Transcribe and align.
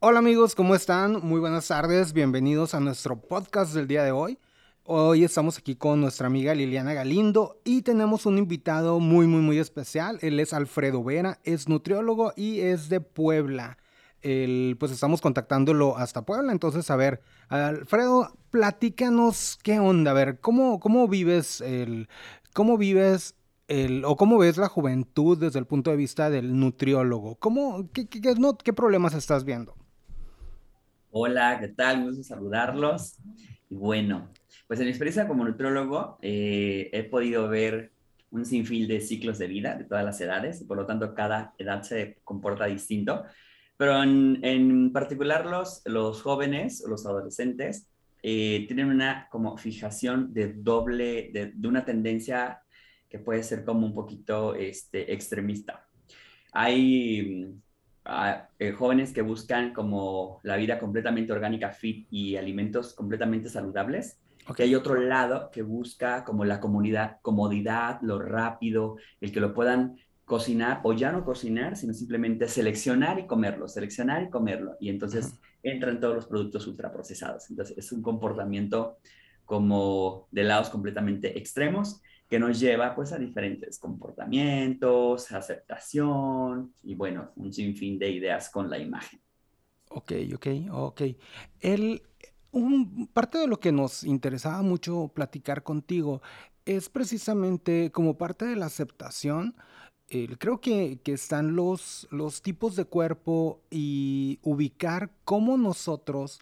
Hola 0.00 0.20
amigos, 0.20 0.54
¿cómo 0.54 0.76
están? 0.76 1.26
Muy 1.26 1.40
buenas 1.40 1.66
tardes, 1.66 2.12
bienvenidos 2.12 2.72
a 2.72 2.78
nuestro 2.78 3.20
podcast 3.20 3.74
del 3.74 3.88
día 3.88 4.04
de 4.04 4.12
hoy. 4.12 4.38
Hoy 4.84 5.24
estamos 5.24 5.58
aquí 5.58 5.74
con 5.74 6.00
nuestra 6.00 6.28
amiga 6.28 6.54
Liliana 6.54 6.94
Galindo 6.94 7.60
y 7.64 7.82
tenemos 7.82 8.24
un 8.24 8.38
invitado 8.38 9.00
muy, 9.00 9.26
muy, 9.26 9.40
muy 9.40 9.58
especial. 9.58 10.20
Él 10.22 10.38
es 10.38 10.52
Alfredo 10.52 11.02
Vera, 11.02 11.40
es 11.42 11.68
nutriólogo 11.68 12.32
y 12.36 12.60
es 12.60 12.88
de 12.88 13.00
Puebla. 13.00 13.76
pues 14.22 14.92
estamos 14.92 15.20
contactándolo 15.20 15.98
hasta 15.98 16.24
Puebla, 16.24 16.52
entonces 16.52 16.88
a 16.92 16.96
ver, 16.96 17.20
Alfredo, 17.48 18.38
platícanos 18.52 19.58
qué 19.64 19.80
onda, 19.80 20.12
a 20.12 20.14
ver, 20.14 20.38
¿cómo, 20.38 20.78
cómo 20.78 21.08
vives 21.08 21.60
el, 21.60 22.08
cómo 22.54 22.78
vives 22.78 23.34
el, 23.66 24.04
o 24.04 24.16
cómo 24.16 24.38
ves 24.38 24.58
la 24.58 24.68
juventud 24.68 25.36
desde 25.38 25.58
el 25.58 25.66
punto 25.66 25.90
de 25.90 25.96
vista 25.96 26.30
del 26.30 26.56
nutriólogo? 26.56 27.34
¿Cómo, 27.40 27.90
qué, 27.92 28.72
problemas 28.72 29.14
estás 29.14 29.42
viendo? 29.42 29.74
Hola, 31.10 31.58
¿qué 31.58 31.68
tal? 31.68 32.00
Me 32.00 32.06
gusta 32.08 32.22
saludarlos. 32.22 33.16
Y 33.70 33.74
bueno, 33.74 34.30
pues 34.66 34.78
en 34.78 34.84
mi 34.84 34.90
experiencia 34.90 35.26
como 35.26 35.42
nutriólogo 35.42 36.18
eh, 36.20 36.90
he 36.92 37.02
podido 37.04 37.48
ver 37.48 37.92
un 38.30 38.44
sinfín 38.44 38.86
de 38.86 39.00
ciclos 39.00 39.38
de 39.38 39.46
vida 39.46 39.74
de 39.74 39.84
todas 39.84 40.04
las 40.04 40.20
edades 40.20 40.60
y 40.60 40.66
por 40.66 40.76
lo 40.76 40.84
tanto 40.84 41.14
cada 41.14 41.54
edad 41.56 41.82
se 41.82 42.18
comporta 42.24 42.66
distinto. 42.66 43.24
Pero 43.78 44.02
en, 44.02 44.92
particular 44.92 45.46
los, 45.46 45.80
los 45.86 46.20
jóvenes 46.20 46.84
los 46.86 47.06
adolescentes 47.06 47.88
eh, 48.22 48.66
tienen 48.66 48.88
una 48.88 49.28
como 49.30 49.56
fijación 49.56 50.34
de 50.34 50.52
doble, 50.52 51.30
de, 51.32 51.52
de, 51.54 51.68
una 51.68 51.86
tendencia 51.86 52.60
que 53.08 53.18
puede 53.18 53.42
ser 53.44 53.64
como 53.64 53.86
un 53.86 53.94
poquito 53.94 54.54
este, 54.54 55.10
extremista. 55.10 55.88
Hay 56.52 57.54
eh, 58.58 58.72
jóvenes 58.72 59.12
que 59.12 59.22
buscan 59.22 59.72
como 59.72 60.40
la 60.42 60.56
vida 60.56 60.78
completamente 60.78 61.32
orgánica, 61.32 61.70
fit 61.70 62.06
y 62.10 62.36
alimentos 62.36 62.94
completamente 62.94 63.48
saludables. 63.48 64.18
Okay. 64.48 64.68
Hay 64.68 64.74
otro 64.74 64.94
lado 64.94 65.50
que 65.50 65.62
busca 65.62 66.24
como 66.24 66.44
la 66.44 66.58
comunidad, 66.58 67.18
comodidad, 67.20 68.00
lo 68.00 68.18
rápido, 68.18 68.96
el 69.20 69.30
que 69.30 69.40
lo 69.40 69.52
puedan 69.52 69.98
cocinar 70.24 70.80
o 70.84 70.92
ya 70.92 71.12
no 71.12 71.24
cocinar, 71.24 71.76
sino 71.76 71.92
simplemente 71.92 72.48
seleccionar 72.48 73.18
y 73.18 73.26
comerlo, 73.26 73.68
seleccionar 73.68 74.22
y 74.22 74.30
comerlo. 74.30 74.76
Y 74.80 74.88
entonces 74.88 75.34
entran 75.62 76.00
todos 76.00 76.14
los 76.14 76.26
productos 76.26 76.66
ultraprocesados. 76.66 77.50
Entonces 77.50 77.76
es 77.76 77.92
un 77.92 78.02
comportamiento 78.02 78.98
como 79.44 80.28
de 80.30 80.44
lados 80.44 80.68
completamente 80.68 81.38
extremos 81.38 82.02
que 82.28 82.38
nos 82.38 82.60
lleva 82.60 82.94
pues 82.94 83.12
a 83.12 83.18
diferentes 83.18 83.78
comportamientos, 83.78 85.32
aceptación 85.32 86.74
y 86.82 86.94
bueno, 86.94 87.32
un 87.36 87.52
sinfín 87.52 87.98
de 87.98 88.10
ideas 88.10 88.50
con 88.50 88.68
la 88.68 88.78
imagen. 88.78 89.20
Ok, 89.90 90.12
ok, 90.34 90.46
ok. 90.70 91.02
El, 91.60 92.02
un, 92.52 93.06
parte 93.08 93.38
de 93.38 93.46
lo 93.46 93.58
que 93.58 93.72
nos 93.72 94.04
interesaba 94.04 94.60
mucho 94.60 95.10
platicar 95.14 95.62
contigo 95.62 96.20
es 96.66 96.90
precisamente 96.90 97.90
como 97.90 98.18
parte 98.18 98.44
de 98.44 98.56
la 98.56 98.66
aceptación. 98.66 99.56
creo 100.38 100.60
que, 100.60 101.00
que, 101.02 101.12
están 101.14 101.56
los, 101.56 102.06
los 102.10 102.42
tipos 102.42 102.76
de 102.76 102.84
cuerpo 102.84 103.62
y 103.70 104.38
ubicar 104.42 105.10
cómo 105.24 105.56
nosotros, 105.56 106.40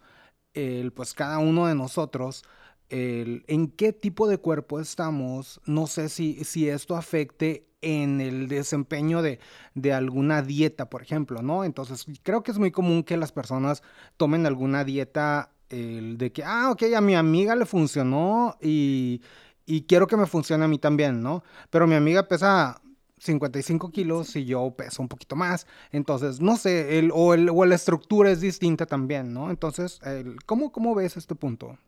el, 0.54 0.92
pues 0.92 1.14
cada 1.14 1.38
uno 1.38 1.66
de 1.68 1.76
nosotros, 1.76 2.42
el, 2.90 3.44
en 3.48 3.68
qué 3.68 3.92
tipo 3.92 4.28
de 4.28 4.38
cuerpo 4.38 4.80
estamos, 4.80 5.60
no 5.66 5.86
sé 5.86 6.08
si, 6.08 6.44
si 6.44 6.68
esto 6.68 6.96
afecte 6.96 7.66
en 7.82 8.20
el 8.20 8.48
desempeño 8.48 9.22
de, 9.22 9.38
de, 9.74 9.92
alguna 9.92 10.42
dieta, 10.42 10.88
por 10.88 11.02
ejemplo, 11.02 11.42
¿no? 11.42 11.64
Entonces, 11.64 12.06
creo 12.22 12.42
que 12.42 12.50
es 12.50 12.58
muy 12.58 12.70
común 12.70 13.02
que 13.04 13.16
las 13.16 13.32
personas 13.32 13.82
tomen 14.16 14.46
alguna 14.46 14.84
dieta 14.84 15.50
el 15.68 16.16
de 16.18 16.32
que, 16.32 16.44
ah, 16.44 16.70
ok, 16.70 16.84
a 16.96 17.00
mi 17.00 17.14
amiga 17.14 17.56
le 17.56 17.66
funcionó 17.66 18.56
y, 18.60 19.20
y 19.66 19.82
quiero 19.82 20.06
que 20.06 20.16
me 20.16 20.26
funcione 20.26 20.64
a 20.64 20.68
mí 20.68 20.78
también, 20.78 21.22
¿no? 21.22 21.42
Pero 21.70 21.86
mi 21.86 21.94
amiga 21.94 22.28
pesa 22.28 22.80
55 23.18 23.90
kilos 23.90 24.36
y 24.36 24.44
yo 24.44 24.70
peso 24.76 25.02
un 25.02 25.08
poquito 25.08 25.36
más. 25.36 25.66
Entonces, 25.90 26.40
no 26.40 26.56
sé, 26.56 26.98
el, 26.98 27.10
o, 27.12 27.34
el, 27.34 27.48
o 27.50 27.64
la 27.64 27.74
estructura 27.74 28.30
es 28.30 28.40
distinta 28.40 28.86
también, 28.86 29.32
¿no? 29.32 29.50
Entonces, 29.50 30.00
el, 30.04 30.36
¿cómo, 30.44 30.70
¿cómo 30.72 30.94
ves 30.94 31.16
este 31.16 31.34
punto? 31.34 31.78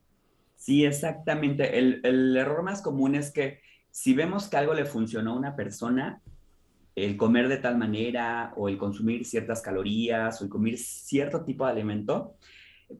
Sí, 0.68 0.84
exactamente. 0.84 1.78
El, 1.78 2.36
error 2.36 2.62
más 2.62 2.82
común 2.82 3.14
es 3.14 3.30
que 3.30 3.62
si 3.90 4.12
vemos 4.12 4.48
que 4.48 4.58
algo 4.58 4.74
le 4.74 4.84
funcionó 4.84 5.32
a 5.32 5.38
una 5.38 5.56
persona, 5.56 6.20
el 6.94 7.16
comer 7.16 7.48
de 7.48 7.56
tal 7.56 7.78
manera 7.78 8.52
o 8.54 8.68
el 8.68 8.76
consumir 8.76 9.24
ciertas 9.24 9.62
calorías 9.62 10.38
o 10.38 10.44
el 10.44 10.50
comer 10.50 10.76
cierto 10.76 11.42
tipo 11.42 11.64
de 11.64 11.72
alimento, 11.72 12.36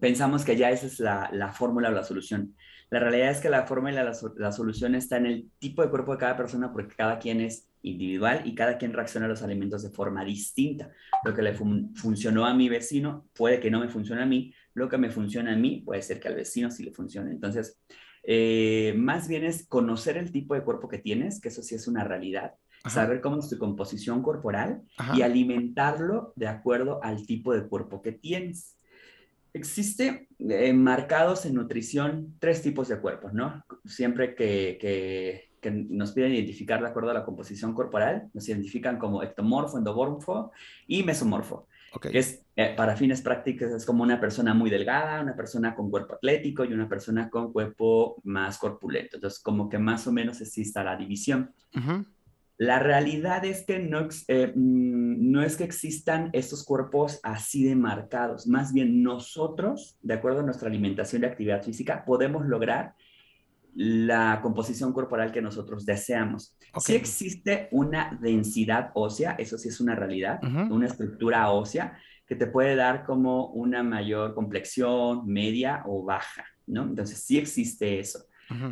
pensamos 0.01 0.47
que 0.47 0.57
ya 0.57 0.71
esa 0.71 0.87
es 0.87 0.99
la, 0.99 1.28
la 1.31 1.53
fórmula 1.53 1.91
o 1.91 1.93
la 1.93 2.05
solución. 2.05 2.57
La 2.89 3.01
realidad 3.01 3.33
es 3.33 3.41
que 3.43 3.51
la 3.51 3.67
fórmula, 3.67 4.03
la, 4.03 4.17
la 4.37 4.53
solución 4.53 4.95
está 4.95 5.19
en 5.19 5.27
el 5.27 5.51
tipo 5.59 5.83
de 5.83 5.91
cuerpo 5.91 6.12
de 6.12 6.19
cada 6.21 6.39
persona 6.39 6.73
porque 6.73 6.97
cada 6.97 7.19
quien 7.19 7.43
es 7.43 7.68
individual 7.83 8.43
y 8.44 8.55
cada 8.55 8.78
quien 8.78 8.93
reacciona 8.93 9.27
a 9.27 9.28
los 9.28 9.43
alimentos 9.43 9.83
de 9.83 9.91
forma 9.91 10.25
distinta. 10.25 10.91
Lo 11.25 11.34
que 11.34 11.43
le 11.43 11.55
fun 11.55 11.94
funcionó 11.94 12.47
a 12.47 12.55
mi 12.55 12.69
vecino 12.69 13.27
puede 13.34 13.61
que 13.61 13.71
no 13.71 13.81
me 13.81 13.89
funcione 13.89 14.22
a 14.22 14.27
mí, 14.27 14.53
lo 14.75 14.89
que 14.89 14.99
me 14.99 15.11
funciona 15.11 15.53
a 15.53 15.56
mí 15.56 15.83
puede 15.84 16.03
ser 16.03 16.21
que 16.21 16.28
al 16.28 16.34
vecino 16.34 16.71
sí 16.71 16.84
le 16.84 16.93
funcione. 16.93 17.31
Entonces, 17.31 17.81
eh, 18.22 18.94
más 18.97 19.28
bien 19.28 19.44
es 19.44 19.66
conocer 19.66 20.16
el 20.16 20.31
tipo 20.33 20.55
de 20.55 20.62
cuerpo 20.62 20.89
que 20.89 20.99
tienes, 20.99 21.41
que 21.41 21.49
eso 21.49 21.62
sí 21.62 21.75
es 21.75 21.89
una 21.89 22.05
realidad, 22.05 22.55
saber 22.87 23.21
cómo 23.21 23.39
es 23.39 23.49
tu 23.49 23.59
composición 23.59 24.22
corporal 24.22 24.83
y 25.15 25.22
alimentarlo 25.22 26.33
de 26.37 26.47
acuerdo 26.47 27.03
al 27.03 27.27
tipo 27.27 27.55
de 27.55 27.66
cuerpo 27.66 28.03
que 28.03 28.12
tienes. 28.12 28.78
Existe 29.53 30.28
eh, 30.39 30.72
marcados 30.72 31.47
en 31.47 31.55
nutrición 31.55 32.37
tres 32.39 32.62
tipos 32.62 32.89
de 32.89 33.00
cuerpos, 33.00 33.33
¿no? 33.33 33.65
Siempre 33.84 34.34
que, 34.34 34.78
que, 34.81 35.47
que, 35.61 35.71
nos 35.71 36.13
piden 36.13 36.35
identificar 36.35 36.81
de 36.81 36.89
acuerdo 36.89 37.11
a 37.11 37.15
la 37.15 37.25
composición 37.25 37.75
corporal, 37.75 38.29
nos 38.35 38.49
identifican 38.49 38.99
como 38.99 39.23
ectomorfo, 39.23 39.79
endomorfo 39.79 40.53
y 40.87 41.03
mesomorfo. 41.03 41.67
Que 42.01 42.19
es, 42.19 42.45
eh, 42.55 42.75
para 42.77 42.97
fines 42.97 43.23
prácticos, 43.23 43.71
es 43.71 43.87
como 43.87 44.03
una 44.03 44.21
persona 44.21 44.53
muy 44.53 44.69
delgada, 44.69 45.23
una 45.23 45.35
persona 45.35 45.75
con 45.75 45.91
cuerpo 45.91 46.15
atlético 46.15 46.65
y 46.65 46.73
una 46.73 46.89
persona 46.89 47.31
con 47.31 47.53
cuerpo 47.53 48.21
más 48.25 48.59
corpulento. 48.59 49.17
Entonces, 49.17 49.41
como 49.41 49.69
que 49.69 49.79
más 49.79 50.07
o 50.07 50.13
menos 50.13 50.41
exista 50.41 50.85
la 50.85 50.97
división. 50.97 51.51
La 52.59 52.81
realidad 52.81 53.45
es 53.45 53.65
que 53.65 53.79
no, 53.79 54.09
eh, 54.27 54.53
mm, 54.55 55.31
no 55.31 55.43
es 55.43 55.57
que 55.57 55.63
existan 55.65 56.29
estos 56.33 56.65
cuerpos 56.65 57.21
así 57.23 57.65
de 57.65 57.77
marcados. 57.77 58.49
Más 58.49 58.73
bien 58.73 59.03
nosotros, 59.03 59.97
de 60.03 60.15
acuerdo 60.15 60.41
a 60.41 60.43
nuestra 60.43 60.69
alimentación 60.69 61.23
y 61.23 61.27
actividad 61.27 61.63
física, 61.63 62.05
podemos 62.05 62.47
lograr 62.47 62.95
la 63.81 64.41
composición 64.43 64.93
corporal 64.93 65.31
que 65.31 65.41
nosotros 65.41 65.87
deseamos. 65.87 66.56
Si 66.81 66.97
existe 66.97 67.69
una 67.71 68.19
densidad 68.21 68.91
ósea, 68.94 69.37
eso 69.39 69.56
sí 69.56 69.69
es 69.69 69.81
una 69.81 69.94
realidad, 69.94 70.41
una 70.43 70.87
estructura 70.87 71.49
ósea 71.53 71.97
que 72.27 72.34
te 72.34 72.49
puede 72.49 72.75
dar 72.75 73.05
como 73.05 73.47
una 73.53 73.84
mayor 73.84 74.34
complexión 74.34 75.25
media 75.28 75.84
o 75.87 76.03
baja, 76.03 76.44
¿no? 76.66 76.83
Entonces 76.83 77.22
sí 77.22 77.39
existe 77.39 78.00
eso, 78.00 78.25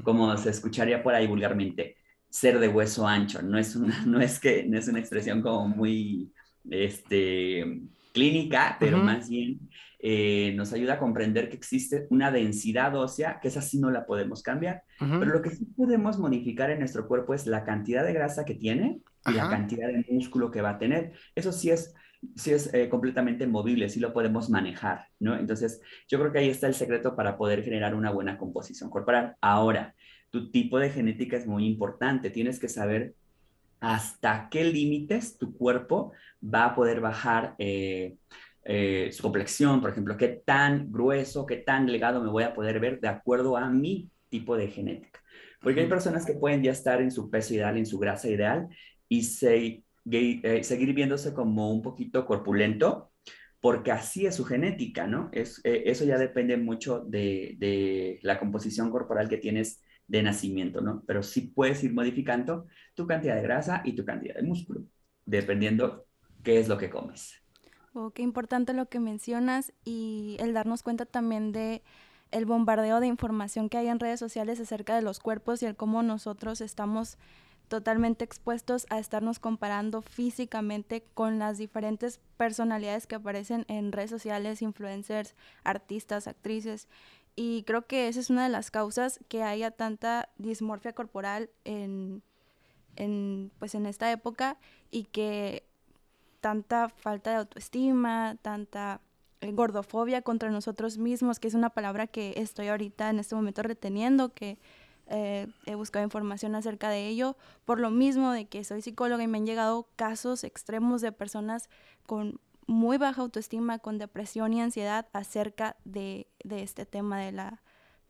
como 0.02 0.36
se 0.38 0.50
escucharía 0.50 1.04
por 1.04 1.14
ahí 1.14 1.28
vulgarmente, 1.28 1.98
ser 2.28 2.58
de 2.58 2.66
hueso 2.66 3.06
ancho, 3.06 3.40
no 3.42 3.58
es 3.58 3.76
una, 3.76 4.02
no 4.06 4.20
es 4.20 4.40
que, 4.40 4.64
no 4.64 4.76
es 4.76 4.88
una 4.88 4.98
expresión 4.98 5.40
como 5.40 5.68
muy, 5.68 6.32
este, 6.68 7.80
clínica, 8.12 8.76
pero 8.80 8.98
más 8.98 9.28
bien 9.28 9.60
eh, 10.08 10.52
nos 10.54 10.72
ayuda 10.72 10.92
a 10.92 10.98
comprender 11.00 11.48
que 11.48 11.56
existe 11.56 12.06
una 12.10 12.30
densidad 12.30 12.94
ósea, 12.94 13.40
que 13.42 13.48
esa 13.48 13.60
sí 13.60 13.80
no 13.80 13.90
la 13.90 14.06
podemos 14.06 14.40
cambiar, 14.40 14.84
pero 15.00 15.24
lo 15.24 15.42
que 15.42 15.50
sí 15.50 15.64
podemos 15.64 16.16
modificar 16.20 16.70
en 16.70 16.78
nuestro 16.78 17.08
cuerpo 17.08 17.34
es 17.34 17.44
la 17.48 17.64
cantidad 17.64 18.04
de 18.06 18.12
grasa 18.12 18.44
que 18.44 18.54
tiene 18.54 19.00
y 19.26 19.32
la 19.32 19.48
cantidad 19.48 19.88
de 19.88 20.06
músculo 20.08 20.52
que 20.52 20.62
va 20.62 20.70
a 20.70 20.78
tener. 20.78 21.10
Eso 21.34 21.50
sí 21.50 21.70
es, 21.70 21.92
sí 22.36 22.52
es 22.52 22.72
eh, 22.72 22.88
completamente 22.88 23.48
movible, 23.48 23.88
sí 23.88 23.98
lo 23.98 24.12
podemos 24.12 24.48
manejar, 24.48 25.08
¿no? 25.18 25.36
Entonces, 25.36 25.80
yo 26.06 26.20
creo 26.20 26.30
que 26.30 26.38
ahí 26.38 26.50
está 26.50 26.68
el 26.68 26.74
secreto 26.74 27.16
para 27.16 27.36
poder 27.36 27.64
generar 27.64 27.92
una 27.96 28.12
buena 28.12 28.38
composición 28.38 28.90
corporal. 28.90 29.34
Ahora, 29.40 29.96
tu 30.30 30.52
tipo 30.52 30.78
de 30.78 30.90
genética 30.90 31.36
es 31.36 31.48
muy 31.48 31.66
importante, 31.66 32.30
tienes 32.30 32.60
que 32.60 32.68
saber 32.68 33.14
hasta 33.80 34.46
qué 34.52 34.62
límites 34.62 35.36
tu 35.36 35.52
cuerpo 35.56 36.12
va 36.42 36.66
a 36.66 36.74
poder 36.76 37.00
bajar. 37.00 37.56
Eh, 37.58 38.14
eh, 38.68 39.10
su 39.12 39.22
complexión, 39.22 39.80
por 39.80 39.90
ejemplo, 39.90 40.16
qué 40.16 40.42
tan 40.44 40.90
grueso, 40.90 41.46
qué 41.46 41.56
tan 41.56 41.86
delgado 41.86 42.22
me 42.22 42.30
voy 42.30 42.42
a 42.42 42.52
poder 42.52 42.80
ver 42.80 43.00
de 43.00 43.08
acuerdo 43.08 43.56
a 43.56 43.70
mi 43.70 44.10
tipo 44.28 44.56
de 44.56 44.68
genética. 44.68 45.20
Porque 45.60 45.80
hay 45.80 45.86
personas 45.86 46.26
que 46.26 46.34
pueden 46.34 46.62
ya 46.62 46.72
estar 46.72 47.00
en 47.00 47.12
su 47.12 47.30
peso 47.30 47.54
ideal, 47.54 47.76
en 47.76 47.86
su 47.86 47.98
grasa 47.98 48.28
ideal, 48.28 48.68
y 49.08 49.20
eh, 50.10 50.64
seguir 50.64 50.94
viéndose 50.94 51.32
como 51.32 51.70
un 51.70 51.80
poquito 51.80 52.26
corpulento, 52.26 53.12
porque 53.60 53.92
así 53.92 54.26
es 54.26 54.34
su 54.34 54.44
genética, 54.44 55.06
¿no? 55.06 55.30
Es, 55.32 55.60
eh, 55.64 55.84
eso 55.86 56.04
ya 56.04 56.18
depende 56.18 56.56
mucho 56.56 57.00
de, 57.00 57.54
de, 57.58 58.18
la 58.22 58.38
composición 58.38 58.90
corporal 58.90 59.28
que 59.28 59.38
tienes 59.38 59.80
de 60.08 60.22
nacimiento, 60.22 60.80
¿no? 60.80 61.04
Pero 61.06 61.22
sí 61.22 61.52
puedes 61.54 61.82
ir 61.84 61.92
modificando 61.94 62.66
tu 62.94 63.06
cantidad 63.06 63.36
de 63.36 63.42
grasa 63.42 63.82
y 63.84 63.94
tu 63.94 64.04
cantidad 64.04 64.34
de 64.34 64.42
músculo, 64.42 64.84
dependiendo 65.24 66.06
qué 66.42 66.58
es 66.58 66.68
lo 66.68 66.78
que 66.78 66.90
comes. 66.90 67.45
Oh, 67.98 68.10
qué 68.10 68.20
importante 68.20 68.74
lo 68.74 68.90
que 68.90 69.00
mencionas 69.00 69.72
y 69.82 70.36
el 70.38 70.52
darnos 70.52 70.82
cuenta 70.82 71.06
también 71.06 71.50
de 71.52 71.82
el 72.30 72.44
bombardeo 72.44 73.00
de 73.00 73.06
información 73.06 73.70
que 73.70 73.78
hay 73.78 73.88
en 73.88 73.98
redes 73.98 74.20
sociales 74.20 74.60
acerca 74.60 74.94
de 74.94 75.00
los 75.00 75.18
cuerpos 75.18 75.62
y 75.62 75.64
el 75.64 75.76
cómo 75.76 76.02
nosotros 76.02 76.60
estamos 76.60 77.16
totalmente 77.68 78.22
expuestos 78.22 78.84
a 78.90 78.98
estarnos 78.98 79.38
comparando 79.38 80.02
físicamente 80.02 81.04
con 81.14 81.38
las 81.38 81.56
diferentes 81.56 82.20
personalidades 82.36 83.06
que 83.06 83.14
aparecen 83.14 83.64
en 83.66 83.92
redes 83.92 84.10
sociales, 84.10 84.60
influencers, 84.60 85.34
artistas, 85.64 86.28
actrices. 86.28 86.88
Y 87.34 87.62
creo 87.62 87.86
que 87.86 88.08
esa 88.08 88.20
es 88.20 88.28
una 88.28 88.42
de 88.42 88.50
las 88.50 88.70
causas 88.70 89.20
que 89.28 89.42
haya 89.42 89.70
tanta 89.70 90.28
dismorfia 90.36 90.92
corporal 90.92 91.48
en, 91.64 92.22
en, 92.96 93.50
pues 93.58 93.74
en 93.74 93.86
esta 93.86 94.12
época 94.12 94.58
y 94.90 95.04
que 95.04 95.64
tanta 96.46 96.88
falta 96.90 97.30
de 97.30 97.36
autoestima, 97.38 98.36
tanta 98.40 99.00
eh, 99.40 99.50
gordofobia 99.50 100.22
contra 100.22 100.48
nosotros 100.48 100.96
mismos, 100.96 101.40
que 101.40 101.48
es 101.48 101.54
una 101.54 101.70
palabra 101.70 102.06
que 102.06 102.34
estoy 102.36 102.68
ahorita 102.68 103.10
en 103.10 103.18
este 103.18 103.34
momento 103.34 103.64
reteniendo, 103.64 104.32
que 104.32 104.60
eh, 105.08 105.48
he 105.64 105.74
buscado 105.74 106.04
información 106.04 106.54
acerca 106.54 106.88
de 106.88 107.08
ello, 107.08 107.36
por 107.64 107.80
lo 107.80 107.90
mismo 107.90 108.30
de 108.30 108.46
que 108.46 108.62
soy 108.62 108.80
psicóloga 108.80 109.24
y 109.24 109.26
me 109.26 109.38
han 109.38 109.46
llegado 109.46 109.88
casos 109.96 110.44
extremos 110.44 111.00
de 111.00 111.10
personas 111.10 111.68
con 112.06 112.40
muy 112.68 112.96
baja 112.96 113.22
autoestima, 113.22 113.80
con 113.80 113.98
depresión 113.98 114.52
y 114.52 114.60
ansiedad 114.60 115.08
acerca 115.12 115.74
de, 115.84 116.28
este 116.48 116.86
tema 116.86 117.18
de 117.18 117.32
la, 117.32 117.60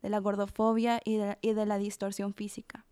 de 0.02 0.10
la 0.10 0.18
gordofobia 0.18 1.00
y 1.06 1.20
y 1.40 1.54
de 1.54 1.64
la 1.64 1.78
distorsión 1.78 2.34
física. 2.34 2.84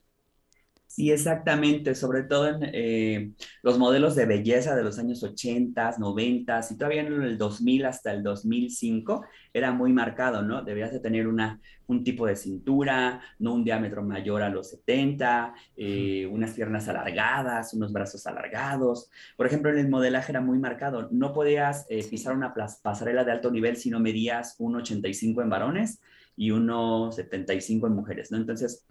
Sí, 0.94 1.10
exactamente, 1.10 1.96
sobre 1.96 2.22
todo 2.22 2.46
en 2.46 2.70
eh, 2.72 3.32
los 3.64 3.78
modelos 3.80 4.14
de 4.14 4.26
belleza 4.26 4.76
de 4.76 4.84
los 4.84 4.96
años 5.00 5.24
80, 5.24 5.96
90 5.98 6.60
y 6.70 6.76
todavía 6.76 7.00
en 7.00 7.20
el 7.20 7.36
2000 7.36 7.86
hasta 7.86 8.12
el 8.12 8.22
2005 8.22 9.24
era 9.52 9.72
muy 9.72 9.92
marcado, 9.92 10.42
¿no? 10.42 10.62
Debías 10.62 10.92
de 10.92 11.00
tener 11.00 11.26
una, 11.26 11.60
un 11.88 12.04
tipo 12.04 12.28
de 12.28 12.36
cintura, 12.36 13.20
no 13.40 13.54
un 13.54 13.64
diámetro 13.64 14.04
mayor 14.04 14.42
a 14.42 14.50
los 14.50 14.70
70, 14.70 15.54
eh, 15.76 16.28
unas 16.30 16.52
piernas 16.52 16.86
alargadas, 16.86 17.74
unos 17.74 17.92
brazos 17.92 18.24
alargados. 18.28 19.10
Por 19.36 19.48
ejemplo, 19.48 19.72
en 19.72 19.78
el 19.78 19.88
modelaje 19.88 20.30
era 20.30 20.42
muy 20.42 20.60
marcado, 20.60 21.08
no 21.10 21.32
podías 21.32 21.86
eh, 21.88 22.06
pisar 22.08 22.36
una 22.36 22.54
pasarela 22.84 23.24
de 23.24 23.32
alto 23.32 23.50
nivel 23.50 23.76
si 23.76 23.90
no 23.90 23.98
medías 23.98 24.56
1,85 24.60 25.42
en 25.42 25.50
varones 25.50 26.00
y 26.36 26.50
1,75 26.50 27.88
en 27.88 27.94
mujeres, 27.94 28.30
¿no? 28.30 28.36
Entonces, 28.36 28.86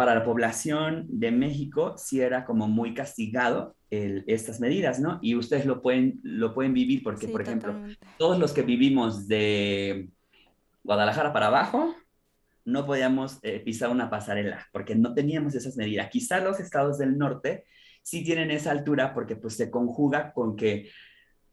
para 0.00 0.14
la 0.14 0.24
población 0.24 1.04
de 1.10 1.30
México 1.30 1.94
sí 1.98 2.22
era 2.22 2.46
como 2.46 2.66
muy 2.66 2.94
castigado 2.94 3.76
estas 3.90 4.58
medidas, 4.58 4.98
¿no? 4.98 5.18
Y 5.20 5.34
ustedes 5.34 5.66
lo 5.66 5.82
pueden, 5.82 6.20
lo 6.22 6.54
pueden 6.54 6.72
vivir 6.72 7.02
porque, 7.02 7.28
por 7.28 7.42
ejemplo, 7.42 7.74
todos 8.16 8.38
los 8.38 8.54
que 8.54 8.62
vivimos 8.62 9.28
de 9.28 10.08
Guadalajara 10.82 11.34
para 11.34 11.48
abajo, 11.48 11.94
no 12.64 12.86
podíamos 12.86 13.40
eh, 13.42 13.60
pisar 13.60 13.90
una 13.90 14.08
pasarela 14.08 14.66
porque 14.72 14.94
no 14.94 15.12
teníamos 15.12 15.54
esas 15.54 15.76
medidas. 15.76 16.08
Quizá 16.08 16.40
los 16.40 16.60
estados 16.60 16.96
del 16.96 17.18
norte 17.18 17.66
sí 18.00 18.24
tienen 18.24 18.50
esa 18.50 18.70
altura 18.70 19.12
porque 19.12 19.36
pues 19.36 19.54
se 19.54 19.70
conjuga 19.70 20.32
con 20.32 20.56
que 20.56 20.88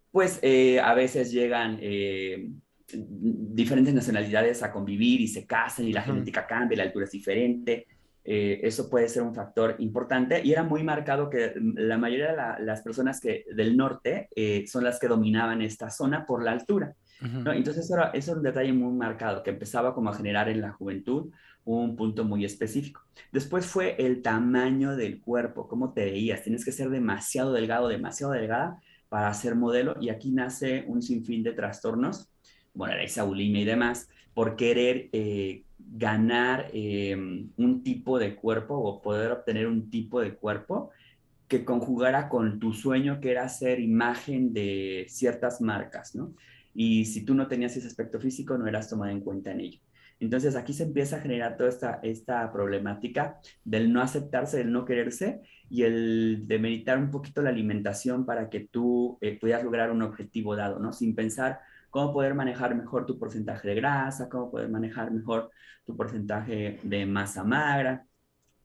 pues 0.10 0.40
eh, 0.42 0.80
a 0.80 0.94
veces 0.94 1.34
llegan 1.34 1.80
eh, 1.82 2.48
diferentes 2.94 3.94
nacionalidades 3.94 4.64
a 4.64 4.72
convivir 4.72 5.20
y 5.20 5.28
se 5.28 5.46
casan 5.46 5.86
y 5.86 5.92
la 5.92 6.04
genética 6.04 6.48
cambia, 6.48 6.78
la 6.78 6.84
altura 6.84 7.04
es 7.04 7.12
diferente. 7.12 7.88
Eh, 8.30 8.60
eso 8.68 8.90
puede 8.90 9.08
ser 9.08 9.24
un 9.24 9.34
factor 9.34 9.76
importante 9.80 10.42
y 10.44 10.52
era 10.52 10.62
muy 10.62 10.84
marcado 10.84 11.30
que 11.30 11.54
la 11.76 11.98
mayoría 11.98 12.32
de 12.58 12.66
las 12.66 12.82
personas 12.82 13.22
que, 13.22 13.46
del 13.56 13.78
norte 13.78 14.28
eh, 14.36 14.66
son 14.68 14.84
las 14.84 15.00
que 15.00 15.08
dominaban 15.08 15.62
esta 15.62 15.90
zona 15.90 16.26
por 16.26 16.44
la 16.44 16.52
altura. 16.52 16.94
¿no? 17.22 17.54
Entonces 17.54 17.86
eso, 17.86 17.94
era, 17.96 18.12
eso 18.14 18.34
un 18.34 18.44
detalle 18.44 18.74
muy 18.74 18.94
marcado 18.94 19.42
que 19.44 19.52
empezaba 19.52 19.96
como 19.96 20.10
a 20.10 20.14
generar 20.14 20.50
en 20.50 20.60
la 20.60 20.74
juventud 20.74 21.32
un 21.64 21.96
punto 21.96 22.26
muy 22.26 22.44
específico. 22.44 23.02
Después 23.32 23.66
fue 23.66 23.96
el 23.98 24.22
tamaño 24.22 24.98
del 24.98 25.22
cuerpo, 25.22 25.70
cómo 25.70 25.94
te 25.94 26.04
veías. 26.04 26.44
Tienes 26.44 26.66
que 26.66 26.74
ser 26.74 26.90
demasiado 26.90 27.54
delgado, 27.54 27.88
demasiado 27.88 28.34
delgada 28.34 28.82
para 29.08 29.34
ser 29.34 29.56
modelo 29.56 29.96
y 30.02 30.10
aquí 30.10 30.32
nace 30.32 30.84
un 30.86 31.02
sinfín 31.02 31.44
de 31.44 31.54
trastornos, 31.54 32.30
bueno, 32.74 32.96
la 33.16 33.24
bulimia 33.24 33.62
y 33.62 33.66
demás, 33.66 34.10
por 34.34 34.58
querer 34.58 35.08
eh, 35.14 35.64
ganar 35.98 36.70
em, 36.74 37.50
un 37.58 37.84
tipo 37.84 38.20
de 38.20 38.36
cuerpo 38.36 38.76
o 38.76 39.02
poder 39.02 39.32
obtener 39.32 39.68
un 39.68 39.90
tipo 39.90 40.22
de 40.22 40.36
cuerpo 40.36 40.92
que 41.48 41.66
conjugara 41.66 42.30
con 42.30 42.60
tu 42.60 42.74
sueño 42.74 43.20
que 43.20 43.32
era 43.32 43.48
ser 43.50 43.80
imagen 43.80 44.54
de 44.54 45.06
ciertas 45.10 45.62
marcas, 45.62 46.14
¿no? 46.16 46.34
Y 46.74 47.06
si 47.06 47.26
tú 47.26 47.34
no 47.34 47.48
tenías 47.48 47.76
ese 47.76 47.88
aspecto 47.88 48.20
físico, 48.20 48.58
no 48.58 48.68
eras 48.68 48.90
tomado 48.90 49.12
en 49.12 49.22
cuenta 49.22 49.52
en 49.52 49.62
ello. 49.62 49.80
Entonces 50.20 50.56
aquí 50.56 50.74
se 50.74 50.84
empieza 50.84 51.18
a 51.18 51.22
generar 51.22 51.58
toda 51.58 51.70
esta, 51.70 52.00
esta 52.04 52.52
problemática 52.52 53.40
del 53.64 53.94
no 53.94 54.02
aceptarse, 54.02 54.58
del 54.58 54.72
no 54.72 54.86
quererse 54.86 55.42
y 55.70 55.84
el 55.84 56.48
de 56.48 56.60
meditar 56.60 56.98
un 56.98 57.12
poquito 57.12 57.42
la 57.42 57.50
alimentación 57.50 58.26
para 58.26 58.50
que 58.50 58.62
tú 58.62 59.18
eh, 59.22 59.38
puedas 59.40 59.64
lograr 59.64 59.92
un 59.92 60.02
objetivo 60.02 60.56
dado, 60.56 60.80
¿no? 60.80 60.92
Sin 60.92 61.16
pensar 61.16 61.60
cómo 61.90 62.14
poder 62.14 62.34
manejar 62.34 62.76
mejor 62.76 63.06
tu 63.06 63.18
porcentaje 63.18 63.68
de 63.68 63.76
grasa, 63.76 64.30
cómo 64.30 64.52
poder 64.52 64.70
manejar 64.70 65.12
mejor 65.12 65.52
tu 65.86 65.96
porcentaje 65.96 66.80
de 66.84 67.06
masa 67.06 67.44
magra 67.44 68.06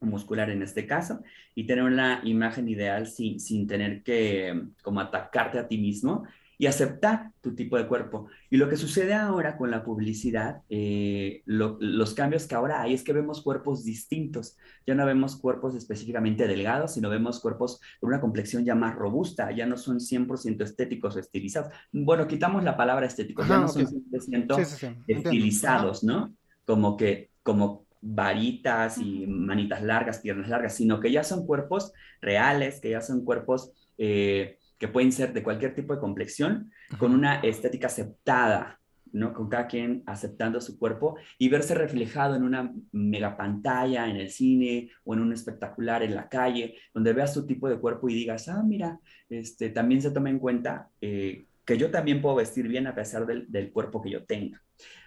muscular 0.06 0.50
en 0.50 0.62
este 0.62 0.86
caso, 0.86 1.22
y 1.54 1.66
tener 1.66 1.84
una 1.84 2.20
imagen 2.24 2.68
ideal 2.68 3.06
sin, 3.06 3.40
sin 3.40 3.66
tener 3.66 4.02
que 4.02 4.68
como 4.82 5.00
atacarte 5.00 5.58
a 5.58 5.68
ti 5.68 5.78
mismo 5.78 6.24
y 6.58 6.66
aceptar 6.66 7.32
tu 7.40 7.54
tipo 7.54 7.76
de 7.76 7.86
cuerpo. 7.86 8.28
Y 8.50 8.56
lo 8.56 8.68
que 8.68 8.76
sucede 8.76 9.14
ahora 9.14 9.56
con 9.56 9.70
la 9.70 9.82
publicidad, 9.82 10.62
eh, 10.68 11.42
los 11.46 12.14
cambios 12.14 12.46
que 12.46 12.54
ahora 12.54 12.82
hay 12.82 12.94
es 12.94 13.02
que 13.02 13.12
vemos 13.12 13.42
cuerpos 13.42 13.84
distintos. 13.84 14.56
Ya 14.86 14.94
no 14.94 15.04
vemos 15.04 15.36
cuerpos 15.36 15.74
específicamente 15.74 16.46
delgados, 16.46 16.94
sino 16.94 17.10
vemos 17.10 17.40
cuerpos 17.40 17.80
con 18.00 18.08
una 18.08 18.20
complexión 18.20 18.64
ya 18.64 18.74
más 18.74 18.94
robusta, 18.94 19.50
ya 19.50 19.66
no 19.66 19.76
son 19.76 19.98
100% 19.98 20.62
estéticos 20.62 21.16
o 21.16 21.18
estilizados. 21.18 21.72
Bueno, 21.90 22.26
quitamos 22.26 22.62
la 22.62 22.76
palabra 22.76 23.06
estéticos, 23.06 23.48
ya 23.48 23.58
no 23.58 23.68
son 23.68 23.86
100% 23.86 24.96
estilizados, 25.08 26.04
¿no? 26.04 26.34
Como 26.64 26.96
que, 26.96 27.30
como 27.42 27.86
varitas 28.00 28.98
y 28.98 29.26
manitas 29.26 29.82
largas, 29.82 30.20
piernas 30.20 30.48
largas, 30.48 30.74
sino 30.74 31.00
que 31.00 31.10
ya 31.10 31.24
son 31.24 31.46
cuerpos 31.46 31.92
reales, 32.20 32.80
que 32.80 32.90
ya 32.90 33.00
son 33.00 33.24
cuerpos... 33.24 33.72
Eh, 33.98 34.58
que 34.82 34.88
pueden 34.88 35.12
ser 35.12 35.32
de 35.32 35.44
cualquier 35.44 35.76
tipo 35.76 35.94
de 35.94 36.00
complexión, 36.00 36.72
con 36.98 37.14
una 37.14 37.36
estética 37.36 37.86
aceptada, 37.86 38.80
¿no? 39.12 39.32
Con 39.32 39.48
cada 39.48 39.68
quien 39.68 40.02
aceptando 40.06 40.60
su 40.60 40.76
cuerpo 40.76 41.14
y 41.38 41.48
verse 41.48 41.76
reflejado 41.76 42.34
en 42.34 42.42
una 42.42 42.74
mega 42.90 43.36
pantalla, 43.36 44.10
en 44.10 44.16
el 44.16 44.28
cine 44.28 44.90
o 45.04 45.14
en 45.14 45.20
un 45.20 45.32
espectacular 45.32 46.02
en 46.02 46.16
la 46.16 46.28
calle, 46.28 46.74
donde 46.92 47.12
veas 47.12 47.32
tu 47.32 47.46
tipo 47.46 47.68
de 47.68 47.78
cuerpo 47.78 48.08
y 48.08 48.14
digas, 48.14 48.48
ah, 48.48 48.64
mira, 48.66 48.98
este, 49.28 49.70
también 49.70 50.02
se 50.02 50.10
toma 50.10 50.30
en 50.30 50.40
cuenta 50.40 50.88
eh, 51.00 51.46
que 51.64 51.78
yo 51.78 51.90
también 51.90 52.20
puedo 52.20 52.36
vestir 52.36 52.68
bien 52.68 52.86
a 52.86 52.94
pesar 52.94 53.26
del, 53.26 53.50
del 53.50 53.70
cuerpo 53.70 54.02
que 54.02 54.10
yo 54.10 54.24
tenga. 54.24 54.62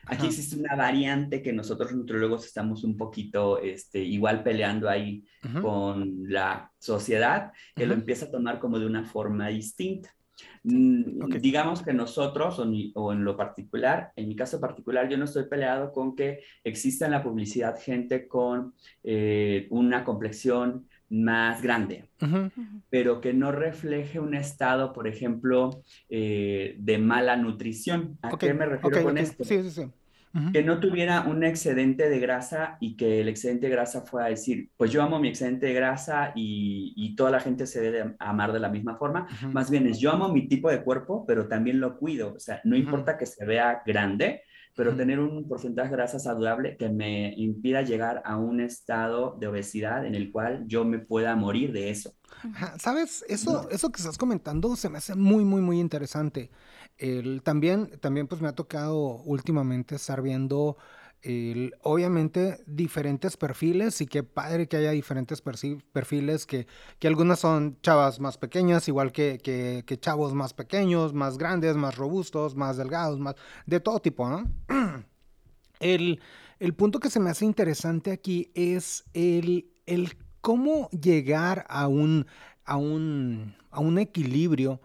Aquí 0.07 0.27
existe 0.27 0.57
una 0.57 0.75
variante 0.75 1.41
que 1.41 1.51
nosotros 1.51 1.91
nutriólogos 1.91 2.45
estamos 2.45 2.83
un 2.83 2.95
poquito 2.95 3.59
este, 3.59 3.99
igual 3.99 4.43
peleando 4.43 4.87
ahí 4.89 5.25
con 5.61 6.29
la 6.29 6.71
sociedad, 6.77 7.51
que 7.75 7.85
lo 7.85 7.93
empieza 7.93 8.25
a 8.25 8.31
tomar 8.31 8.59
como 8.59 8.79
de 8.79 8.85
una 8.85 9.03
forma 9.03 9.47
distinta. 9.47 10.15
Mm, 10.63 11.29
digamos 11.39 11.81
que 11.81 11.93
nosotros, 11.93 12.59
o, 12.95 13.13
en 13.13 13.23
lo 13.23 13.37
particular, 13.37 14.11
en 14.15 14.27
mi 14.27 14.35
caso 14.35 14.59
particular, 14.59 15.09
yo 15.09 15.17
no 15.17 15.25
estoy 15.25 15.45
peleado 15.45 15.91
con 15.91 16.15
que 16.15 16.43
exista 16.63 17.05
en 17.05 17.11
la 17.11 17.23
publicidad 17.23 17.79
gente 17.79 18.27
con 18.27 18.73
eh, 19.03 19.67
una 19.69 20.03
complexión 20.03 20.87
más 21.09 21.61
grande, 21.61 22.09
pero 22.89 23.21
que 23.21 23.33
no 23.33 23.51
refleje 23.51 24.19
un 24.19 24.33
estado, 24.33 24.93
por 24.93 25.07
ejemplo, 25.07 25.81
eh, 26.09 26.75
de 26.79 26.97
mala 26.97 27.35
nutrición. 27.35 28.17
¿A 28.21 28.37
qué 28.37 28.53
me 28.53 28.65
refiero 28.65 29.03
con 29.03 29.17
esto? 29.17 29.43
Sí, 29.43 29.61
sí, 29.63 29.69
sí. 29.69 29.91
Que 30.51 30.63
no 30.63 30.81
tuviera 30.81 31.21
un 31.21 31.45
excedente 31.45 32.09
de 32.09 32.19
grasa 32.19 32.77
y 32.81 32.97
que 32.97 33.21
el 33.21 33.29
excedente 33.29 33.67
de 33.67 33.71
grasa 33.71 34.01
fuera 34.01 34.27
a 34.27 34.29
decir, 34.29 34.69
pues 34.75 34.91
yo 34.91 35.01
amo 35.01 35.17
mi 35.17 35.29
excedente 35.29 35.67
de 35.67 35.73
grasa 35.73 36.33
y, 36.35 37.15
toda 37.15 37.31
la 37.31 37.39
gente 37.39 37.65
se 37.65 37.79
debe 37.79 38.15
amar 38.19 38.51
de 38.51 38.59
la 38.59 38.67
misma 38.67 38.97
forma. 38.97 39.27
Más 39.53 39.71
bien 39.71 39.87
es, 39.87 39.97
yo 39.97 40.11
amo 40.11 40.27
mi 40.27 40.49
tipo 40.49 40.69
de 40.69 40.83
cuerpo, 40.83 41.25
pero 41.25 41.47
también 41.47 41.79
lo 41.79 41.97
cuido. 41.97 42.33
O 42.33 42.39
sea, 42.39 42.59
no 42.65 42.75
importa 42.75 43.17
que 43.17 43.25
se 43.25 43.45
vea 43.45 43.81
grande, 43.85 44.41
pero 44.75 44.95
tener 44.95 45.19
un 45.19 45.47
porcentaje 45.47 45.89
de 45.89 45.95
grasa 45.95 46.19
saludable 46.19 46.75
que 46.77 46.89
me 46.89 47.33
impida 47.37 47.81
llegar 47.81 48.21
a 48.25 48.37
un 48.37 48.59
estado 48.59 49.37
de 49.39 49.47
obesidad 49.47 50.05
en 50.05 50.15
el 50.15 50.31
cual 50.31 50.65
yo 50.67 50.83
me 50.83 50.99
pueda 50.99 51.35
morir 51.35 51.71
de 51.71 51.89
eso. 51.89 52.13
Sabes, 52.77 53.23
eso, 53.29 53.69
eso 53.71 53.89
que 53.91 54.01
estás 54.01 54.17
comentando 54.17 54.75
se 54.75 54.89
me 54.89 54.97
hace 54.97 55.15
muy, 55.15 55.45
muy, 55.45 55.61
muy 55.61 55.79
interesante. 55.79 56.51
El, 56.97 57.41
también, 57.41 57.89
también 58.01 58.27
pues 58.27 58.41
me 58.41 58.49
ha 58.49 58.53
tocado 58.53 59.23
últimamente 59.23 59.95
estar 59.95 60.21
viendo 60.21 60.77
obviamente 61.81 62.59
diferentes 62.67 63.35
perfiles 63.37 63.99
y 64.01 64.05
qué 64.05 64.23
padre 64.23 64.67
que 64.67 64.77
haya 64.77 64.91
diferentes 64.91 65.41
perfiles, 65.41 66.45
que, 66.45 66.67
que 66.99 67.07
algunas 67.07 67.39
son 67.39 67.79
chavas 67.81 68.19
más 68.19 68.37
pequeñas, 68.37 68.87
igual 68.87 69.11
que, 69.11 69.39
que, 69.39 69.99
chavos 69.99 70.33
más 70.33 70.53
pequeños, 70.53 71.13
más 71.13 71.37
grandes, 71.37 71.75
más 71.75 71.95
robustos, 71.95 72.55
más 72.55 72.77
delgados, 72.77 73.19
más 73.19 73.35
de 73.65 73.79
todo 73.79 73.99
tipo, 73.99 74.29
¿no? 74.29 74.45
El, 75.79 76.21
el 76.59 76.73
punto 76.73 76.99
que 76.99 77.09
se 77.09 77.19
me 77.19 77.29
hace 77.29 77.43
interesante 77.43 78.11
aquí 78.11 78.49
es 78.55 79.03
el, 79.13 79.69
el 79.85 80.17
cómo 80.39 80.89
llegar 80.91 81.65
a 81.67 81.87
un, 81.87 82.27
a 82.63 82.77
un, 82.77 83.55
a 83.71 83.81
un 83.81 83.97
equilibrio 83.97 84.79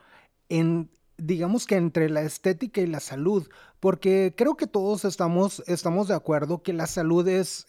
en, 0.48 0.90
digamos 1.20 1.66
que 1.66 1.76
entre 1.76 2.08
la 2.08 2.22
estética 2.22 2.80
y 2.80 2.86
la 2.86 3.00
salud, 3.00 3.48
porque 3.80 4.34
creo 4.36 4.56
que 4.56 4.66
todos 4.66 5.04
estamos, 5.04 5.62
estamos 5.66 6.08
de 6.08 6.14
acuerdo 6.14 6.62
que 6.62 6.72
la 6.72 6.86
salud 6.86 7.26
es 7.28 7.66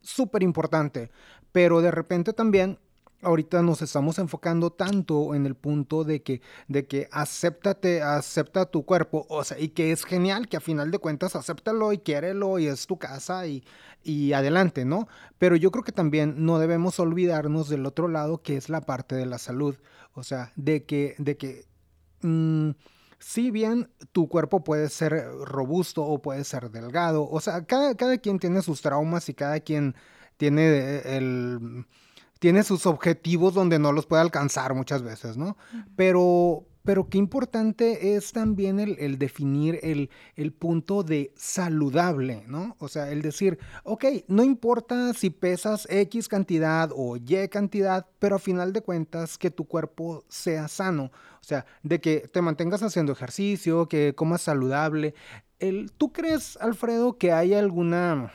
súper 0.00 0.42
importante, 0.42 1.10
pero 1.52 1.80
de 1.80 1.90
repente 1.90 2.32
también 2.32 2.78
ahorita 3.22 3.62
nos 3.62 3.82
estamos 3.82 4.18
enfocando 4.18 4.70
tanto 4.70 5.34
en 5.34 5.46
el 5.46 5.54
punto 5.54 6.04
de 6.04 6.22
que, 6.22 6.40
de 6.68 6.86
que 6.86 7.08
acéptate, 7.10 8.02
acepta 8.02 8.66
tu 8.66 8.84
cuerpo, 8.84 9.26
o 9.28 9.44
sea, 9.44 9.58
y 9.58 9.68
que 9.68 9.92
es 9.92 10.04
genial 10.04 10.48
que 10.48 10.56
a 10.56 10.60
final 10.60 10.90
de 10.90 10.98
cuentas 10.98 11.36
acéptalo 11.36 11.92
y 11.92 11.98
quiérelo 11.98 12.58
y 12.58 12.66
es 12.66 12.86
tu 12.86 12.98
casa 12.98 13.46
y, 13.46 13.64
y 14.02 14.32
adelante, 14.32 14.84
¿no? 14.84 15.08
Pero 15.38 15.56
yo 15.56 15.70
creo 15.70 15.84
que 15.84 15.92
también 15.92 16.44
no 16.44 16.58
debemos 16.58 17.00
olvidarnos 17.00 17.68
del 17.68 17.86
otro 17.86 18.08
lado 18.08 18.42
que 18.42 18.56
es 18.56 18.68
la 18.68 18.80
parte 18.80 19.14
de 19.14 19.26
la 19.26 19.38
salud, 19.38 19.76
o 20.14 20.22
sea, 20.22 20.52
de 20.56 20.84
que, 20.84 21.14
de 21.18 21.36
que 21.36 21.64
Mm, 22.26 22.70
si 23.18 23.50
bien 23.50 23.88
tu 24.12 24.28
cuerpo 24.28 24.64
puede 24.64 24.88
ser 24.88 25.12
robusto 25.44 26.02
o 26.02 26.20
puede 26.20 26.44
ser 26.44 26.70
delgado, 26.70 27.28
o 27.28 27.40
sea, 27.40 27.64
cada, 27.64 27.94
cada 27.94 28.18
quien 28.18 28.38
tiene 28.38 28.62
sus 28.62 28.82
traumas 28.82 29.28
y 29.28 29.34
cada 29.34 29.60
quien 29.60 29.94
tiene 30.36 30.98
el 31.16 31.86
tiene 32.38 32.62
sus 32.62 32.84
objetivos 32.86 33.54
donde 33.54 33.78
no 33.78 33.92
los 33.92 34.06
puede 34.06 34.22
alcanzar 34.22 34.74
muchas 34.74 35.02
veces, 35.02 35.36
¿no? 35.36 35.56
Pero, 35.96 36.66
pero 36.86 37.08
qué 37.08 37.18
importante 37.18 38.14
es 38.14 38.32
también 38.32 38.78
el, 38.78 39.18
definir 39.18 39.80
el, 39.82 40.52
punto 40.52 41.02
de 41.02 41.32
saludable, 41.34 42.44
¿no? 42.46 42.76
O 42.78 42.86
sea, 42.86 43.10
el 43.10 43.22
decir, 43.22 43.58
ok, 43.82 44.04
no 44.28 44.44
importa 44.44 45.12
si 45.12 45.30
pesas 45.30 45.88
X 45.90 46.28
cantidad 46.28 46.90
o 46.94 47.16
Y 47.16 47.48
cantidad, 47.48 48.06
pero 48.20 48.36
a 48.36 48.38
final 48.38 48.72
de 48.72 48.82
cuentas 48.82 49.36
que 49.36 49.50
tu 49.50 49.64
cuerpo 49.64 50.24
sea 50.28 50.68
sano, 50.68 51.10
o 51.40 51.44
sea, 51.44 51.66
de 51.82 52.00
que 52.00 52.28
te 52.32 52.40
mantengas 52.40 52.84
haciendo 52.84 53.12
ejercicio, 53.12 53.88
que 53.88 54.14
comas 54.14 54.42
saludable. 54.42 55.14
¿Tú 55.98 56.12
crees, 56.12 56.56
Alfredo, 56.58 57.18
que 57.18 57.32
hay 57.32 57.52
alguna, 57.52 58.32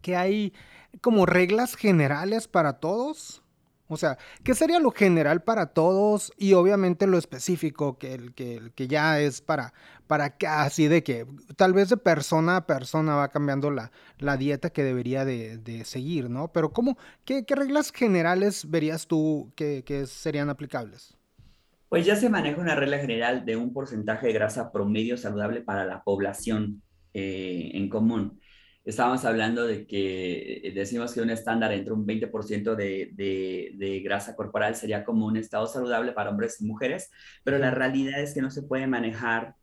que 0.00 0.16
hay 0.16 0.54
como 1.02 1.26
reglas 1.26 1.74
generales 1.74 2.48
para 2.48 2.80
todos? 2.80 3.43
O 3.86 3.98
sea, 3.98 4.16
¿qué 4.42 4.54
sería 4.54 4.78
lo 4.78 4.90
general 4.90 5.42
para 5.42 5.66
todos 5.66 6.32
y 6.38 6.54
obviamente 6.54 7.06
lo 7.06 7.18
específico 7.18 7.98
que, 7.98 8.14
el, 8.14 8.34
que, 8.34 8.72
que 8.74 8.88
ya 8.88 9.20
es 9.20 9.42
para, 9.42 9.74
para 10.06 10.34
así 10.48 10.88
de 10.88 11.02
que 11.02 11.26
tal 11.56 11.74
vez 11.74 11.90
de 11.90 11.98
persona 11.98 12.56
a 12.56 12.66
persona 12.66 13.16
va 13.16 13.28
cambiando 13.28 13.70
la, 13.70 13.92
la 14.18 14.36
dieta 14.38 14.70
que 14.70 14.82
debería 14.82 15.24
de, 15.24 15.82
seguir, 15.84 16.30
¿no? 16.30 16.48
Pero 16.48 16.72
¿cómo, 16.72 16.96
qué, 17.24 17.44
reglas 17.48 17.92
generales 17.92 18.70
verías 18.70 19.06
tú 19.06 19.52
que, 19.54 19.82
serían 20.06 20.48
aplicables? 20.48 21.14
Pues 21.90 22.06
ya 22.06 22.16
se 22.16 22.30
maneja 22.30 22.60
una 22.60 22.74
regla 22.74 22.98
general 22.98 23.44
de 23.44 23.56
un 23.56 23.72
porcentaje 23.72 24.28
de 24.28 24.32
grasa 24.32 24.72
promedio 24.72 25.16
saludable 25.16 25.60
para 25.60 25.84
la 25.84 26.02
población 26.02 26.82
eh, 27.12 27.70
en 27.74 27.88
común 27.88 28.40
estábamos 28.84 29.24
hablando 29.24 29.66
de 29.66 29.86
que 29.86 30.60
eh, 30.64 30.72
decimos 30.72 31.14
que 31.14 31.20
un 31.20 31.30
estándar 31.30 31.72
entre 31.72 31.92
un 31.92 32.06
20% 32.06 32.74
de, 32.74 33.10
de, 33.14 34.00
grasa 34.00 34.36
corporal 34.36 34.74
sería 34.74 35.04
como 35.04 35.26
un 35.26 35.36
estado 35.36 35.66
saludable 35.66 36.12
para 36.12 36.30
hombres 36.30 36.60
y 36.60 36.66
mujeres, 36.66 37.10
pero 37.42 37.58
la 37.58 37.70
realidad 37.70 38.20
es 38.20 38.34
que 38.34 38.42
no 38.42 38.50
se 38.50 38.62
puede 38.62 38.86
manejar 38.86 39.54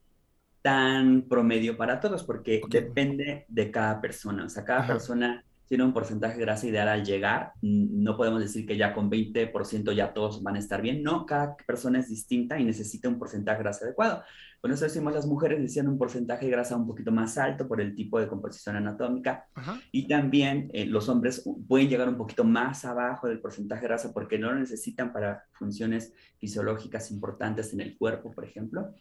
tan 0.62 1.24
promedio 1.24 1.78
para 1.78 2.00
todos 2.00 2.24
porque 2.24 2.62
depende 2.70 3.46
de 3.48 3.72
cada 3.72 4.00
persona. 4.02 4.46
O 4.46 4.50
sea, 4.50 4.64
cada 4.64 4.86
persona 4.86 5.44
tiene 5.68 5.86
un 5.86 5.94
porcentaje 5.94 6.36
de 6.36 6.42
grasa 6.42 6.68
ideal 6.68 6.90
al 6.90 7.06
llegar. 7.06 7.54
No 7.62 8.18
podemos 8.18 8.42
decir 8.42 8.66
que 8.66 8.78
ya 8.78 8.94
con 8.94 9.10
20% 9.10 9.94
ya 9.94 10.14
todos 10.14 10.44
van 10.44 10.58
a 10.58 10.60
estar 10.60 10.82
bien. 10.82 11.02
No, 11.02 11.26
cada 11.26 11.56
persona 11.56 12.00
es 12.00 12.10
distinta 12.10 12.60
y 12.60 12.66
necesita 12.66 13.08
un 13.08 13.18
porcentaje 13.18 13.60
de 13.60 13.64
grasa 13.64 13.86
adecuado. 13.86 14.24
Con 14.62 14.72
eso 14.72 14.86
decimos 14.86 15.14
las 15.14 15.26
mujeres 15.26 15.60
decían 15.60 15.88
un 15.88 15.98
porcentaje 15.98 16.46
de 16.46 16.52
grasa 16.52 16.78
un 16.78 16.86
poquito 16.86 17.12
más 17.12 17.36
alto 17.40 17.68
por 17.68 17.82
el 17.82 17.96
tipo 17.96 18.20
de 18.20 18.28
composición 18.28 18.76
anatómica. 18.76 19.48
Y 19.92 20.08
también 20.08 20.70
eh, 20.72 20.86
los 20.86 21.10
hombres 21.10 21.44
pueden 21.68 21.90
llegar 21.90 22.08
un 22.08 22.18
poquito 22.18 22.44
más 22.44 22.86
abajo 22.86 23.28
del 23.28 23.40
porcentaje 23.40 23.82
de 23.82 23.88
grasa 23.88 24.14
porque 24.14 24.38
no 24.38 24.52
lo 24.52 24.60
necesitan 24.60 25.12
para 25.12 25.44
funciones 25.54 26.14
fisiológicas 26.38 27.10
importantes 27.10 27.74
en 27.74 27.82
el 27.82 27.98
cuerpo, 27.98 28.32
por 28.32 28.46
ejemplo, 28.46 28.94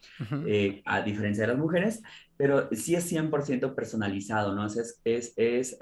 eh, 0.47 0.81
a 0.87 1.02
diferencia 1.02 1.43
de 1.43 1.49
las 1.49 1.59
mujeres. 1.59 2.02
Pero 2.38 2.71
sí 2.73 2.95
es 2.95 3.12
100% 3.12 3.75
personalizado, 3.75 4.55
¿no? 4.55 4.64
Es, 4.64 4.99
es, 5.05 5.35
es 5.37 5.79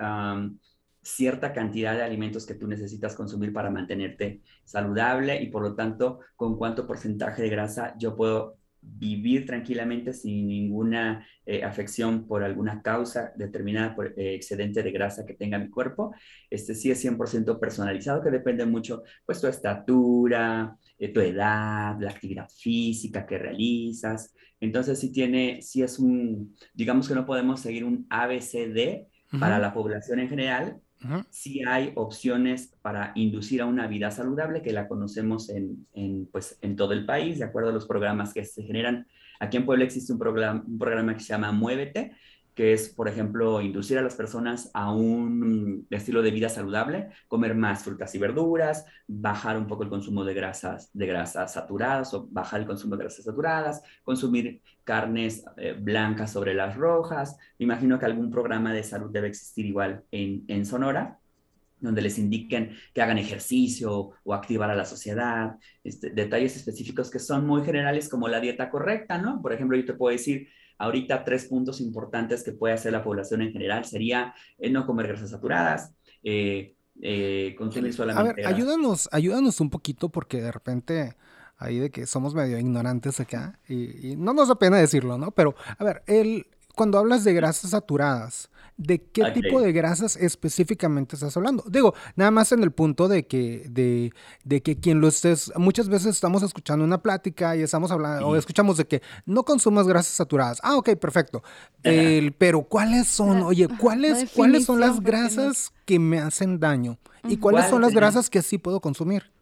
cierta 1.02 1.52
cantidad 1.52 1.94
de 1.94 2.02
alimentos 2.02 2.44
que 2.44 2.54
tú 2.54 2.66
necesitas 2.66 3.14
consumir 3.14 3.52
para 3.52 3.70
mantenerte 3.70 4.42
saludable 4.64 5.40
y 5.40 5.46
por 5.46 5.62
lo 5.62 5.74
tanto 5.74 6.20
con 6.36 6.58
cuánto 6.58 6.86
porcentaje 6.86 7.42
de 7.42 7.48
grasa 7.48 7.94
yo 7.98 8.16
puedo 8.16 8.57
vivir 8.96 9.46
tranquilamente 9.46 10.12
sin 10.12 10.48
ninguna 10.48 11.26
eh, 11.44 11.62
afección 11.62 12.26
por 12.26 12.42
alguna 12.42 12.82
causa 12.82 13.32
determinada 13.36 13.94
por 13.94 14.14
eh, 14.16 14.34
excedente 14.34 14.82
de 14.82 14.90
grasa 14.90 15.26
que 15.26 15.34
tenga 15.34 15.58
mi 15.58 15.70
cuerpo. 15.70 16.14
Este 16.50 16.74
sí 16.74 16.90
es 16.90 17.04
100% 17.04 17.58
personalizado, 17.60 18.22
que 18.22 18.30
depende 18.30 18.66
mucho, 18.66 19.02
pues, 19.24 19.40
tu 19.40 19.46
estatura, 19.46 20.76
eh, 20.98 21.12
tu 21.12 21.20
edad, 21.20 21.98
la 22.00 22.10
actividad 22.10 22.48
física 22.48 23.26
que 23.26 23.38
realizas. 23.38 24.34
Entonces, 24.60 24.98
sí 24.98 25.12
tiene, 25.12 25.60
sí 25.62 25.82
es 25.82 25.98
un, 25.98 26.56
digamos 26.74 27.08
que 27.08 27.14
no 27.14 27.26
podemos 27.26 27.60
seguir 27.60 27.84
un 27.84 28.06
ABCD 28.10 29.06
para 29.38 29.58
la 29.58 29.74
población 29.74 30.20
en 30.20 30.28
general, 30.28 30.80
si 31.30 31.64
hay 31.64 31.92
opciones 31.94 32.74
para 32.82 33.12
inducir 33.14 33.62
a 33.62 33.66
una 33.66 33.86
vida 33.86 34.10
saludable 34.10 34.62
que 34.62 34.72
la 34.72 34.88
conocemos 34.88 35.48
en, 35.50 35.86
pues, 36.32 36.58
en 36.60 36.76
todo 36.76 36.92
el 36.92 37.06
país, 37.06 37.38
de 37.38 37.44
acuerdo 37.44 37.70
a 37.70 37.72
los 37.72 37.86
programas 37.86 38.32
que 38.32 38.44
se 38.44 38.62
generan. 38.62 39.06
Aquí 39.40 39.56
en 39.56 39.66
Puebla 39.66 39.84
existe 39.84 40.12
un 40.12 40.18
programa, 40.18 40.64
un 40.66 40.78
programa 40.78 41.14
que 41.14 41.20
se 41.20 41.28
llama 41.28 41.52
Muévete, 41.52 42.12
que 42.58 42.72
es, 42.72 42.88
por 42.88 43.06
ejemplo, 43.06 43.60
inducir 43.60 43.98
a 43.98 44.02
las 44.02 44.16
personas 44.16 44.68
a 44.74 44.92
un 44.92 45.86
estilo 45.90 46.22
de 46.22 46.32
vida 46.32 46.48
saludable, 46.48 47.10
comer 47.28 47.54
más 47.54 47.84
frutas 47.84 48.12
y 48.16 48.18
verduras, 48.18 48.84
bajar 49.06 49.56
un 49.56 49.68
poco 49.68 49.84
el 49.84 49.88
consumo 49.88 50.24
de 50.24 50.34
grasas, 50.34 50.90
de 50.92 51.06
grasas 51.06 51.52
saturadas 51.52 52.12
o 52.14 52.26
bajar 52.28 52.58
el 52.58 52.66
consumo 52.66 52.96
de 52.96 53.04
grasas 53.04 53.26
saturadas, 53.26 53.80
consumir 54.02 54.60
carnes 54.82 55.44
eh, 55.56 55.76
blancas 55.78 56.32
sobre 56.32 56.52
las 56.52 56.74
rojas. 56.74 57.36
Me 57.60 57.64
imagino 57.66 57.96
que 57.96 58.06
algún 58.06 58.28
programa 58.28 58.72
de 58.72 58.82
salud 58.82 59.12
debe 59.12 59.28
existir 59.28 59.64
igual 59.64 60.02
en, 60.10 60.42
en 60.48 60.66
Sonora 60.66 61.20
donde 61.80 62.02
les 62.02 62.18
indiquen 62.18 62.72
que 62.92 63.00
hagan 63.00 63.18
ejercicio 63.18 64.10
o 64.24 64.34
activar 64.34 64.68
a 64.68 64.74
la 64.74 64.84
sociedad, 64.84 65.54
este, 65.84 66.10
detalles 66.10 66.56
específicos 66.56 67.08
que 67.08 67.20
son 67.20 67.46
muy 67.46 67.62
generales 67.62 68.08
como 68.08 68.26
la 68.26 68.40
dieta 68.40 68.68
correcta, 68.68 69.16
¿no? 69.16 69.40
Por 69.40 69.52
ejemplo, 69.52 69.76
yo 69.76 69.84
te 69.84 69.94
puedo 69.94 70.10
decir, 70.10 70.48
Ahorita 70.78 71.24
tres 71.24 71.46
puntos 71.46 71.80
importantes 71.80 72.42
que 72.42 72.52
puede 72.52 72.74
hacer 72.74 72.92
la 72.92 73.02
población 73.02 73.42
en 73.42 73.52
general 73.52 73.84
sería 73.84 74.34
eh, 74.58 74.70
no 74.70 74.86
comer 74.86 75.08
grasas 75.08 75.30
saturadas, 75.30 75.92
eh, 76.22 76.74
eh, 77.02 77.54
consumir 77.58 77.92
solamente... 77.92 78.30
A 78.30 78.34
ver, 78.34 78.46
ayúdanos, 78.46 79.08
ayúdanos 79.12 79.60
un 79.60 79.70
poquito 79.70 80.08
porque 80.08 80.40
de 80.40 80.52
repente 80.52 81.16
ahí 81.56 81.78
de 81.78 81.90
que 81.90 82.06
somos 82.06 82.34
medio 82.34 82.58
ignorantes 82.58 83.18
acá 83.18 83.58
y, 83.68 84.12
y, 84.12 84.16
no 84.16 84.32
nos 84.32 84.48
da 84.48 84.54
pena 84.54 84.76
decirlo, 84.76 85.18
¿no? 85.18 85.32
Pero, 85.32 85.56
a 85.76 85.84
ver, 85.84 86.02
el, 86.06 86.46
cuando 86.78 86.96
hablas 86.96 87.24
de 87.24 87.34
grasas 87.34 87.72
saturadas, 87.72 88.50
¿de 88.76 89.02
qué 89.02 89.24
tipo 89.32 89.60
de 89.60 89.72
grasas 89.72 90.14
específicamente 90.14 91.16
estás 91.16 91.36
hablando? 91.36 91.64
Digo, 91.68 91.92
nada 92.14 92.30
más 92.30 92.52
en 92.52 92.62
el 92.62 92.70
punto 92.70 93.08
de 93.08 93.26
que, 93.26 93.66
de, 93.68 94.12
de, 94.44 94.62
que 94.62 94.78
quien 94.78 95.00
lo 95.00 95.08
estés, 95.08 95.52
muchas 95.56 95.88
veces 95.88 96.14
estamos 96.14 96.44
escuchando 96.44 96.84
una 96.84 97.02
plática 97.02 97.56
y 97.56 97.62
estamos 97.62 97.90
hablando, 97.90 98.28
o 98.28 98.36
escuchamos 98.36 98.76
de 98.76 98.86
que 98.86 99.02
no 99.26 99.42
consumas 99.42 99.88
grasas 99.88 100.12
saturadas. 100.12 100.60
Ah, 100.62 100.76
ok, 100.76 100.90
perfecto. 100.94 101.42
pero 102.38 102.62
¿cuáles 102.62 103.08
son, 103.08 103.42
oye, 103.42 103.66
cuáles, 103.80 104.30
cuáles 104.30 104.64
son 104.64 104.78
las 104.78 105.00
grasas 105.00 105.72
que 105.84 105.98
me 105.98 106.20
hacen 106.20 106.60
daño? 106.60 106.96
¿Y 107.24 107.38
cuáles 107.38 107.66
son 107.66 107.82
las 107.82 107.92
grasas 107.92 108.30
que 108.30 108.40
sí 108.40 108.56
puedo 108.56 108.78
consumir? 108.78 109.32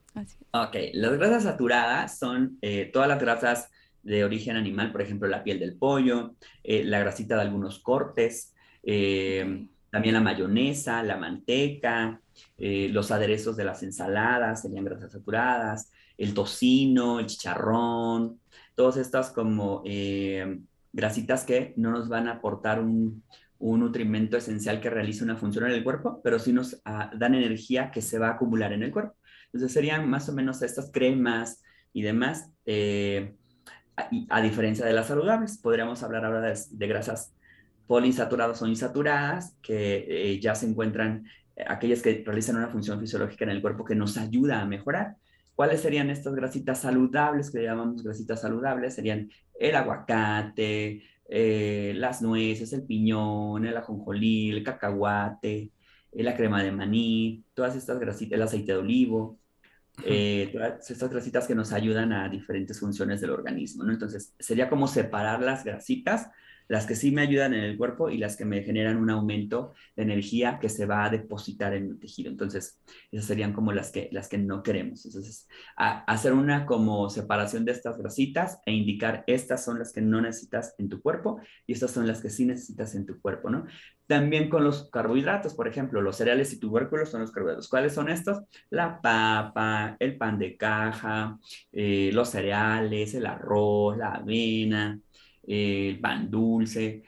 Ok, 0.52 0.74
las 0.94 1.12
grasas 1.18 1.42
saturadas 1.42 2.18
son 2.18 2.56
eh, 2.62 2.88
todas 2.90 3.08
las 3.08 3.20
grasas 3.20 3.68
de 4.06 4.24
origen 4.24 4.56
animal, 4.56 4.92
por 4.92 5.02
ejemplo, 5.02 5.28
la 5.28 5.42
piel 5.44 5.58
del 5.58 5.76
pollo, 5.76 6.34
eh, 6.62 6.84
la 6.84 7.00
grasita 7.00 7.36
de 7.36 7.42
algunos 7.42 7.80
cortes, 7.80 8.54
eh, 8.82 9.66
también 9.90 10.14
la 10.14 10.20
mayonesa, 10.20 11.02
la 11.02 11.16
manteca, 11.16 12.20
eh, 12.56 12.88
los 12.90 13.10
aderezos 13.10 13.56
de 13.56 13.64
las 13.64 13.82
ensaladas 13.82 14.62
serían 14.62 14.84
grasas 14.84 15.12
saturadas, 15.12 15.90
el 16.16 16.34
tocino, 16.34 17.20
el 17.20 17.26
chicharrón, 17.26 18.40
todas 18.74 18.96
estas 18.96 19.30
como 19.30 19.82
grasitas 20.92 21.44
que 21.44 21.74
no 21.76 21.90
nos 21.90 22.08
van 22.08 22.28
a 22.28 22.32
aportar 22.32 22.80
un, 22.80 23.22
un 23.58 23.80
nutrimento 23.80 24.36
esencial 24.36 24.80
que 24.80 24.90
realiza 24.90 25.24
una 25.24 25.36
función 25.36 25.66
en 25.66 25.72
el 25.72 25.84
cuerpo, 25.84 26.20
pero 26.22 26.38
sí 26.38 26.52
nos 26.52 26.80
ah, 26.84 27.10
dan 27.16 27.34
energía 27.34 27.90
que 27.90 28.02
se 28.02 28.18
va 28.18 28.28
a 28.28 28.32
acumular 28.32 28.72
en 28.72 28.82
el 28.82 28.92
cuerpo. 28.92 29.16
Entonces 29.46 29.72
serían 29.72 30.08
más 30.08 30.28
o 30.28 30.32
menos 30.32 30.62
estas 30.62 30.90
cremas 30.92 31.62
y 31.92 32.02
demás, 32.02 32.50
eh, 32.66 33.34
a, 33.96 34.42
diferencia 34.42 34.84
de 34.84 34.92
las 34.92 35.06
saludables. 35.06 35.58
Podríamos 35.58 36.02
hablar 36.02 36.24
ahora 36.24 36.52
de, 36.52 36.86
grasas 36.86 37.32
poliinsaturadas 37.86 38.60
o 38.62 38.66
insaturadas, 38.66 39.56
que 39.62 40.06
eh, 40.08 40.40
ya 40.40 40.54
se 40.54 40.66
encuentran 40.66 41.24
eh, 41.56 41.64
aquellas 41.66 42.02
que 42.02 42.22
realizan 42.24 42.56
una 42.56 42.68
función 42.68 43.00
fisiológica 43.00 43.44
en 43.44 43.50
el 43.50 43.62
cuerpo 43.62 43.84
que 43.84 43.94
nos 43.94 44.16
ayuda 44.16 44.60
a 44.60 44.66
mejorar. 44.66 45.16
¿Cuáles 45.54 45.80
serían 45.80 46.10
estas 46.10 46.34
grasitas 46.34 46.80
saludables 46.80 47.50
que 47.50 47.62
llamamos 47.62 48.02
grasitas 48.04 48.42
saludables? 48.42 48.94
Serían 48.94 49.30
el 49.58 49.74
aguacate, 49.74 51.02
eh, 51.28 51.94
las 51.96 52.22
nueces, 52.22 52.72
el 52.72 52.84
piñón, 52.84 53.64
el 53.64 53.76
ajonjolí, 53.76 54.50
el 54.50 54.62
cacahuate, 54.62 55.70
eh, 56.12 56.22
la 56.22 56.36
crema 56.36 56.62
de 56.62 56.72
maní, 56.72 57.44
todas 57.54 57.74
estas 57.74 57.98
grasitas, 57.98 58.36
el 58.36 58.42
aceite 58.42 58.72
de 58.72 58.78
olivo, 58.78 59.38
eh, 60.04 60.52
estas 60.88 61.10
grasitas 61.10 61.46
que 61.46 61.54
nos 61.54 61.72
ayudan 61.72 62.12
a 62.12 62.28
diferentes 62.28 62.78
funciones 62.78 63.20
del 63.20 63.30
organismo, 63.30 63.84
¿no? 63.84 63.92
Entonces, 63.92 64.34
sería 64.38 64.68
como 64.68 64.88
separar 64.88 65.42
las 65.42 65.64
grasitas 65.64 66.28
las 66.68 66.86
que 66.86 66.96
sí 66.96 67.10
me 67.10 67.22
ayudan 67.22 67.54
en 67.54 67.64
el 67.64 67.76
cuerpo 67.76 68.10
y 68.10 68.18
las 68.18 68.36
que 68.36 68.44
me 68.44 68.62
generan 68.62 68.96
un 68.96 69.10
aumento 69.10 69.74
de 69.94 70.02
energía 70.02 70.58
que 70.60 70.68
se 70.68 70.86
va 70.86 71.04
a 71.04 71.10
depositar 71.10 71.74
en 71.74 71.90
el 71.90 71.98
tejido. 71.98 72.30
Entonces, 72.30 72.80
esas 73.10 73.26
serían 73.26 73.52
como 73.52 73.72
las 73.72 73.90
que, 73.90 74.08
las 74.12 74.28
que 74.28 74.38
no 74.38 74.62
queremos. 74.62 75.04
Entonces, 75.06 75.48
hacer 75.76 76.32
una 76.32 76.66
como 76.66 77.08
separación 77.10 77.64
de 77.64 77.72
estas 77.72 77.98
grasitas 77.98 78.60
e 78.66 78.72
indicar 78.72 79.24
estas 79.26 79.64
son 79.64 79.78
las 79.78 79.92
que 79.92 80.00
no 80.00 80.20
necesitas 80.20 80.74
en 80.78 80.88
tu 80.88 81.00
cuerpo 81.00 81.40
y 81.66 81.72
estas 81.72 81.90
son 81.90 82.06
las 82.06 82.20
que 82.20 82.30
sí 82.30 82.44
necesitas 82.44 82.94
en 82.94 83.06
tu 83.06 83.20
cuerpo, 83.20 83.50
¿no? 83.50 83.66
También 84.06 84.48
con 84.48 84.62
los 84.62 84.88
carbohidratos, 84.90 85.54
por 85.54 85.66
ejemplo, 85.66 86.00
los 86.00 86.16
cereales 86.16 86.52
y 86.52 86.60
tubérculos 86.60 87.10
son 87.10 87.22
los 87.22 87.32
carbohidratos. 87.32 87.68
¿Cuáles 87.68 87.92
son 87.92 88.08
estos? 88.08 88.38
La 88.70 89.00
papa, 89.00 89.96
el 89.98 90.16
pan 90.16 90.38
de 90.38 90.56
caja, 90.56 91.38
eh, 91.72 92.10
los 92.12 92.30
cereales, 92.30 93.14
el 93.14 93.26
arroz, 93.26 93.96
la 93.96 94.14
avena, 94.14 95.00
el 95.46 96.00
pan 96.00 96.30
dulce. 96.30 97.02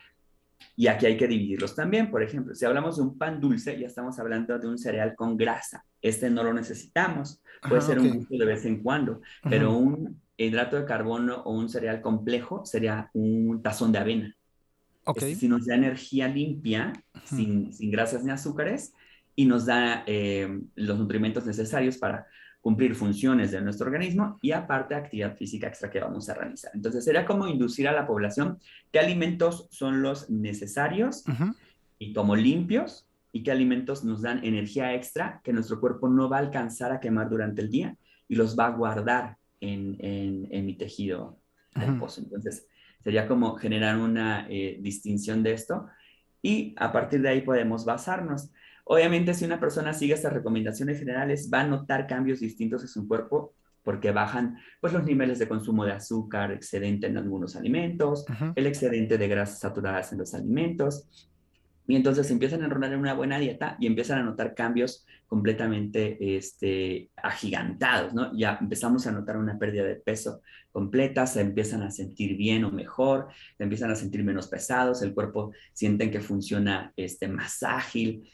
Y 0.76 0.86
aquí 0.86 1.06
hay 1.06 1.16
que 1.16 1.26
dividirlos 1.26 1.74
también. 1.74 2.10
Por 2.10 2.22
ejemplo, 2.22 2.54
si 2.54 2.64
hablamos 2.64 2.96
de 2.96 3.02
un 3.02 3.18
pan 3.18 3.40
dulce, 3.40 3.78
ya 3.78 3.86
estamos 3.86 4.18
hablando 4.18 4.58
de 4.58 4.68
un 4.68 4.78
cereal 4.78 5.14
con 5.16 5.36
grasa. 5.36 5.84
Este 6.00 6.30
no 6.30 6.42
lo 6.42 6.52
necesitamos. 6.52 7.42
Puede 7.68 7.82
ser 7.82 7.98
un 7.98 8.10
gusto 8.10 8.36
de 8.36 8.44
vez 8.44 8.64
en 8.64 8.82
cuando, 8.82 9.20
pero 9.42 9.72
un 9.72 10.20
hidrato 10.36 10.76
de 10.76 10.84
carbono 10.84 11.42
o 11.42 11.52
un 11.52 11.68
cereal 11.68 12.00
complejo 12.00 12.64
sería 12.64 13.10
un 13.12 13.60
tazón 13.62 13.90
de 13.92 13.98
avena. 13.98 14.34
Okay. 15.04 15.34
si 15.34 15.48
nos 15.48 15.64
da 15.64 15.74
energía 15.74 16.28
limpia, 16.28 16.92
sin, 17.24 17.72
sin, 17.72 17.90
grasas 17.90 18.24
ni 18.24 18.30
azúcares, 18.30 18.92
y 19.34 19.46
nos 19.46 19.64
da 19.64 20.04
eh, 20.06 20.60
los 20.74 20.98
nutrimentos 20.98 21.46
necesarios 21.46 21.96
para 21.96 22.26
cumplir 22.68 22.94
funciones 22.94 23.50
de 23.50 23.62
nuestro 23.62 23.86
organismo 23.86 24.38
y 24.42 24.52
aparte 24.52 24.94
actividad 24.94 25.34
física 25.38 25.68
extra 25.68 25.90
que 25.90 26.00
vamos 26.00 26.28
a 26.28 26.34
realizar. 26.34 26.70
Entonces 26.74 27.02
sería 27.02 27.24
como 27.24 27.48
inducir 27.48 27.88
a 27.88 27.92
la 27.92 28.06
población 28.06 28.58
qué 28.92 28.98
alimentos 28.98 29.68
son 29.70 30.02
los 30.02 30.28
necesarios 30.28 31.24
y 31.98 32.12
como 32.12 32.36
limpios 32.36 33.08
y 33.32 33.42
qué 33.42 33.52
alimentos 33.52 34.04
nos 34.04 34.20
dan 34.20 34.44
energía 34.44 34.92
extra 34.92 35.40
que 35.42 35.54
nuestro 35.54 35.80
cuerpo 35.80 36.10
no 36.10 36.28
va 36.28 36.36
a 36.36 36.40
alcanzar 36.40 36.92
a 36.92 37.00
quemar 37.00 37.30
durante 37.30 37.62
el 37.62 37.70
día 37.70 37.96
y 38.28 38.34
los 38.34 38.54
va 38.54 38.66
a 38.66 38.76
guardar 38.76 39.38
en, 39.62 39.96
en, 40.00 40.66
mi 40.66 40.74
tejido 40.74 41.38
adiposo. 41.72 42.20
Entonces 42.20 42.66
sería 43.02 43.26
como 43.26 43.54
generar 43.54 43.96
una 43.96 44.46
eh, 44.50 44.76
distinción 44.82 45.42
de 45.42 45.54
esto 45.54 45.86
y 46.42 46.74
a 46.76 46.92
partir 46.92 47.22
de 47.22 47.30
ahí 47.30 47.40
podemos 47.40 47.86
basarnos. 47.86 48.50
Obviamente, 48.90 49.34
si 49.34 49.44
una 49.44 49.60
persona 49.60 49.92
sigue 49.92 50.14
estas 50.14 50.32
recomendaciones 50.32 50.98
generales, 50.98 51.50
va 51.52 51.60
a 51.60 51.66
notar 51.66 52.06
cambios 52.06 52.40
distintos 52.40 52.82
en 52.82 52.88
su 52.88 53.06
cuerpo 53.06 53.54
porque 53.82 54.12
bajan 54.12 54.58
pues, 54.80 54.94
los 54.94 55.04
niveles 55.04 55.38
de 55.38 55.48
consumo 55.48 55.84
de 55.84 55.92
azúcar 55.92 56.52
excedente 56.52 57.06
en 57.06 57.18
algunos 57.18 57.54
alimentos, 57.54 58.24
el 58.56 58.66
excedente 58.66 59.18
de 59.18 59.28
grasas 59.28 59.60
saturadas 59.60 60.12
en 60.12 60.18
los 60.18 60.34
alimentos, 60.34 61.28
y 61.86 61.96
entonces 61.96 62.30
empiezan 62.30 62.62
a 62.62 62.66
enrolar 62.66 62.92
en 62.92 63.00
una 63.00 63.14
buena 63.14 63.38
dieta 63.38 63.76
y 63.80 63.86
empiezan 63.86 64.18
a 64.18 64.22
notar 64.22 64.54
cambios 64.54 65.06
completamente 65.26 66.36
este, 66.36 67.10
agigantados, 67.16 68.12
¿no? 68.12 68.36
Ya 68.36 68.58
empezamos 68.60 69.06
a 69.06 69.12
notar 69.12 69.38
una 69.38 69.58
pérdida 69.58 69.84
de 69.84 69.96
peso 69.96 70.42
completa, 70.70 71.26
se 71.26 71.40
empiezan 71.40 71.82
a 71.82 71.90
sentir 71.90 72.36
bien 72.36 72.64
o 72.64 72.70
mejor, 72.70 73.28
se 73.56 73.64
empiezan 73.64 73.90
a 73.90 73.96
sentir 73.96 74.22
menos 74.22 74.48
pesados, 74.48 75.00
el 75.02 75.14
cuerpo 75.14 75.52
sienten 75.72 76.10
que 76.10 76.20
funciona 76.20 76.92
este, 76.94 77.26
más 77.26 77.62
ágil, 77.62 78.28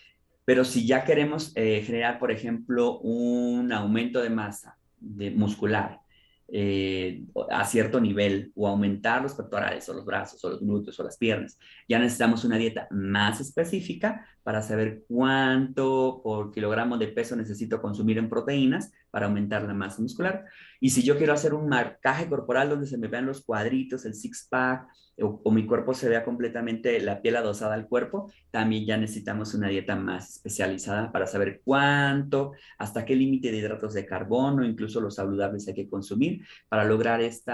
pero 0.45 0.65
si 0.65 0.87
ya 0.87 1.05
queremos 1.05 1.53
eh, 1.55 1.83
generar, 1.85 2.19
por 2.19 2.31
ejemplo, 2.31 2.99
un 3.01 3.73
aumento 3.73 4.23
de 4.23 4.31
masa 4.31 4.77
de 5.01 5.31
muscular 5.31 6.01
eh, 6.49 7.25
a 7.51 7.65
cierto 7.65 8.01
nivel 8.01 8.53
o 8.55 8.69
aumentar 8.69 9.23
los 9.23 9.35
pectorales 9.35 9.89
o 9.89 9.95
los 9.95 10.05
brazos 10.05 10.45
o 10.45 10.51
los 10.51 10.61
glúteos 10.61 11.01
o 11.01 11.03
las 11.03 11.17
piernas, 11.17 11.59
ya 11.89 11.99
necesitamos 11.99 12.45
una 12.45 12.59
dieta 12.59 12.87
más 12.91 13.41
específica 13.41 14.27
para 14.43 14.61
saber 14.61 15.05
cuánto 15.09 16.21
por 16.23 16.53
kilogramo 16.53 16.99
de 16.99 17.09
peso 17.09 17.35
necesito 17.35 17.81
consumir 17.81 18.19
en 18.19 18.29
proteínas 18.29 18.93
para 19.15 19.27
aumentar 19.27 19.63
la 19.63 19.75
masa 19.75 20.03
muscular. 20.03 20.45
Y 20.81 20.91
si 20.91 21.05
yo 21.05 21.17
quiero 21.17 21.33
hacer 21.33 21.55
un 21.55 21.69
marcaje 21.69 22.29
corporal 22.29 22.69
donde 22.69 22.89
se 22.89 22.99
me 22.99 23.07
vean 23.07 23.27
los 23.27 23.45
cuadritos, 23.45 24.05
el 24.07 24.15
six-pack, 24.15 24.89
o, 25.21 25.53
mi 25.53 25.67
cuerpo 25.67 25.95
se 25.95 26.09
vea 26.09 26.25
completamente 26.25 26.99
la 26.99 27.23
piel 27.23 27.37
adosada 27.37 27.75
al 27.75 27.87
cuerpo, 27.87 28.33
también 28.51 28.87
ya 28.87 28.97
necesitamos 28.97 29.55
una 29.55 29.69
dieta 29.69 29.95
más 29.95 30.31
especializada 30.31 31.13
para 31.13 31.29
saber 31.29 31.61
cuánto, 31.63 32.55
hasta 32.77 33.05
qué 33.05 33.15
límite 33.15 33.53
de 33.53 33.59
hidratos 33.59 33.95
de 33.95 34.05
carbono, 34.05 34.65
incluso 34.65 35.01
los 35.01 35.15
saludables 35.15 35.69
hay 35.69 35.75
que 35.75 35.89
consumir 35.89 36.45
para 36.69 36.83
lograr 36.83 37.21
este 37.21 37.53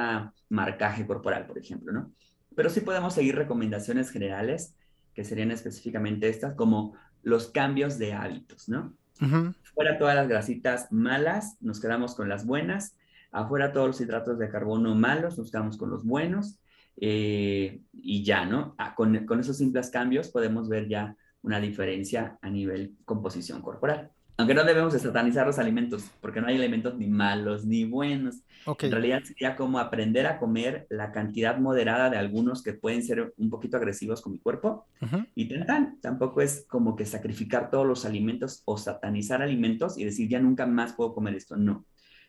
marcaje 0.49 1.07
corporal, 1.07 1.47
por 1.47 1.59
ejemplo, 1.59 1.93
¿no? 1.93 2.11
Pero 2.57 2.71
sí 2.71 2.81
podemos 2.81 3.13
seguir 3.13 3.37
recomendaciones 3.37 4.11
generales, 4.11 4.75
que 5.13 5.25
serían 5.25 5.51
específicamente 5.51 6.27
estas, 6.31 6.55
como 6.55 6.97
los 7.23 7.49
cambios 7.49 7.99
de 7.99 8.15
hábitos, 8.15 8.67
¿no? 8.71 8.97
Fuera 9.75 9.99
todas 9.99 10.15
las 10.15 10.29
grasitas 10.29 10.91
malas, 10.93 11.57
nos 11.61 11.81
quedamos 11.81 12.15
con 12.15 12.29
las 12.29 12.47
buenas. 12.47 12.97
Afuera 13.33 13.73
todos 13.73 13.87
los 13.89 14.01
hidratos 14.01 14.39
de 14.39 14.49
carbono 14.49 14.95
malos, 14.95 15.39
nos 15.39 15.51
quedamos 15.51 15.77
con 15.77 15.91
los 15.91 16.05
buenos 16.05 16.59
eh, 16.97 17.81
y 17.93 18.25
ya, 18.25 18.45
¿no? 18.45 18.75
Ah, 18.79 18.95
con, 18.95 19.17
esos 19.41 19.57
simples 19.57 19.91
cambios 19.91 20.29
podemos 20.29 20.69
ver 20.69 20.89
ya 20.89 21.17
una 21.43 21.61
diferencia 21.61 22.39
a 22.43 22.51
nivel 22.51 22.97
composición 23.05 23.63
corporal. 23.63 24.11
Aunque 24.41 24.55
no 24.55 24.65
debemos 24.65 24.95
de 24.95 24.99
satanizar 24.99 25.47
los 25.47 25.59
alimentos, 25.59 26.11
porque 26.23 26.41
no 26.41 26.47
hay 26.47 26.57
alimentos 26.57 26.97
ni 26.97 27.07
malos 27.07 27.67
ni 27.67 27.85
buenos. 27.85 28.37
En 28.81 28.91
realidad 28.91 29.23
sería 29.23 29.55
como 29.55 29.79
aprender 29.79 30.27
a 30.27 30.39
comer 30.39 30.87
la 30.89 31.13
cantidad 31.13 31.59
moderada 31.59 32.09
de 32.09 32.17
algunos 32.17 32.63
que 32.63 32.73
pueden 32.73 33.03
ser 33.03 33.35
un 33.37 33.51
poquito 33.51 33.77
agresivos 33.77 34.23
con 34.23 34.33
mi 34.33 34.39
cuerpo. 34.39 34.87
Y 35.35 35.51
tampoco 36.01 36.41
es 36.41 36.65
como 36.67 36.97
que 36.97 37.05
sacrificar 37.05 37.71
todos 37.71 37.87
los 37.87 38.07
alimentos 38.07 38.63
o 38.65 38.79
satanizar 38.79 39.43
alimentos 39.43 39.99
y 39.99 40.07
decir 40.07 40.27
ya 40.27 40.41
nunca 40.41 40.65
más 40.65 40.95
puedo 40.95 41.13
comer 41.15 41.35
esto. 41.35 41.57
No. 41.57 41.85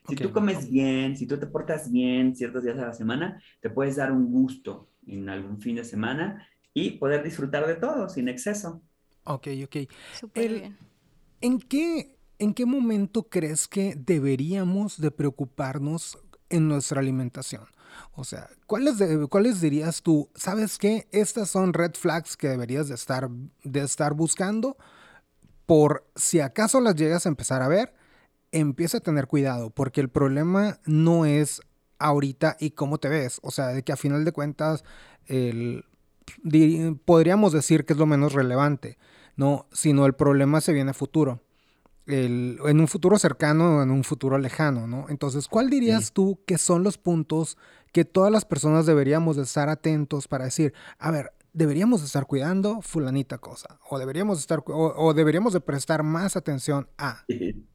Si 0.06 0.14
tú 0.14 0.32
comes 0.32 0.70
bien, 0.70 1.16
si 1.16 1.26
tú 1.26 1.38
te 1.38 1.46
portas 1.46 1.90
bien 1.90 2.36
ciertos 2.36 2.62
días 2.62 2.78
a 2.78 2.88
la 2.88 2.92
semana, 2.92 3.42
te 3.62 3.70
puedes 3.70 3.96
dar 3.96 4.12
un 4.12 4.30
gusto 4.30 4.90
en 5.06 5.30
algún 5.30 5.62
fin 5.62 5.76
de 5.76 5.84
semana 5.84 6.46
y 6.74 6.90
poder 6.90 7.22
disfrutar 7.22 7.66
de 7.66 7.76
todo 7.76 8.10
sin 8.10 8.28
exceso. 8.28 8.82
Ok, 9.24 9.48
ok. 9.64 9.76
bien. 10.34 10.76
¿En, 11.42 11.60
qué, 11.60 12.16
¿En 12.38 12.54
qué 12.54 12.64
momento 12.64 13.24
crees 13.24 13.68
que 13.68 13.94
deberíamos 13.96 15.00
de 15.00 15.10
preocuparnos 15.10 16.18
en 16.48 16.68
nuestra 16.68 17.00
alimentación? 17.00 17.64
O 18.14 18.24
sea, 18.24 18.48
¿cuáles, 18.66 18.94
¿cuáles 19.28 19.60
dirías 19.60 20.00
tú? 20.02 20.30
¿Sabes 20.34 20.78
qué? 20.78 21.06
Estas 21.12 21.50
son 21.50 21.74
red 21.74 21.92
flags 21.92 22.36
que 22.38 22.48
deberías 22.48 22.88
de 22.88 22.94
estar, 22.94 23.28
de 23.62 23.80
estar 23.80 24.14
buscando 24.14 24.78
por 25.66 26.06
si 26.16 26.40
acaso 26.40 26.80
las 26.80 26.96
llegas 26.96 27.26
a 27.26 27.28
empezar 27.28 27.62
a 27.62 27.68
ver 27.68 27.94
empieza 28.52 28.98
a 28.98 29.00
tener 29.00 29.26
cuidado, 29.26 29.70
porque 29.70 30.00
el 30.00 30.10
problema 30.10 30.78
no 30.84 31.24
es 31.24 31.62
ahorita 31.98 32.56
y 32.60 32.72
cómo 32.72 32.98
te 32.98 33.08
ves, 33.08 33.40
o 33.42 33.50
sea, 33.50 33.68
de 33.68 33.82
que 33.82 33.92
a 33.92 33.96
final 33.96 34.24
de 34.24 34.32
cuentas 34.32 34.84
podríamos 37.04 37.52
decir 37.52 37.84
que 37.84 37.94
es 37.94 37.98
lo 37.98 38.06
menos 38.06 38.34
relevante, 38.34 38.98
no, 39.36 39.66
sino 39.72 40.06
el 40.06 40.14
problema 40.14 40.60
se 40.60 40.72
viene 40.72 40.90
a 40.90 40.94
futuro. 40.94 41.42
El, 42.06 42.58
en 42.66 42.80
un 42.80 42.88
futuro 42.88 43.18
cercano 43.18 43.78
o 43.78 43.82
en 43.82 43.90
un 43.90 44.02
futuro 44.02 44.36
lejano, 44.38 44.86
¿no? 44.86 45.06
Entonces, 45.08 45.46
¿cuál 45.46 45.70
dirías 45.70 46.12
tú 46.12 46.40
que 46.46 46.58
son 46.58 46.82
los 46.82 46.98
puntos 46.98 47.56
que 47.92 48.04
todas 48.04 48.32
las 48.32 48.44
personas 48.44 48.86
deberíamos 48.86 49.36
de 49.36 49.42
estar 49.42 49.68
atentos 49.68 50.26
para 50.26 50.46
decir, 50.46 50.74
a 50.98 51.10
ver, 51.10 51.32
deberíamos 51.52 52.02
estar 52.02 52.26
cuidando 52.26 52.80
fulanita 52.82 53.38
cosa, 53.38 53.78
o 53.88 53.98
deberíamos 53.98 54.40
estar, 54.40 54.62
o 54.66 55.14
deberíamos 55.14 55.52
de 55.52 55.60
prestar 55.60 56.02
más 56.02 56.36
atención 56.36 56.88
a... 56.98 57.24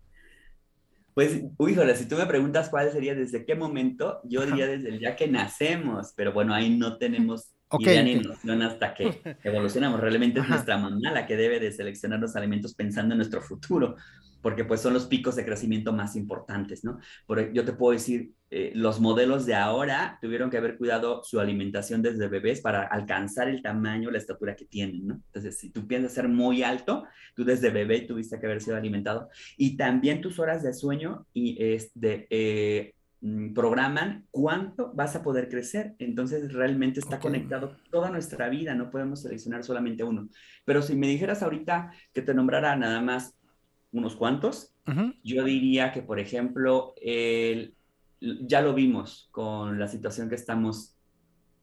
Pues, 1.18 1.42
híjole, 1.68 1.96
si 1.96 2.08
tú 2.08 2.16
me 2.16 2.28
preguntas 2.28 2.70
cuál 2.70 2.92
sería 2.92 3.16
desde 3.16 3.44
qué 3.44 3.56
momento, 3.56 4.22
yo 4.24 4.46
diría 4.46 4.68
desde 4.68 4.90
el 4.90 5.00
día 5.00 5.16
que 5.16 5.28
nacemos, 5.28 6.14
pero 6.16 6.32
bueno, 6.32 6.54
ahí 6.54 6.78
no 6.78 7.00
tenemos 7.00 7.56
y 7.80 7.86
de 7.86 7.98
animación 7.98 8.62
hasta 8.62 8.94
que 8.94 9.22
evolucionamos. 9.44 10.00
Realmente 10.00 10.40
es 10.40 10.50
nuestra 10.50 10.78
mamá 10.78 11.12
la 11.12 11.26
que 11.26 11.36
debe 11.36 11.60
de 11.60 11.72
seleccionar 11.72 12.20
los 12.20 12.36
alimentos 12.36 12.74
pensando 12.74 13.14
en 13.14 13.18
nuestro 13.18 13.42
futuro, 13.42 13.96
porque 14.42 14.64
pues 14.64 14.82
son 14.82 14.94
los 14.94 15.06
picos 15.06 15.36
de 15.36 15.46
crecimiento 15.46 15.92
más 15.92 16.16
importantes, 16.16 16.84
¿no? 16.84 17.00
Por, 17.26 17.52
yo 17.52 17.66
te 17.66 17.74
puedo 17.74 17.94
decir, 17.94 18.32
eh, 18.50 18.72
los 18.74 19.02
modelos 19.02 19.46
de 19.46 19.56
ahora 19.56 20.18
tuvieron 20.22 20.50
que 20.50 20.58
haber 20.58 20.78
cuidado 20.78 21.22
su 21.24 21.40
alimentación 21.40 22.02
desde 22.02 22.30
bebés 22.30 22.62
para 22.62 22.84
alcanzar 22.84 23.50
el 23.50 23.62
tamaño, 23.62 24.10
la 24.10 24.20
estatura 24.20 24.56
que 24.56 24.66
tienen, 24.66 25.06
¿no? 25.06 25.16
Entonces, 25.16 25.58
si 25.58 25.70
tú 25.70 25.86
piensas 25.86 26.14
ser 26.14 26.30
muy 26.30 26.64
alto, 26.64 27.04
tú 27.36 27.44
desde 27.44 27.70
bebé 27.72 28.02
tuviste 28.02 28.40
que 28.40 28.46
haber 28.46 28.62
sido 28.62 28.78
alimentado. 28.78 29.28
Y 29.58 29.76
también 29.76 30.22
tus 30.22 30.40
horas 30.40 30.64
de 30.64 30.74
sueño 30.74 31.26
y 31.34 31.62
este, 31.62 32.28
eh, 32.30 32.94
programan 33.56 34.28
cuánto 34.32 34.92
vas 34.94 35.16
a 35.16 35.24
poder 35.24 35.50
crecer. 35.50 35.96
Entonces 36.00 36.54
realmente 36.54 37.00
está 37.00 37.20
conectado 37.20 37.76
toda 37.90 38.10
nuestra 38.10 38.50
vida, 38.50 38.76
no 38.76 38.92
podemos 38.92 39.22
seleccionar 39.22 39.64
solamente 39.64 40.04
uno. 40.04 40.30
Pero 40.66 40.82
si 40.82 40.96
me 40.96 41.08
dijeras 41.08 41.42
ahorita 41.42 41.92
que 42.14 42.22
te 42.22 42.34
nombrara 42.34 42.76
nada 42.76 43.02
más 43.02 43.36
unos 43.92 44.16
cuantos, 44.16 44.74
yo 45.24 45.44
diría 45.44 45.92
que, 45.92 46.02
por 46.02 46.20
ejemplo, 46.20 46.94
el, 47.02 47.76
ya 48.22 48.62
lo 48.62 48.74
vimos 48.74 49.28
con 49.32 49.80
la 49.80 49.88
situación 49.88 50.30
que 50.30 50.36
estamos 50.36 50.96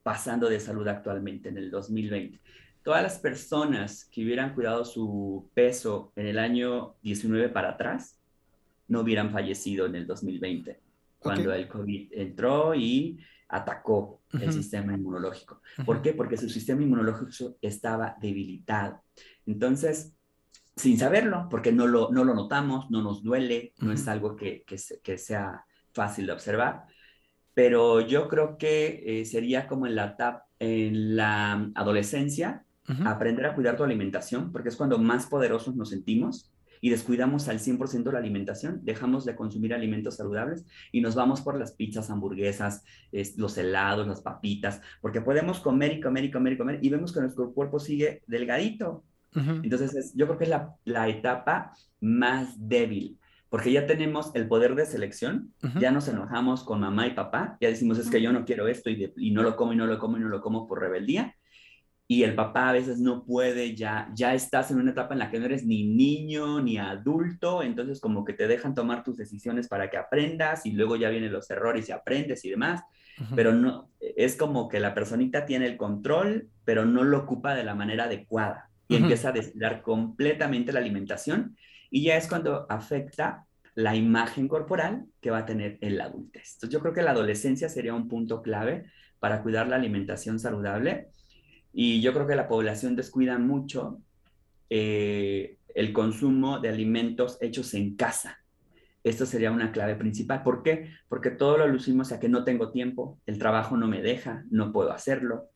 pasando 0.03 0.51
de 0.51 0.61
salud 0.61 0.87
actualmente 0.89 1.49
en 1.49 1.57
el 1.57 1.71
2020. 1.71 2.39
Todas 2.83 3.03
las 3.03 3.19
personas 3.19 4.05
que 4.13 4.23
hubieran 4.23 4.55
cuidado 4.55 4.85
su 4.85 5.49
peso 5.55 6.13
en 6.17 6.27
el 6.27 6.39
año 6.39 6.97
19 7.03 7.49
para 7.49 7.71
atrás, 7.71 8.21
no 8.89 9.01
hubieran 9.01 9.31
fallecido 9.31 9.87
en 9.87 9.95
el 9.95 10.07
2020 10.07 10.84
cuando 11.25 11.53
el 11.53 11.67
COVID 11.67 12.13
entró 12.13 12.75
y 12.75 13.19
atacó 13.49 14.23
el 14.33 14.53
sistema 14.53 14.95
inmunológico. 14.95 15.61
¿Por 15.85 16.03
qué? 16.03 16.13
Porque 16.13 16.37
su 16.37 16.49
sistema 16.49 16.83
inmunológico 16.83 17.57
estaba 17.61 18.17
debilitado. 18.21 19.03
Entonces, 19.47 20.13
sin 20.77 20.99
saberlo, 20.99 21.49
porque 21.51 21.73
no 21.73 21.87
lo, 21.87 22.11
no 22.11 22.25
lo 22.25 22.35
notamos, 22.35 22.91
no 22.91 23.03
nos 23.03 23.23
duele, 23.23 23.73
no 23.79 23.93
es 23.93 24.07
algo 24.09 24.37
que, 24.37 24.65
que, 24.65 25.19
sea 25.19 25.65
fácil 25.93 26.27
de 26.27 26.33
observar, 26.33 26.85
pero 27.55 28.01
yo 28.01 28.29
creo 28.29 28.59
que 28.59 29.03
eh, 29.07 29.25
sería 29.25 29.69
como 29.69 29.87
en 29.87 29.95
la, 29.95 30.07
etapa, 30.07 30.47
en 30.59 31.17
la 31.17 31.71
adolescencia, 31.75 32.65
aprender 33.07 33.47
a 33.47 33.55
cuidar 33.55 33.79
tu 33.79 33.85
alimentación, 33.85 34.53
porque 34.53 34.69
es 34.69 34.77
cuando 34.77 34.99
más 34.99 35.27
poderosos 35.27 35.75
nos 35.75 35.89
sentimos 35.89 36.54
y 36.81 36.91
descuidamos 36.91 37.49
al 37.49 37.59
100% 37.59 38.13
la 38.13 38.19
alimentación, 38.19 38.81
dejamos 38.83 39.25
de 39.25 39.37
consumir 39.37 39.75
alimentos 39.75 40.17
saludables 40.17 40.65
y 40.93 41.01
nos 41.01 41.15
vamos 41.15 41.41
por 41.41 41.59
las 41.59 41.73
pizzas, 41.73 42.11
hamburguesas, 42.11 42.85
los 43.37 43.57
helados, 43.59 44.07
las 44.07 44.21
papitas, 44.21 44.81
porque 45.01 45.21
podemos 45.21 45.61
comer 45.61 45.93
y 45.93 46.01
comer 46.01 46.25
y 46.25 46.31
comer 46.31 46.53
y 46.55 46.59
comer 46.59 46.79
y 46.83 46.89
vemos 46.89 47.13
que 47.13 47.21
nuestro 47.21 47.53
cuerpo 47.53 47.79
sigue 47.79 48.23
delgadito. 48.27 49.05
Entonces, 49.35 50.13
yo 50.15 50.27
creo 50.27 50.39
que 50.39 50.45
es 50.45 50.51
la, 50.51 50.77
la, 50.85 51.09
etapa 51.09 51.73
más 52.01 52.55
débil, 52.57 53.19
porque 53.49 53.73
ya 53.73 53.85
tenemos 53.85 54.31
el 54.37 54.47
poder 54.47 54.77
de 54.77 54.87
selección, 54.87 55.53
ya 55.81 55.91
nos 55.91 56.07
enojamos 56.07 56.63
con 56.63 56.79
mamá 56.79 57.09
y 57.09 57.15
papá, 57.15 57.59
ya 57.61 57.69
decimos, 57.69 57.99
es 57.99 58.11
que 58.11 58.23
yo 58.23 58.33
no 58.33 58.45
quiero 58.45 58.69
esto 58.69 58.91
y, 58.91 59.13
y 59.17 59.33
no 59.33 59.43
lo 59.43 59.57
como 59.57 59.73
y 59.73 59.77
no 59.77 59.87
lo 59.87 59.99
como 59.99 60.19
y 60.19 60.21
no 60.21 60.29
lo 60.29 60.41
como 60.41 60.69
por 60.69 60.79
rebeldía, 60.79 61.35
y 62.07 62.23
el 62.23 62.35
papá 62.35 62.69
a 62.69 62.73
veces 62.73 63.01
no 63.01 63.25
puede, 63.25 63.75
ya, 63.75 64.11
ya 64.15 64.35
estás 64.35 64.71
en 64.71 64.79
una 64.79 64.91
etapa 64.91 65.15
en 65.15 65.21
la 65.21 65.31
que 65.31 65.39
no 65.39 65.47
eres 65.47 65.65
ni 65.65 65.85
niño 65.85 66.61
ni 66.61 66.77
adulto, 66.77 67.63
entonces 67.63 67.99
como 68.01 68.25
que 68.25 68.35
te 68.35 68.47
dejan 68.47 68.75
tomar 68.75 69.03
tus 69.03 69.17
decisiones 69.17 69.69
para 69.69 69.89
que 69.89 69.97
aprendas 69.97 70.67
y 70.67 70.73
luego 70.73 70.97
ya 70.97 71.09
vienen 71.09 71.33
los 71.33 71.51
errores 71.51 71.89
y 71.89 71.93
aprendes 71.93 72.45
y 72.45 72.51
demás, 72.51 72.83
pero 73.35 73.53
no, 73.53 73.91
es 74.01 74.37
como 74.37 74.69
que 74.69 74.81
la 74.81 74.93
personita 74.93 75.47
tiene 75.47 75.67
el 75.67 75.77
control, 75.77 76.49
pero 76.65 76.85
no 76.85 77.05
lo 77.05 77.19
ocupa 77.19 77.55
de 77.55 77.65
la 77.65 77.75
manera 77.75 78.05
adecuada 78.05 78.69
y 78.87 78.97
empieza 78.97 79.31
a 79.31 79.33
descuidar 79.33 79.81
completamente 79.81 80.73
la 80.73 80.81
alimentación 80.81 81.57
y 81.91 82.03
ya 82.03 82.17
es 82.17 82.29
cuando 82.29 82.67
afecta 82.69 83.47
la 83.77 83.97
imagen 83.97 84.47
corporal 84.47 85.07
que 85.21 85.31
va 85.31 85.39
a 85.39 85.47
tener 85.47 85.79
el 85.81 86.01
adultez. 86.01 86.55
Entonces 86.55 86.71
yo 86.71 86.81
creo 86.81 86.93
que 86.93 87.03
la 87.03 87.13
adolescencia 87.13 87.69
sería 87.69 87.95
un 87.95 88.09
punto 88.09 88.43
clave 88.43 88.85
para 89.21 89.43
cuidar 89.43 89.69
la 89.69 89.77
alimentación 89.77 90.39
saludable 90.39 91.09
y 91.75 92.01
yo 92.01 92.13
creo 92.13 92.27
que 92.27 92.37
la 92.37 92.47
población 92.47 92.95
descuida 92.95 93.37
mucho 93.37 94.01
eh, 94.71 95.59
el 95.75 95.93
consumo 95.93 96.61
de 96.61 96.69
alimentos 96.69 97.37
hechos 97.41 97.75
en 97.75 97.97
casa. 97.97 98.39
Esto 99.03 99.27
sería 99.27 99.51
una 99.51 99.73
clave 99.73 99.97
principal. 99.97 100.45
¿Por 100.45 100.63
qué? 100.63 100.91
Porque 101.09 101.31
todo 101.31 101.59
lo 101.59 101.67
lucimos 101.67 102.13
a 102.13 102.21
que 102.21 102.29
no 102.29 102.45
tengo 102.45 102.71
tiempo, 102.71 103.19
el 103.27 103.39
trabajo 103.39 103.77
no 103.77 103.89
me 103.89 104.01
deja, 104.03 104.45
no 104.51 104.73
puedo 104.73 104.93
hacerlo. 104.93 105.51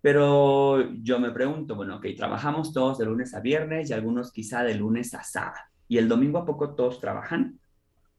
Pero 0.00 0.92
yo 1.02 1.20
me 1.20 1.30
pregunto, 1.30 1.76
bueno, 1.76 1.96
ok, 1.96 2.06
trabajamos 2.16 2.74
todos 2.74 2.98
de 2.98 3.06
lunes 3.06 3.32
a 3.32 3.40
viernes 3.40 3.88
y 3.88 3.92
algunos 3.92 4.32
quizá 4.32 4.64
de 4.64 4.74
lunes 4.74 5.14
a 5.14 5.22
sábado. 5.22 5.62
¿Y 5.86 5.98
el 5.98 6.08
domingo 6.08 6.38
a 6.38 6.44
poco 6.44 6.74
todos 6.74 7.00
trabajan? 7.00 7.60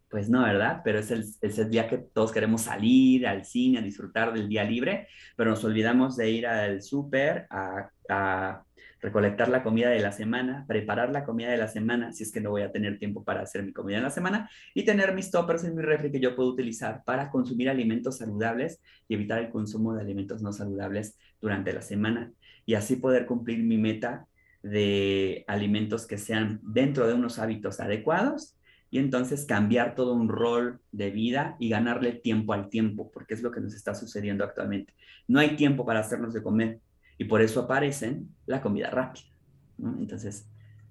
Pues 0.09 0.29
no, 0.29 0.43
¿verdad? 0.43 0.81
Pero 0.83 0.99
es 0.99 1.11
el, 1.11 1.25
el, 1.41 1.69
día 1.69 1.87
que 1.87 1.97
todos 1.97 2.31
queremos 2.31 2.61
salir 2.63 3.27
al 3.27 3.43
cine, 3.45 3.79
a 3.79 3.81
disfrutar 3.81 4.33
del 4.33 4.47
día 4.47 4.63
libre, 4.63 5.07
pero 5.35 5.49
nos 5.49 5.63
olvidamos 5.63 6.15
de 6.15 6.29
ir 6.29 6.47
al 6.47 6.81
súper 6.81 7.47
a, 7.49 7.89
a, 8.09 8.63
recolectar 9.01 9.49
la 9.49 9.63
comida 9.63 9.89
de 9.89 9.99
la 9.99 10.11
semana, 10.11 10.65
preparar 10.67 11.11
la 11.11 11.23
comida 11.23 11.51
de 11.51 11.57
la 11.57 11.67
semana, 11.67 12.11
si 12.11 12.23
es 12.23 12.31
que 12.31 12.41
no 12.41 12.49
voy 12.49 12.63
a 12.63 12.71
tener 12.71 12.97
tiempo 12.97 13.23
para 13.23 13.41
hacer 13.41 13.63
mi 13.63 13.71
comida 13.71 13.97
en 13.97 14.03
la 14.03 14.09
semana, 14.09 14.49
y 14.73 14.83
tener 14.83 15.13
mis 15.13 15.29
toppers 15.31 15.63
en 15.63 15.75
mi 15.75 15.83
refri 15.83 16.11
que 16.11 16.19
yo 16.19 16.35
puedo 16.35 16.49
utilizar 16.49 17.03
para 17.05 17.29
consumir 17.29 17.69
alimentos 17.69 18.17
saludables 18.17 18.81
y 19.07 19.13
evitar 19.13 19.39
el 19.39 19.51
consumo 19.51 19.93
de 19.93 20.01
alimentos 20.01 20.41
no 20.41 20.51
saludables 20.51 21.17
durante 21.39 21.71
la 21.71 21.81
semana, 21.81 22.31
y 22.65 22.73
así 22.73 22.95
poder 22.95 23.25
cumplir 23.25 23.63
mi 23.63 23.77
meta 23.77 24.27
de 24.63 25.45
alimentos 25.47 26.07
que 26.07 26.17
sean 26.17 26.59
dentro 26.63 27.07
de 27.07 27.13
unos 27.13 27.37
hábitos 27.37 27.79
adecuados 27.79 28.57
y 28.89 28.99
entonces 28.99 29.45
cambiar 29.45 29.95
todo 29.95 30.13
un 30.13 30.29
rol 30.29 30.79
de 30.91 31.11
vida 31.11 31.55
y 31.59 31.69
ganarle 31.69 32.13
tiempo 32.13 32.53
al 32.53 32.69
tiempo, 32.69 33.11
porque 33.11 33.33
es 33.33 33.41
lo 33.41 33.51
que 33.51 33.61
nos 33.61 33.73
está 33.73 33.93
sucediendo 33.95 34.43
actualmente. 34.43 34.93
No 35.27 35.39
hay 35.39 35.55
tiempo 35.55 35.85
para 35.85 35.99
hacernos 35.99 36.33
de 36.33 36.43
comer 36.43 36.79
y 37.17 37.25
por 37.25 37.41
eso 37.41 37.61
aparecen 37.61 38.29
la 38.45 38.61
comida 38.61 38.89
rápida. 38.89 39.25
Entonces, 39.99 40.49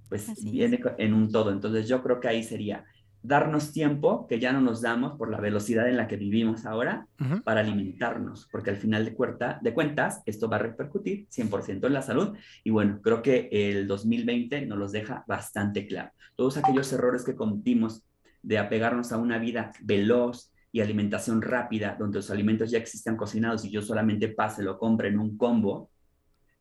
pues 0.09 0.29
viene 0.43 0.81
en 0.99 1.15
un 1.15 1.31
todo. 1.31 1.51
Entonces 1.51 1.89
yo 1.89 2.03
creo 2.03 2.21
que 2.21 2.29
ahí 2.29 2.43
sería 2.43 2.85
darnos 3.25 3.73
tiempo 3.73 4.27
que 4.27 4.39
ya 4.39 4.53
no 4.53 4.61
nos 4.61 4.83
damos 4.83 5.17
por 5.17 5.31
la 5.31 5.41
velocidad 5.41 5.89
en 5.89 5.97
la 5.97 6.07
que 6.07 6.19
vivimos 6.19 6.67
ahora 6.67 7.09
para 7.43 7.61
alimentarnos, 7.61 8.47
porque 8.53 8.69
al 8.69 8.77
final 8.77 9.07
de, 9.07 9.57
de 9.63 9.75
cuentas 9.75 10.23
esto 10.27 10.49
va 10.49 10.57
a 10.57 10.61
repercutir 10.61 11.27
100% 11.31 11.87
en 11.87 11.93
la 11.93 12.03
salud 12.03 12.37
y 12.63 12.71
bueno, 12.71 13.01
creo 13.03 13.23
que 13.23 13.49
el 13.51 13.87
2020 13.87 14.67
nos 14.67 14.79
los 14.79 14.93
deja 14.93 15.25
bastante 15.27 15.87
claro. 15.87 16.13
Todos 16.37 16.59
aquellos 16.59 16.93
errores 16.93 17.25
que 17.25 17.35
cometimos 17.35 18.05
de 18.43 18.59
apegarnos 18.59 19.11
a 19.11 19.17
una 19.17 19.39
vida 19.39 19.73
veloz 19.81 20.53
y 20.71 20.83
alimentación 20.83 21.41
rápida, 21.41 21.97
donde 21.99 22.19
los 22.19 22.31
alimentos 22.31 22.71
ya 22.71 22.79
existan 22.79 23.17
cocinados 23.17 23.65
y 23.65 23.71
yo 23.71 23.81
solamente 23.81 24.29
pase, 24.29 24.63
lo 24.63 24.79
compre 24.79 25.09
en 25.09 25.19
un 25.19 25.39
combo 25.39 25.89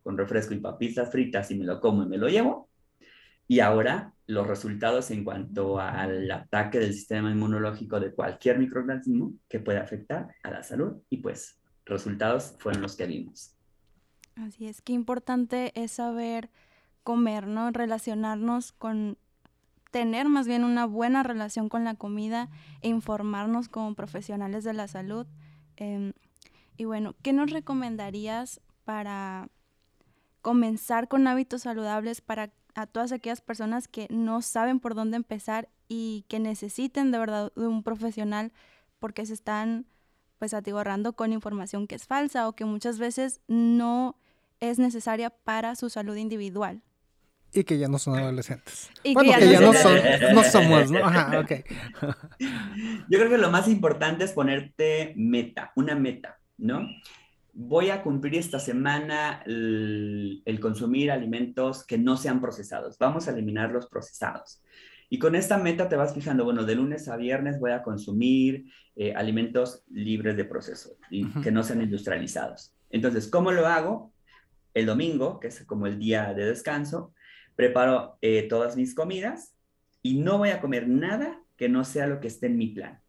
con 0.02 0.17
refresco 0.17 0.54
y 0.54 0.60
papitas 0.60 1.12
fritas 1.12 1.52
y 1.52 1.56
me 1.56 1.65
lo 1.65 1.82
como 1.82 2.04
y 2.04 2.08
me 2.08 2.17
lo 2.17 2.30
llevo, 2.30 2.69
y 3.53 3.59
ahora 3.59 4.11
los 4.25 4.47
resultados 4.47 5.11
en 5.11 5.23
cuanto 5.23 5.79
al 5.79 6.31
ataque 6.31 6.79
del 6.79 6.91
sistema 6.91 7.29
inmunológico 7.29 7.99
de 7.99 8.11
cualquier 8.11 8.57
microorganismo 8.57 9.33
que 9.47 9.59
puede 9.59 9.77
afectar 9.77 10.33
a 10.41 10.49
la 10.49 10.63
salud 10.63 11.03
y 11.11 11.17
pues 11.17 11.59
resultados 11.85 12.55
fueron 12.57 12.81
los 12.81 12.95
que 12.95 13.05
vimos. 13.05 13.55
Así 14.37 14.65
es, 14.65 14.81
qué 14.81 14.93
importante 14.93 15.71
es 15.79 15.91
saber 15.91 16.49
comer, 17.03 17.45
¿no? 17.45 17.69
Relacionarnos 17.69 18.71
con, 18.71 19.19
tener 19.91 20.29
más 20.29 20.47
bien 20.47 20.63
una 20.63 20.87
buena 20.87 21.21
relación 21.21 21.69
con 21.69 21.83
la 21.83 21.93
comida 21.93 22.49
e 22.81 22.87
informarnos 22.87 23.69
como 23.69 23.93
profesionales 23.93 24.63
de 24.63 24.73
la 24.73 24.87
salud. 24.87 25.27
Em, 25.75 26.13
y 26.75 26.85
bueno, 26.85 27.13
¿qué 27.21 27.33
nos 27.33 27.51
recomendarías 27.51 28.61
para 28.83 29.47
comenzar 30.41 31.07
con 31.07 31.27
hábitos 31.27 31.61
saludables 31.61 32.21
para 32.21 32.49
a 32.75 32.88
todas 32.88 33.12
aquellas 33.12 33.41
personas 33.41 33.88
que 33.88 34.07
no 34.09 34.41
saben 34.41 34.79
por 34.79 34.95
dónde 34.95 35.17
empezar 35.17 35.69
y 35.88 36.25
que 36.27 36.39
necesiten 36.39 37.12
de 37.12 37.19
verdad 37.19 37.51
de 37.55 37.67
un 37.67 37.83
profesional 37.83 38.51
porque 38.99 39.25
se 39.25 39.33
están 39.33 39.86
pues 40.39 40.53
atiborrando 40.53 41.13
con 41.13 41.33
información 41.33 41.88
que 41.88 41.95
es 41.95 42.05
falsa 42.05 42.47
o 42.47 42.53
que 42.53 42.65
muchas 42.65 42.99
veces 42.99 43.41
no 43.47 44.17
es 44.59 44.79
necesaria 44.79 45.29
para 45.29 45.75
su 45.75 45.89
salud 45.89 46.15
individual. 46.15 46.81
Y 47.53 47.63
que 47.65 47.77
ya 47.77 47.88
no 47.88 47.99
son 47.99 48.17
adolescentes. 48.17 48.89
Y 49.03 49.13
bueno, 49.13 49.31
que 49.38 49.49
ya, 49.49 49.59
no, 49.59 49.73
son, 49.73 49.99
no 50.33 50.43
somos, 50.43 50.89
¿no? 50.89 51.05
Ajá, 51.05 51.39
ok. 51.39 51.51
Yo 52.39 53.19
creo 53.19 53.29
que 53.29 53.38
lo 53.38 53.51
más 53.51 53.67
importante 53.67 54.23
es 54.23 54.31
ponerte 54.31 55.13
meta, 55.15 55.71
una 55.75 55.95
meta, 55.95 56.39
¿no? 56.57 56.88
Voy 57.53 57.91
a 57.91 58.01
cumplir 58.01 58.35
esta 58.35 58.59
semana 58.59 59.43
el, 59.45 60.41
consumir 60.59 61.11
alimentos 61.11 61.85
que 61.85 61.97
no 61.97 62.17
sean 62.17 62.41
procesados. 62.41 62.97
Vamos 62.97 63.27
a 63.27 63.31
eliminar 63.31 63.71
los 63.71 63.87
procesados. 63.87 64.61
Y 65.09 65.19
con 65.19 65.35
esta 65.35 65.57
meta 65.57 65.87
te 65.87 65.95
vas 65.95 66.13
fijando, 66.13 66.43
bueno, 66.43 66.65
de 66.65 66.75
lunes 66.75 67.07
a 67.07 67.15
viernes 67.15 67.59
voy 67.59 67.71
a 67.71 67.83
consumir 67.83 68.65
eh, 68.95 69.13
alimentos 69.13 69.83
libres 69.91 70.35
de 70.35 70.45
proceso 70.45 70.97
y 71.11 71.25
que 71.41 71.51
no 71.51 71.63
sean 71.63 71.83
industrializados. 71.83 72.75
Entonces, 72.89 73.27
¿cómo 73.27 73.51
lo 73.51 73.67
hago? 73.67 74.11
El 74.73 74.87
domingo, 74.87 75.39
que 75.39 75.49
es 75.49 75.63
como 75.65 75.85
el 75.85 75.99
día 75.99 76.33
de 76.33 76.45
descanso, 76.45 77.13
preparo 77.55 78.17
eh, 78.21 78.47
todas 78.49 78.75
mis 78.75 78.95
comidas 78.95 79.55
y 80.01 80.19
no 80.19 80.39
voy 80.39 80.49
a 80.49 80.61
comer 80.61 80.87
nada 80.87 81.39
que 81.57 81.69
no 81.69 81.83
sea 81.83 82.07
lo 82.07 82.19
que 82.19 82.27
esté 82.27 82.47
en 82.47 82.57
mi 82.57 82.67
plan. 82.67 82.99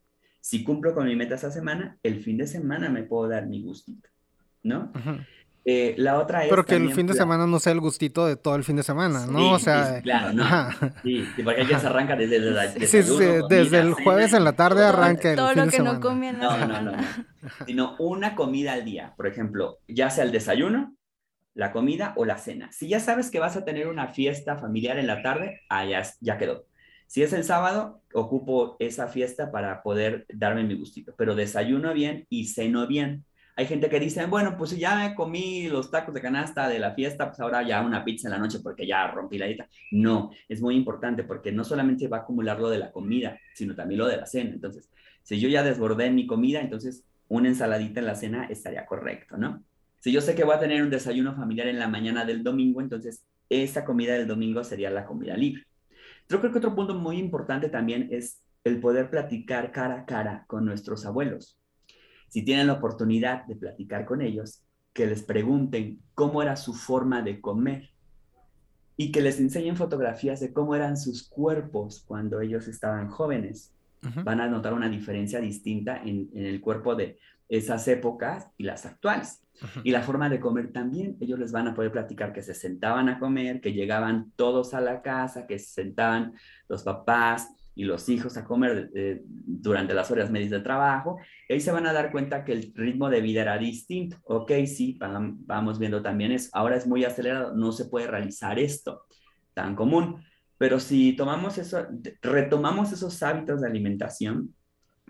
Si 0.40 0.62
cumplo 0.62 0.94
con 0.94 1.06
mi 1.06 1.16
meta 1.16 1.36
esa 1.36 1.50
semana, 1.50 1.98
el 2.02 2.20
fin 2.20 2.36
de 2.36 2.46
semana 2.46 2.90
me 2.90 3.04
puedo 3.04 3.28
dar 3.28 3.46
mi 3.46 3.62
gustito, 3.62 4.10
¿no? 4.64 4.90
Eh, 5.66 5.94
la 5.96 6.18
otra 6.18 6.44
es. 6.44 6.50
Pero 6.50 6.64
que 6.66 6.74
el 6.74 6.92
fin 6.92 7.06
de 7.06 7.14
semana 7.14 7.46
no 7.46 7.58
sea 7.58 7.72
el 7.72 7.80
gustito 7.80 8.26
de 8.26 8.36
todo 8.36 8.54
el 8.56 8.64
fin 8.64 8.76
de 8.76 8.82
semana, 8.82 9.26
¿no? 9.26 9.52
o 9.52 9.58
sea. 9.58 10.02
claro, 10.02 10.32
no. 10.32 10.44
Sí, 11.02 11.24
porque 11.42 11.64
ya 11.66 11.78
se 11.78 11.86
arranca 11.86 12.16
desde, 12.16 12.36
el 12.36 12.86
Sí, 12.86 13.02
sí, 13.02 13.24
desde 13.48 13.78
el 13.78 13.94
jueves 13.94 14.34
en 14.34 14.44
la 14.44 14.52
tarde 14.52 14.84
arranca 14.84 15.30
el 15.30 15.36
todo 15.36 15.48
fin 15.50 15.64
lo 15.64 15.70
que 15.70 15.78
no 15.78 16.00
comía 16.00 16.32
no, 16.32 16.56
no, 16.56 16.66
no, 16.66 16.82
no. 16.82 16.92
Sino 17.66 17.96
una 17.98 18.34
comida 18.34 18.74
al 18.74 18.84
día. 18.84 19.14
Por 19.16 19.26
ejemplo, 19.26 19.78
ya 19.88 20.10
sea 20.10 20.24
el 20.24 20.32
desayuno, 20.32 20.94
la 21.54 21.72
comida 21.72 22.12
o 22.16 22.26
la 22.26 22.36
cena. 22.36 22.70
Si 22.72 22.88
ya 22.88 23.00
sabes 23.00 23.30
que 23.30 23.38
vas 23.38 23.56
a 23.56 23.64
tener 23.64 23.86
una 23.86 24.08
fiesta 24.08 24.58
familiar 24.58 24.98
en 24.98 25.06
la 25.06 25.22
tarde, 25.22 25.62
ah, 25.70 25.86
ya, 25.86 26.02
ya 26.20 26.36
quedó. 26.36 26.66
Si 27.06 27.22
es 27.22 27.32
el 27.32 27.44
sábado, 27.44 28.02
ocupo 28.12 28.76
esa 28.80 29.08
fiesta 29.08 29.50
para 29.50 29.82
poder 29.82 30.26
darme 30.28 30.64
mi 30.64 30.74
gustito, 30.74 31.14
pero 31.16 31.34
desayuno 31.34 31.94
bien 31.94 32.26
y 32.28 32.48
ceno 32.48 32.86
bien 32.86 33.24
hay 33.56 33.66
gente 33.66 33.88
que 33.88 34.00
dice, 34.00 34.26
bueno, 34.26 34.56
pues 34.56 34.76
ya 34.76 34.96
me 34.96 35.14
comí 35.14 35.68
los 35.68 35.90
tacos 35.90 36.12
de 36.12 36.20
canasta 36.20 36.68
de 36.68 36.80
la 36.80 36.92
fiesta, 36.92 37.28
pues 37.28 37.38
ahora 37.38 37.62
ya 37.62 37.82
una 37.82 38.04
pizza 38.04 38.26
en 38.26 38.32
la 38.32 38.38
noche 38.38 38.58
porque 38.60 38.86
ya 38.86 39.06
rompí 39.06 39.38
la 39.38 39.46
dieta. 39.46 39.68
No, 39.92 40.30
es 40.48 40.60
muy 40.60 40.74
importante 40.74 41.22
porque 41.22 41.52
no 41.52 41.62
solamente 41.62 42.08
va 42.08 42.18
a 42.18 42.20
acumular 42.20 42.58
lo 42.58 42.68
de 42.68 42.78
la 42.78 42.90
comida, 42.90 43.38
sino 43.54 43.76
también 43.76 43.98
lo 43.98 44.08
de 44.08 44.16
la 44.16 44.26
cena. 44.26 44.50
Entonces, 44.50 44.90
si 45.22 45.38
yo 45.38 45.48
ya 45.48 45.62
desbordé 45.62 46.10
mi 46.10 46.26
comida, 46.26 46.60
entonces 46.60 47.04
una 47.28 47.48
ensaladita 47.48 48.00
en 48.00 48.06
la 48.06 48.16
cena 48.16 48.46
estaría 48.46 48.86
correcto, 48.86 49.36
¿no? 49.36 49.62
Si 50.00 50.10
yo 50.10 50.20
sé 50.20 50.34
que 50.34 50.44
voy 50.44 50.56
a 50.56 50.60
tener 50.60 50.82
un 50.82 50.90
desayuno 50.90 51.34
familiar 51.34 51.68
en 51.68 51.78
la 51.78 51.88
mañana 51.88 52.24
del 52.24 52.42
domingo, 52.42 52.80
entonces 52.80 53.24
esa 53.48 53.84
comida 53.84 54.14
del 54.14 54.26
domingo 54.26 54.64
sería 54.64 54.90
la 54.90 55.06
comida 55.06 55.36
libre. 55.36 55.62
Yo 56.28 56.40
creo 56.40 56.50
que 56.50 56.58
otro 56.58 56.74
punto 56.74 56.94
muy 56.94 57.18
importante 57.18 57.68
también 57.68 58.08
es 58.10 58.40
el 58.64 58.80
poder 58.80 59.10
platicar 59.10 59.70
cara 59.70 60.00
a 60.00 60.04
cara 60.06 60.44
con 60.48 60.64
nuestros 60.64 61.06
abuelos 61.06 61.56
si 62.28 62.42
tienen 62.42 62.66
la 62.66 62.74
oportunidad 62.74 63.44
de 63.46 63.56
platicar 63.56 64.04
con 64.04 64.22
ellos, 64.22 64.62
que 64.92 65.06
les 65.06 65.22
pregunten 65.22 66.00
cómo 66.14 66.42
era 66.42 66.56
su 66.56 66.72
forma 66.72 67.20
de 67.22 67.40
comer 67.40 67.90
y 68.96 69.10
que 69.10 69.20
les 69.20 69.40
enseñen 69.40 69.76
fotografías 69.76 70.40
de 70.40 70.52
cómo 70.52 70.74
eran 70.74 70.96
sus 70.96 71.28
cuerpos 71.28 72.04
cuando 72.06 72.40
ellos 72.40 72.68
estaban 72.68 73.08
jóvenes. 73.08 73.72
Van 74.22 74.40
a 74.40 74.48
notar 74.48 74.74
una 74.74 74.88
diferencia 74.88 75.40
distinta 75.40 76.00
en, 76.04 76.28
el 76.34 76.60
cuerpo 76.60 76.94
de 76.94 77.18
esas 77.48 77.88
épocas 77.88 78.48
y 78.58 78.64
las 78.64 78.84
actuales. 78.84 79.40
Y 79.82 79.92
la 79.92 80.02
forma 80.02 80.28
de 80.28 80.40
comer 80.40 80.72
también, 80.72 81.16
ellos 81.20 81.38
les 81.38 81.52
van 81.52 81.68
a 81.68 81.74
poder 81.74 81.90
platicar 81.90 82.32
que 82.32 82.42
se 82.42 82.54
sentaban 82.54 83.08
a 83.08 83.18
comer, 83.18 83.60
que 83.60 83.72
llegaban 83.72 84.32
todos 84.36 84.74
a 84.74 84.80
la 84.80 85.00
casa, 85.00 85.46
que 85.46 85.58
se 85.58 85.82
sentaban 85.82 86.34
los 86.68 86.82
papás, 86.82 87.48
y 87.74 87.84
los 87.84 88.08
hijos 88.08 88.36
a 88.36 88.44
comer 88.44 88.90
eh, 88.94 89.22
durante 89.24 89.94
las 89.94 90.10
horas 90.10 90.30
medias 90.30 90.50
de 90.50 90.60
trabajo, 90.60 91.18
ahí 91.48 91.60
se 91.60 91.72
van 91.72 91.86
a 91.86 91.92
dar 91.92 92.12
cuenta 92.12 92.44
que 92.44 92.52
el 92.52 92.72
ritmo 92.74 93.10
de 93.10 93.20
vida 93.20 93.42
era 93.42 93.58
distinto. 93.58 94.16
Ok, 94.24 94.52
sí, 94.66 94.98
vamos 94.98 95.78
viendo 95.78 96.02
también 96.02 96.32
eso. 96.32 96.50
Ahora 96.52 96.76
es 96.76 96.86
muy 96.86 97.04
acelerado, 97.04 97.54
no 97.54 97.72
se 97.72 97.86
puede 97.86 98.06
realizar 98.06 98.58
esto 98.58 99.04
tan 99.54 99.74
común. 99.74 100.22
Pero 100.56 100.78
si 100.78 101.14
tomamos 101.14 101.58
eso, 101.58 101.86
retomamos 102.22 102.92
esos 102.92 103.22
hábitos 103.22 103.60
de 103.60 103.68
alimentación 103.68 104.54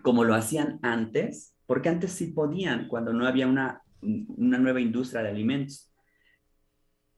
como 0.02 0.24
lo 0.24 0.34
hacían 0.34 0.78
antes, 0.82 1.54
porque 1.66 1.88
antes 1.88 2.12
sí 2.12 2.28
podían 2.28 2.88
cuando 2.88 3.12
no 3.12 3.26
había 3.26 3.46
una, 3.46 3.82
una 4.02 4.58
nueva 4.58 4.80
industria 4.80 5.22
de 5.22 5.30
alimentos. 5.30 5.90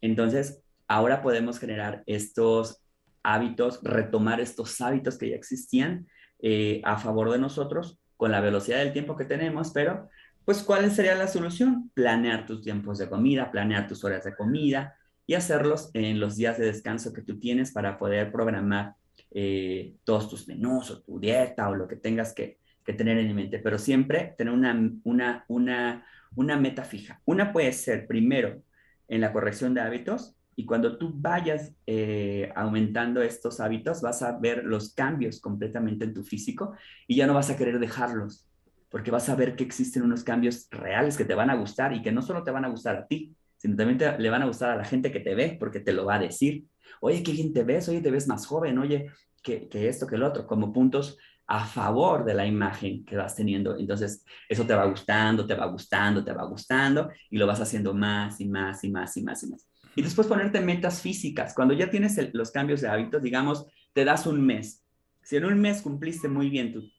Entonces, 0.01 0.63
ahora 0.87 1.23
podemos 1.23 1.59
generar 1.59 2.03
estos 2.07 2.83
hábitos, 3.27 3.81
retomar 3.83 4.41
estos 4.41 4.81
hábitos 4.81 5.19
que 5.19 5.31
ya 5.31 5.37
existían 5.37 6.07
eh, 6.41 6.81
a 6.85 6.97
favor 6.97 7.33
de 7.33 7.39
nosotros 7.39 7.99
con 8.17 8.31
la 8.31 8.41
velocidad 8.41 8.79
del 8.79 8.93
tiempo 8.93 9.17
que 9.17 9.25
tenemos, 9.25 9.73
pero 9.73 10.09
pues 10.45 10.63
¿cuál 10.63 10.91
sería 10.93 11.17
la 11.17 11.27
solución? 11.27 11.91
Planear 11.93 12.47
tus 12.47 12.63
tiempos 12.63 12.99
de 12.99 13.09
comida, 13.09 13.51
planear 13.51 13.89
tus 13.89 14.05
horas 14.05 14.23
de 14.25 14.37
comida 14.37 14.95
y 15.27 15.35
hacerlos 15.35 15.91
en 15.93 16.21
los 16.21 16.37
días 16.37 16.57
de 16.57 16.67
descanso 16.67 17.13
que 17.13 17.23
tú 17.23 17.41
tienes 17.41 17.73
para 17.73 17.99
poder 17.99 18.31
programar 18.31 18.95
eh, 19.33 19.97
todos 20.05 20.31
tus 20.31 20.47
menús 20.47 20.91
o 20.93 21.03
tu 21.03 21.19
dieta 21.19 21.69
o 21.69 21.75
lo 21.75 21.89
que 21.89 21.97
tengas 21.97 22.33
que, 22.33 22.61
que 22.85 22.93
tener 22.93 23.19
en 23.19 23.35
mente, 23.35 23.59
pero 23.59 23.77
siempre 23.77 24.37
tener 24.39 24.55
una, 24.55 24.73
una, 25.03 25.45
una, 25.49 26.07
una 26.37 26.57
meta 26.57 26.85
fija. 26.85 27.21
Una 27.25 27.53
puede 27.53 27.73
ser 27.73 28.07
primero 28.07 28.63
en 29.09 29.21
la 29.21 29.33
corrección 29.33 29.75
de 29.75 29.81
hábitos 29.81 30.37
y 30.57 30.65
cuando 30.65 30.97
tú 30.97 31.13
vayas 31.15 31.75
eh, 31.87 32.51
aumentando 32.57 33.21
estos 33.21 33.61
hábitos, 33.61 34.01
vas 34.01 34.23
a 34.23 34.39
ver 34.39 34.65
los 34.65 34.95
cambios 34.95 35.39
completamente 35.39 36.07
en 36.07 36.15
tu 36.15 36.25
físico 36.25 36.73
y 37.07 37.17
ya 37.17 37.27
no 37.27 37.35
vas 37.35 37.51
a 37.51 37.57
querer 37.57 37.79
dejarlos, 37.79 38.49
porque 38.89 39.11
vas 39.11 39.29
a 39.29 39.37
ver 39.37 39.55
que 39.55 39.65
existen 39.65 40.03
unos 40.03 40.25
cambios 40.25 40.67
reales 40.71 41.19
que 41.19 41.27
te 41.27 41.35
van 41.35 41.51
a 41.51 41.57
gustar 41.57 41.93
y 41.93 42.01
que 42.01 42.11
no 42.11 42.23
solo 42.23 42.43
te 42.43 42.51
van 42.51 42.65
a 42.65 42.69
gustar 42.69 42.97
a 42.97 43.07
ti, 43.07 43.37
sino 43.59 43.77
también 43.77 43.99
le 44.19 44.31
van 44.31 44.43
a 44.43 44.47
gustar 44.47 44.71
a 44.71 44.77
la 44.77 44.85
gente 44.85 45.13
que 45.13 45.21
te 45.21 45.35
ve, 45.35 45.57
porque 45.61 45.81
te 45.81 45.93
lo 45.93 46.07
va 46.07 46.15
a 46.15 46.21
decir. 46.21 46.65
Oye, 47.01 47.23
qué 47.23 47.33
bien 47.33 47.53
te 47.53 47.63
ves, 47.63 47.89
oye, 47.91 48.01
te 48.01 48.11
ves 48.11 48.27
más 48.27 48.47
joven, 48.47 48.79
oye, 48.79 49.11
que, 49.43 49.69
que 49.69 49.89
esto, 49.89 50.07
que 50.07 50.17
el 50.17 50.23
otro, 50.23 50.47
como 50.47 50.73
puntos 50.73 51.19
a 51.47 51.65
favor 51.65 52.25
de 52.25 52.35
la 52.35 52.47
imagen 52.47 53.05
que 53.05 53.17
vas 53.17 53.37
teniendo. 53.37 53.77
Entonces, 53.77 54.25
eso 54.49 54.65
te 54.65 54.75
va 54.75 54.85
gustando, 54.87 55.47
te 55.47 55.55
va 55.55 55.67
gustando, 55.67 56.25
te 56.25 56.33
va 56.33 56.45
gustando 56.45 57.11
y 57.31 57.39
lo 57.39 57.47
vas 57.47 57.61
haciendo 57.61 57.95
más 57.95 58.41
y 58.41 58.49
más 58.49 58.83
y 58.85 58.91
más 58.91 59.17
y 59.17 59.23
más 59.23 59.43
y 59.43 59.51
más. 59.51 59.69
Y 59.97 60.03
después 60.03 60.29
ponerte 60.29 60.61
metas 60.61 61.01
físicas. 61.01 61.55
Cuando 61.55 61.75
ya 61.75 61.91
tienes 61.91 62.17
los 62.35 62.51
cambios 62.51 62.83
de 62.83 62.89
hábitos, 62.89 63.23
digamos, 63.23 63.67
te 63.95 64.05
das 64.05 64.27
un 64.27 64.45
mes. 64.45 64.85
Si 65.23 65.37
en 65.37 65.47
un 65.47 65.59
mes 65.59 65.81
cumpliste 65.81 66.29
muy 66.29 66.51
bien 66.51 66.73
tu, 66.73 66.91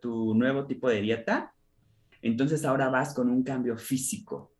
tu, 0.00 0.34
nuevo 0.34 0.66
tipo 0.66 0.88
de 0.88 1.00
dieta, 1.00 1.54
entonces 2.20 2.64
ahora 2.64 2.90
vas 2.90 3.14
con 3.14 3.30
un 3.30 3.42
cambio 3.42 3.76
físico. 3.78 4.52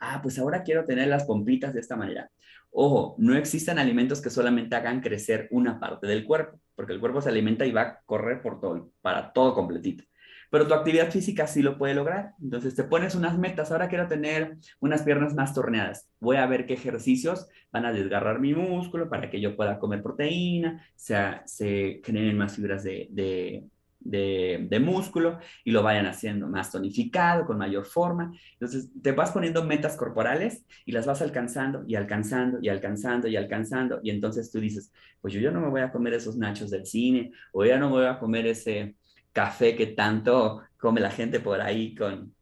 Ah, 0.00 0.20
pues 0.20 0.38
ahora 0.38 0.64
quiero 0.64 0.84
tener 0.84 1.06
las 1.08 1.24
pompitas 1.24 1.72
de 1.72 1.80
esta 1.80 1.94
manera. 1.94 2.28
Ojo, 2.72 3.14
no 3.18 3.36
existen 3.36 3.78
alimentos 3.78 4.20
que 4.20 4.28
solamente 4.28 4.74
hagan 4.74 5.00
crecer 5.00 5.46
una 5.52 5.78
parte 5.78 6.08
del 6.08 6.24
cuerpo, 6.24 6.58
porque 6.74 6.92
el 6.92 7.00
cuerpo 7.00 7.22
se 7.22 7.28
alimenta 7.28 7.64
y 7.64 7.72
va 7.72 7.82
a 7.82 8.00
correr 8.04 8.42
por 8.42 8.60
todo, 8.60 8.92
para 9.00 9.32
todo 9.32 9.54
completito 9.54 10.04
pero 10.50 10.66
tu 10.66 10.74
actividad 10.74 11.10
física 11.10 11.46
sí 11.46 11.62
lo 11.62 11.78
puede 11.78 11.94
lograr. 11.94 12.34
Entonces 12.42 12.74
te 12.74 12.84
pones 12.84 13.14
unas 13.14 13.38
metas, 13.38 13.70
ahora 13.70 13.88
quiero 13.88 14.06
tener 14.06 14.58
unas 14.80 15.02
piernas 15.02 15.34
más 15.34 15.54
torneadas, 15.54 16.10
voy 16.20 16.36
a 16.36 16.46
ver 16.46 16.66
qué 16.66 16.74
ejercicios 16.74 17.46
van 17.72 17.86
a 17.86 17.92
desgarrar 17.92 18.40
mi 18.40 18.54
músculo 18.54 19.08
para 19.08 19.30
que 19.30 19.40
yo 19.40 19.56
pueda 19.56 19.78
comer 19.78 20.02
proteína, 20.02 20.84
sea, 20.96 21.42
se 21.46 22.00
generen 22.04 22.36
más 22.36 22.56
fibras 22.56 22.82
de, 22.82 23.08
de, 23.10 23.68
de, 24.00 24.80
músculo 24.80 25.38
y 25.64 25.70
lo 25.70 25.82
vayan 25.82 26.06
haciendo 26.06 26.48
más 26.48 26.72
tonificado, 26.72 27.46
con 27.46 27.58
mayor 27.58 27.84
forma. 27.86 28.32
Entonces 28.54 28.90
te 29.02 29.12
vas 29.12 29.30
poniendo 29.30 29.64
metas 29.64 29.96
corporales 29.96 30.64
y 30.84 30.92
las 30.92 31.06
vas 31.06 31.22
alcanzando 31.22 31.84
y 31.86 31.94
alcanzando 31.94 32.58
y 32.60 32.68
alcanzando 32.68 33.28
y 33.28 33.36
alcanzando. 33.36 34.00
Y 34.02 34.10
entonces 34.10 34.50
tú 34.50 34.60
dices, 34.60 34.92
pues 35.20 35.34
yo 35.34 35.40
ya 35.40 35.50
no 35.50 35.60
me 35.60 35.68
voy 35.68 35.82
a 35.82 35.92
comer 35.92 36.14
esos 36.14 36.36
nachos 36.36 36.70
del 36.70 36.86
cine 36.86 37.32
o 37.52 37.64
ya 37.64 37.78
no 37.78 37.88
me 37.90 37.96
voy 37.96 38.06
a 38.06 38.18
comer 38.18 38.46
ese 38.46 38.96
café 39.32 39.76
que 39.76 39.86
tanto 39.86 40.62
come 40.78 41.00
la 41.00 41.10
gente 41.10 41.40
por 41.40 41.60
ahí 41.60 41.94
con, 41.94 42.34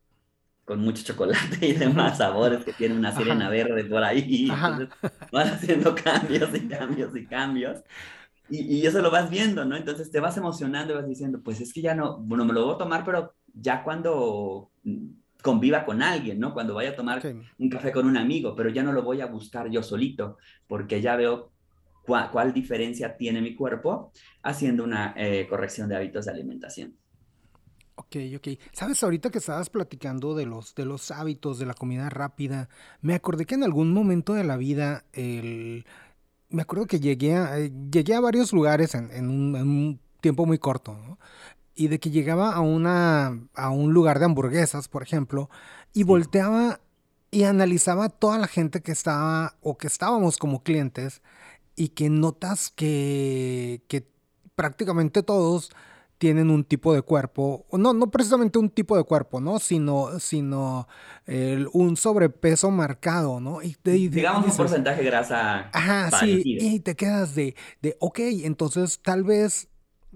con 0.64 0.80
mucho 0.80 1.02
chocolate 1.02 1.66
y 1.66 1.72
demás 1.72 2.18
sabores 2.18 2.64
que 2.64 2.72
tiene 2.72 2.94
una 2.94 3.16
sirena 3.16 3.48
verde 3.48 3.84
por 3.84 4.02
ahí. 4.04 4.48
Entonces 4.50 4.88
van 5.32 5.48
haciendo 5.48 5.94
cambios 6.04 6.54
y 6.54 6.68
cambios 6.68 7.16
y 7.16 7.26
cambios. 7.26 7.80
Y, 8.50 8.76
y, 8.76 8.86
eso 8.86 9.02
lo 9.02 9.10
vas 9.10 9.28
viendo, 9.28 9.64
¿no? 9.66 9.76
Entonces 9.76 10.10
te 10.10 10.20
vas 10.20 10.36
emocionando 10.38 10.94
y 10.94 10.96
vas 10.96 11.06
diciendo, 11.06 11.40
pues 11.44 11.60
es 11.60 11.72
que 11.72 11.82
ya 11.82 11.94
no, 11.94 12.18
bueno, 12.18 12.46
me 12.46 12.54
lo 12.54 12.64
voy 12.64 12.74
a 12.74 12.78
tomar, 12.78 13.04
pero 13.04 13.34
ya 13.52 13.82
cuando 13.82 14.70
conviva 15.42 15.84
con 15.84 16.02
alguien, 16.02 16.40
¿no? 16.40 16.54
Cuando 16.54 16.74
vaya 16.74 16.90
a 16.90 16.96
tomar 16.96 17.22
un 17.58 17.68
café 17.68 17.92
con 17.92 18.06
un 18.06 18.16
amigo, 18.16 18.54
pero 18.56 18.70
ya 18.70 18.82
no 18.82 18.92
lo 18.92 19.02
voy 19.02 19.20
a 19.20 19.26
buscar 19.26 19.70
yo 19.70 19.82
solito, 19.82 20.38
porque 20.66 21.00
ya 21.00 21.16
veo 21.16 21.52
cuál, 22.08 22.52
diferencia 22.52 23.16
tiene 23.16 23.40
mi 23.40 23.54
cuerpo 23.54 24.10
haciendo 24.42 24.82
una 24.82 25.14
eh, 25.16 25.46
corrección 25.48 25.88
de 25.88 25.96
hábitos 25.96 26.24
de 26.24 26.32
alimentación. 26.32 26.96
Ok, 27.94 28.16
ok. 28.36 28.48
Sabes, 28.72 29.02
ahorita 29.02 29.30
que 29.30 29.38
estabas 29.38 29.70
platicando 29.70 30.34
de 30.34 30.46
los, 30.46 30.74
de 30.74 30.84
los 30.84 31.10
hábitos 31.10 31.58
de 31.58 31.66
la 31.66 31.74
comida 31.74 32.08
rápida, 32.08 32.68
me 33.00 33.14
acordé 33.14 33.44
que 33.44 33.56
en 33.56 33.64
algún 33.64 33.92
momento 33.92 34.34
de 34.34 34.44
la 34.44 34.56
vida, 34.56 35.04
el... 35.12 35.84
me 36.48 36.62
acuerdo 36.62 36.86
que 36.86 37.00
llegué 37.00 37.34
a, 37.34 37.58
eh, 37.58 37.72
llegué 37.90 38.14
a 38.14 38.20
varios 38.20 38.52
lugares 38.52 38.94
en, 38.94 39.28
un, 39.28 40.00
tiempo 40.20 40.46
muy 40.46 40.58
corto, 40.58 41.18
y 41.74 41.88
de 41.88 41.98
que 41.98 42.10
llegaba 42.10 42.52
a, 42.52 42.60
una, 42.60 43.40
a 43.54 43.70
un 43.70 43.92
lugar 43.92 44.18
de 44.20 44.26
hamburguesas, 44.26 44.88
por 44.88 45.02
ejemplo, 45.02 45.50
y 45.92 46.04
volteaba 46.04 46.80
y 47.30 47.44
analizaba 47.44 48.08
toda 48.08 48.38
la 48.38 48.46
gente 48.46 48.80
que 48.80 48.92
estaba 48.92 49.56
o 49.60 49.76
que 49.76 49.86
estábamos 49.86 50.38
como 50.38 50.62
clientes 50.62 51.22
y 51.78 51.90
que 51.90 52.10
notas 52.10 52.70
que, 52.70 53.80
prácticamente 54.54 55.22
todos 55.22 55.70
tienen 56.18 56.50
un 56.50 56.64
tipo 56.64 56.92
de 56.92 57.02
cuerpo, 57.02 57.64
no, 57.70 57.92
no 57.94 58.10
precisamente 58.10 58.58
un 58.58 58.70
tipo 58.70 58.96
de 58.96 59.04
cuerpo, 59.04 59.40
¿no? 59.40 59.60
Sino, 59.60 60.18
sino 60.18 60.88
un 61.72 61.96
sobrepeso 61.96 62.72
marcado, 62.72 63.38
¿no? 63.38 63.62
Y, 63.62 63.76
Digamos 63.84 64.50
un 64.50 64.56
porcentaje 64.56 65.02
de 65.02 65.06
grasa. 65.06 65.70
Ajá, 65.72 66.10
sí, 66.18 66.42
y 66.44 66.80
te 66.80 66.96
quedas 66.96 67.36
de, 67.36 67.54
de, 67.80 67.96
ok, 68.00 68.18
entonces 68.42 68.98
tal 69.00 69.22
vez, 69.22 69.68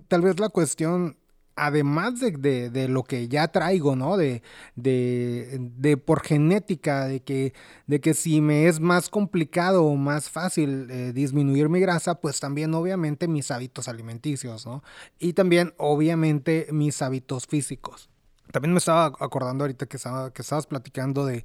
tal 0.09 0.23
vez 0.23 0.41
la 0.41 0.49
cuestión 0.49 1.17
además 1.57 2.21
de, 2.21 2.71
de, 2.71 2.89
lo 2.89 3.05
que 3.05 3.29
ya 3.29 3.49
traigo, 3.49 3.97
¿no? 3.97 4.17
De, 4.17 4.43
de, 4.75 5.97
por 5.97 6.23
genética, 6.23 7.07
de 7.07 7.21
que, 7.21 7.53
de 7.87 8.01
que 8.01 8.15
si 8.15 8.41
me 8.41 8.67
es 8.69 8.81
más 8.81 9.09
complicado 9.09 9.85
o 9.85 9.97
más 9.97 10.31
fácil 10.31 10.89
eh, 10.91 11.13
disminuir 11.13 11.69
mi 11.69 11.81
grasa, 11.81 12.17
pues 12.21 12.41
también 12.41 12.75
obviamente 12.75 13.29
mis 13.29 13.51
hábitos 13.51 13.89
alimenticios, 13.89 14.67
¿no? 14.67 14.83
Y 15.19 15.35
también 15.35 15.75
obviamente 15.79 16.69
mis 16.73 17.03
hábitos 17.03 17.47
físicos. 17.47 18.09
También 18.51 18.73
me 18.73 18.79
estaba 18.79 19.07
acordando 19.07 19.65
ahorita 19.65 19.87
que, 19.87 19.97
estaba, 19.97 20.33
que 20.33 20.43
estabas 20.43 20.67
platicando 20.67 21.25
de, 21.25 21.45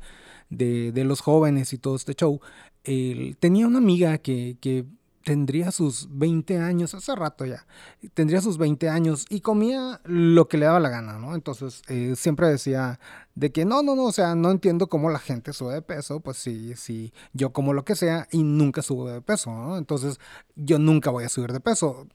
de, 0.50 1.04
los 1.06 1.22
jóvenes 1.22 1.72
y 1.74 1.78
todo 1.78 1.96
este 1.96 2.14
show. 2.16 2.42
tenía 2.84 3.68
una 3.68 3.78
amiga 3.78 4.18
que, 4.18 4.58
que 4.60 4.86
tendría 5.28 5.74
sus 5.74 6.08
20 6.10 6.58
años, 6.58 6.94
hace 6.94 7.14
rato 7.14 7.46
ya, 7.46 7.68
tendría 8.14 8.40
sus 8.40 8.58
20 8.58 8.88
años 8.88 9.26
y 9.30 9.42
comía 9.42 10.00
lo 10.06 10.48
que 10.48 10.58
le 10.58 10.68
daba 10.68 10.80
la 10.80 10.88
gana, 10.88 11.20
¿no? 11.20 11.36
Entonces 11.36 11.82
eh, 11.90 12.14
siempre 12.16 12.48
decía 12.48 12.98
de 13.36 13.52
que 13.52 13.66
no, 13.66 13.84
no, 13.84 13.94
no, 13.94 14.06
o 14.06 14.12
sea, 14.14 14.36
no 14.36 14.52
entiendo 14.52 14.88
cómo 14.88 15.10
la 15.10 15.20
gente 15.20 15.52
sube 15.52 15.74
de 15.74 15.82
peso, 15.82 16.22
pues 16.22 16.38
sí, 16.38 16.76
sí, 16.78 17.12
yo 17.34 17.52
como 17.52 17.74
lo 17.74 17.84
que 17.84 17.98
sea 17.98 18.30
y 18.32 18.42
nunca 18.42 18.82
subo 18.82 19.10
de 19.10 19.20
peso, 19.20 19.52
¿no? 19.52 19.78
Entonces 19.78 20.18
yo 20.56 20.80
nunca 20.80 21.12
voy 21.12 21.26
a 21.26 21.30
subir 21.30 21.52
de 21.52 21.60
peso. 21.60 22.08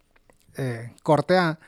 Eh, 0.57 0.95
corte 1.03 1.37
A, 1.37 1.59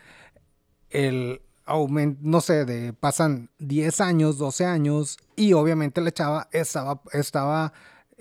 el 0.88 1.42
aumento, 1.66 2.20
no 2.22 2.40
sé, 2.40 2.64
de 2.64 2.94
pasan 2.94 3.50
10 3.58 4.00
años, 4.00 4.38
12 4.38 4.64
años 4.64 5.18
y 5.36 5.52
obviamente 5.52 6.00
la 6.00 6.10
chava 6.10 6.48
estaba, 6.52 7.02
estaba 7.12 7.74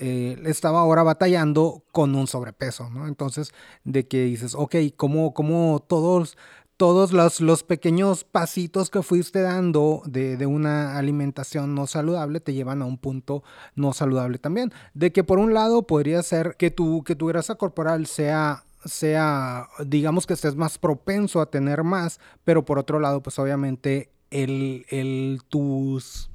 eh, 0.05 0.37
estaba 0.47 0.81
ahora 0.81 1.01
batallando 1.01 1.85
con 1.93 2.13
un 2.13 2.27
sobrepeso, 2.27 2.89
¿no? 2.89 3.07
Entonces, 3.07 3.53
de 3.85 4.05
que 4.05 4.25
dices, 4.25 4.53
ok, 4.53 4.75
¿cómo, 4.97 5.33
cómo 5.33 5.81
todos, 5.87 6.37
todos 6.75 7.13
los, 7.13 7.39
los, 7.39 7.63
pequeños 7.63 8.25
pasitos 8.25 8.89
que 8.89 9.01
fuiste 9.01 9.41
dando 9.41 10.01
de, 10.05 10.35
de, 10.35 10.45
una 10.45 10.97
alimentación 10.97 11.73
no 11.73 11.87
saludable 11.87 12.41
te 12.41 12.53
llevan 12.53 12.81
a 12.81 12.85
un 12.85 12.97
punto 12.97 13.43
no 13.75 13.93
saludable 13.93 14.39
también? 14.39 14.73
De 14.93 15.13
que 15.13 15.23
por 15.23 15.39
un 15.39 15.53
lado 15.53 15.87
podría 15.87 16.21
ser 16.21 16.57
que 16.57 16.69
tu, 16.69 17.05
que 17.05 17.15
tu 17.15 17.27
grasa 17.27 17.55
corporal 17.55 18.05
sea 18.05 18.65
sea, 18.83 19.69
digamos 19.85 20.27
que 20.27 20.33
estés 20.33 20.57
más 20.57 20.77
propenso 20.77 21.39
a 21.39 21.49
tener 21.49 21.85
más, 21.85 22.19
pero 22.43 22.65
por 22.65 22.77
otro 22.77 22.99
lado, 22.99 23.23
pues 23.23 23.39
obviamente 23.39 24.09
el, 24.31 24.85
el 24.89 25.39
tus 25.47 26.29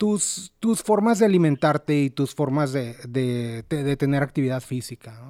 tus, 0.00 0.54
tus 0.60 0.82
formas 0.82 1.18
de 1.18 1.26
alimentarte 1.26 2.00
y 2.00 2.08
tus 2.08 2.34
formas 2.34 2.72
de, 2.72 2.96
de, 3.06 3.96
tener 3.98 4.22
actividad 4.22 4.62
física. 4.62 5.20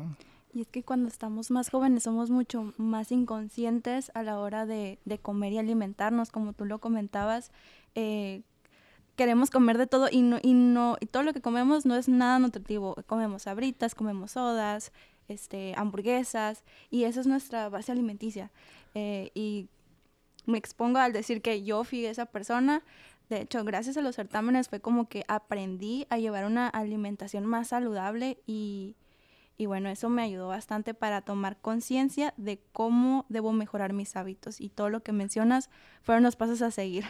Y 0.54 0.60
es 0.60 0.68
que 0.68 0.84
cuando 0.84 1.08
estamos 1.08 1.50
más 1.50 1.70
jóvenes 1.70 2.04
somos 2.04 2.30
mucho 2.30 2.72
más 2.76 3.10
inconscientes 3.10 4.12
a 4.14 4.22
la 4.22 4.38
hora 4.38 4.66
de, 4.66 5.00
comer 5.22 5.54
y 5.54 5.58
alimentarnos, 5.58 6.30
como 6.30 6.52
tú 6.52 6.66
lo 6.66 6.78
comentabas. 6.78 7.50
Eh, 7.96 8.42
queremos 9.16 9.50
comer 9.50 9.76
de 9.76 9.88
todo 9.88 10.06
y 10.08 10.22
no, 10.22 10.38
y 10.40 10.54
no, 10.54 10.96
y 11.00 11.06
todo 11.06 11.24
lo 11.24 11.32
que 11.32 11.40
comemos 11.40 11.84
no 11.84 11.96
es 11.96 12.08
nada 12.08 12.38
nutritivo. 12.38 12.94
Comemos 13.08 13.42
sabritas, 13.42 13.96
comemos 13.96 14.30
sodas, 14.30 14.92
este, 15.26 15.74
hamburguesas, 15.76 16.62
y 16.90 17.04
esa 17.04 17.18
es 17.18 17.26
nuestra 17.26 17.68
base 17.70 17.90
alimenticia. 17.90 18.52
Eh, 18.94 19.32
y 19.34 19.68
me 20.46 20.58
expongo 20.58 20.98
al 20.98 21.12
decir 21.12 21.42
que 21.42 21.64
yo 21.64 21.82
fui 21.82 22.06
esa 22.06 22.26
persona 22.26 22.84
de 23.30 23.42
hecho, 23.42 23.64
gracias 23.64 23.96
a 23.96 24.02
los 24.02 24.16
certámenes 24.16 24.68
fue 24.68 24.80
como 24.80 25.08
que 25.08 25.24
aprendí 25.28 26.04
a 26.10 26.18
llevar 26.18 26.44
una 26.44 26.68
alimentación 26.68 27.46
más 27.46 27.68
saludable 27.68 28.42
y, 28.44 28.96
bueno, 29.66 29.88
eso 29.88 30.08
me 30.08 30.22
ayudó 30.22 30.48
bastante 30.48 30.94
para 30.94 31.22
tomar 31.22 31.60
conciencia 31.60 32.34
de 32.36 32.60
cómo 32.72 33.26
debo 33.28 33.52
mejorar 33.52 33.92
mis 33.92 34.16
hábitos 34.16 34.60
y 34.60 34.68
todo 34.68 34.90
lo 34.90 35.04
que 35.04 35.12
mencionas 35.12 35.70
fueron 36.02 36.24
los 36.24 36.34
pasos 36.34 36.60
a 36.60 36.72
seguir. 36.72 37.04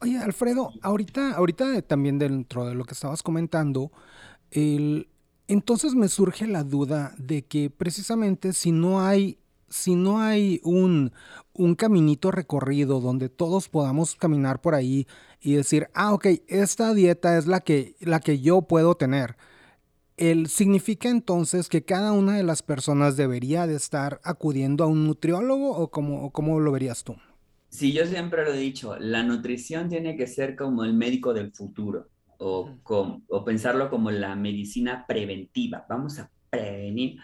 Oye, 0.00 0.18
Alfredo, 0.18 0.72
ahorita, 0.80 1.32
ahorita 1.32 1.82
también 1.82 2.18
dentro 2.18 2.64
de 2.64 2.74
lo 2.74 2.84
que 2.84 2.94
estabas 2.94 3.22
comentando, 3.22 3.92
el, 4.50 5.10
entonces 5.46 5.94
me 5.94 6.08
surge 6.08 6.46
la 6.46 6.64
duda 6.64 7.14
de 7.18 7.42
que 7.42 7.68
precisamente 7.68 8.54
si 8.54 8.72
no 8.72 9.02
hay 9.02 9.39
si 9.70 9.94
no 9.94 10.20
hay 10.20 10.60
un, 10.64 11.12
un 11.54 11.74
caminito 11.76 12.30
recorrido 12.30 13.00
donde 13.00 13.28
todos 13.28 13.68
podamos 13.68 14.16
caminar 14.16 14.60
por 14.60 14.74
ahí 14.74 15.06
y 15.40 15.54
decir, 15.54 15.88
ah, 15.94 16.12
ok, 16.12 16.26
esta 16.48 16.92
dieta 16.92 17.38
es 17.38 17.46
la 17.46 17.60
que, 17.60 17.96
la 18.00 18.20
que 18.20 18.40
yo 18.40 18.62
puedo 18.62 18.96
tener. 18.96 19.36
El, 20.16 20.48
¿Significa 20.48 21.08
entonces 21.08 21.68
que 21.68 21.84
cada 21.84 22.12
una 22.12 22.36
de 22.36 22.42
las 22.42 22.62
personas 22.62 23.16
debería 23.16 23.66
de 23.66 23.76
estar 23.76 24.20
acudiendo 24.22 24.84
a 24.84 24.86
un 24.88 25.06
nutriólogo 25.06 25.70
o 25.76 25.90
cómo, 25.90 26.30
cómo 26.32 26.60
lo 26.60 26.72
verías 26.72 27.04
tú? 27.04 27.16
Sí, 27.68 27.92
yo 27.92 28.04
siempre 28.04 28.44
lo 28.44 28.52
he 28.52 28.58
dicho, 28.58 28.96
la 28.98 29.22
nutrición 29.22 29.88
tiene 29.88 30.16
que 30.16 30.26
ser 30.26 30.56
como 30.56 30.84
el 30.84 30.92
médico 30.92 31.32
del 31.32 31.52
futuro 31.52 32.08
o, 32.38 32.78
o 33.28 33.44
pensarlo 33.44 33.88
como 33.88 34.10
la 34.10 34.34
medicina 34.34 35.06
preventiva. 35.06 35.86
Vamos 35.88 36.18
a 36.18 36.30
prevenir 36.50 37.18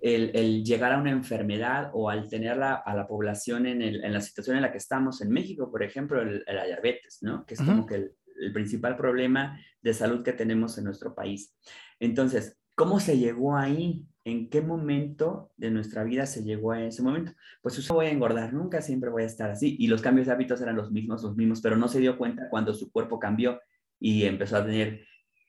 el, 0.00 0.64
llegar 0.64 0.92
a 0.92 0.98
una 0.98 1.10
enfermedad 1.10 1.90
o 1.92 2.10
al 2.10 2.28
tenerla 2.28 2.74
a 2.74 2.94
la 2.94 3.06
población 3.06 3.66
en, 3.66 4.12
la 4.12 4.20
situación 4.20 4.56
en 4.56 4.62
la 4.62 4.72
que 4.72 4.78
estamos 4.78 5.20
en 5.20 5.30
México, 5.30 5.70
por 5.70 5.82
ejemplo, 5.82 6.22
el, 6.22 6.44
la 6.46 6.64
diabetes, 6.64 7.18
¿no? 7.22 7.44
Que 7.44 7.54
es 7.54 7.60
como 7.60 7.86
que 7.86 7.94
el, 7.94 8.12
principal 8.52 8.96
problema 8.96 9.58
de 9.82 9.92
salud 9.92 10.22
que 10.22 10.32
tenemos 10.32 10.78
en 10.78 10.84
nuestro 10.84 11.12
país. 11.12 11.56
Entonces, 11.98 12.56
¿cómo 12.76 13.00
se 13.00 13.18
llegó 13.18 13.56
ahí? 13.56 14.06
¿En 14.24 14.48
qué 14.48 14.60
momento 14.60 15.50
de 15.56 15.72
nuestra 15.72 16.04
vida 16.04 16.24
se 16.24 16.44
llegó 16.44 16.70
a 16.70 16.84
ese 16.84 17.02
momento? 17.02 17.32
Pues 17.62 17.76
yo 17.76 17.94
voy 17.94 18.06
a 18.06 18.10
engordar, 18.10 18.52
nunca 18.52 18.80
siempre 18.80 19.10
voy 19.10 19.24
a 19.24 19.26
estar 19.26 19.50
así. 19.50 19.74
Y 19.80 19.88
los 19.88 20.02
cambios 20.02 20.28
de 20.28 20.34
hábitos 20.34 20.60
eran 20.60 20.76
los 20.76 20.92
mismos, 20.92 21.24
los 21.24 21.34
mismos, 21.34 21.60
pero 21.60 21.76
no 21.76 21.88
se 21.88 21.98
dio 21.98 22.16
cuenta 22.16 22.48
cuando 22.48 22.72
su 22.74 22.92
cuerpo 22.92 23.18
cambió 23.18 23.58
y 23.98 24.22
empezó 24.24 24.58
a 24.58 24.64
tener 24.64 25.04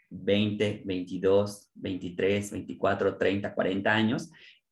20, 0.10 0.84
22, 0.86 1.70
23, 1.76 2.52
24, 2.52 3.18
30, 3.18 3.54
40 3.54 3.94
años 3.94 4.32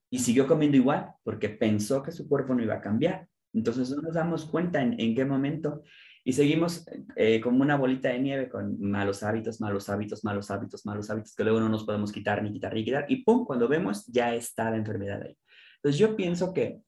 y 0.09 0.19
siguió 0.19 0.47
comiendo 0.47 0.77
igual 0.77 1.11
porque 1.23 1.49
pensó 1.49 2.01
que 2.01 2.11
su 2.11 2.27
cuerpo 2.27 2.53
no 2.53 2.63
iba 2.63 2.75
a 2.75 2.81
cambiar. 2.81 3.27
Entonces 3.53 3.89
no 3.89 4.01
nos 4.01 4.13
damos 4.13 4.45
cuenta 4.45 4.81
en, 4.81 5.15
qué 5.15 5.25
momento 5.25 5.83
y 6.23 6.33
seguimos 6.33 6.85
eh, 7.15 7.39
como 7.41 7.61
una 7.61 7.77
bolita 7.77 8.09
de 8.09 8.19
nieve 8.19 8.49
con 8.49 8.79
malos 8.79 9.23
hábitos, 9.23 9.61
malos 9.61 9.89
hábitos, 9.89 10.23
malos 10.23 10.51
hábitos, 10.51 10.85
malos 10.85 11.09
hábitos 11.09 11.35
que 11.35 11.43
luego 11.43 11.59
no 11.59 11.69
nos 11.69 11.85
podemos 11.85 12.11
quitar 12.11 12.43
ni 12.43 12.51
quitar 12.51 12.73
ni 12.73 12.83
quitar 12.83 13.05
y 13.07 13.23
pum, 13.23 13.45
cuando 13.45 13.67
vemos 13.67 14.05
ya 14.07 14.35
está 14.35 14.69
la 14.69 14.77
enfermedad 14.77 15.23
ahí. 15.23 15.37
Entonces 15.77 15.99
yo 15.99 16.15
pienso 16.15 16.53
que 16.53 16.81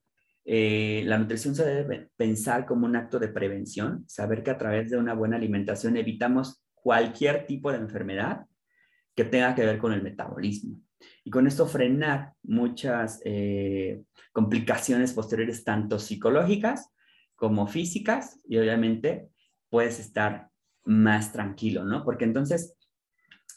eh, 0.46 1.04
la 1.06 1.18
nutrición 1.18 1.56
se 1.56 1.66
debe 1.66 2.10
pensar 2.18 2.66
como 2.66 2.86
un 2.86 2.96
acto 2.96 3.20
de 3.20 3.28
prevención, 3.30 4.04
saber 4.08 4.44
que 4.44 4.52
a 4.52 4.58
través 4.58 4.90
de 4.90 4.98
una 4.98 5.14
buena 5.14 5.38
alimentación 5.38 5.96
evitamos 5.96 6.64
cualquier 6.84 7.46
tipo 7.46 7.72
de 7.72 7.78
enfermedad 7.78 8.46
que 9.16 9.26
tenga 9.26 9.56
que 9.56 9.66
ver 9.66 9.78
con 9.78 9.94
el 9.94 10.02
metabolismo. 10.02 10.80
Y 11.24 11.30
con 11.30 11.48
esto 11.48 11.68
frenar 11.68 12.34
muchas 12.44 13.22
eh, 13.26 14.02
complicaciones 14.32 15.14
posteriores, 15.14 15.64
tanto 15.64 16.00
psicológicas 16.00 16.90
como 17.36 17.68
físicas, 17.68 18.40
y 18.48 18.58
obviamente 18.58 19.30
puedes 19.70 20.00
estar 20.00 20.50
más 20.84 21.32
tranquilo, 21.32 21.86
¿no? 21.86 22.04
Porque 22.04 22.26
entonces 22.26 22.76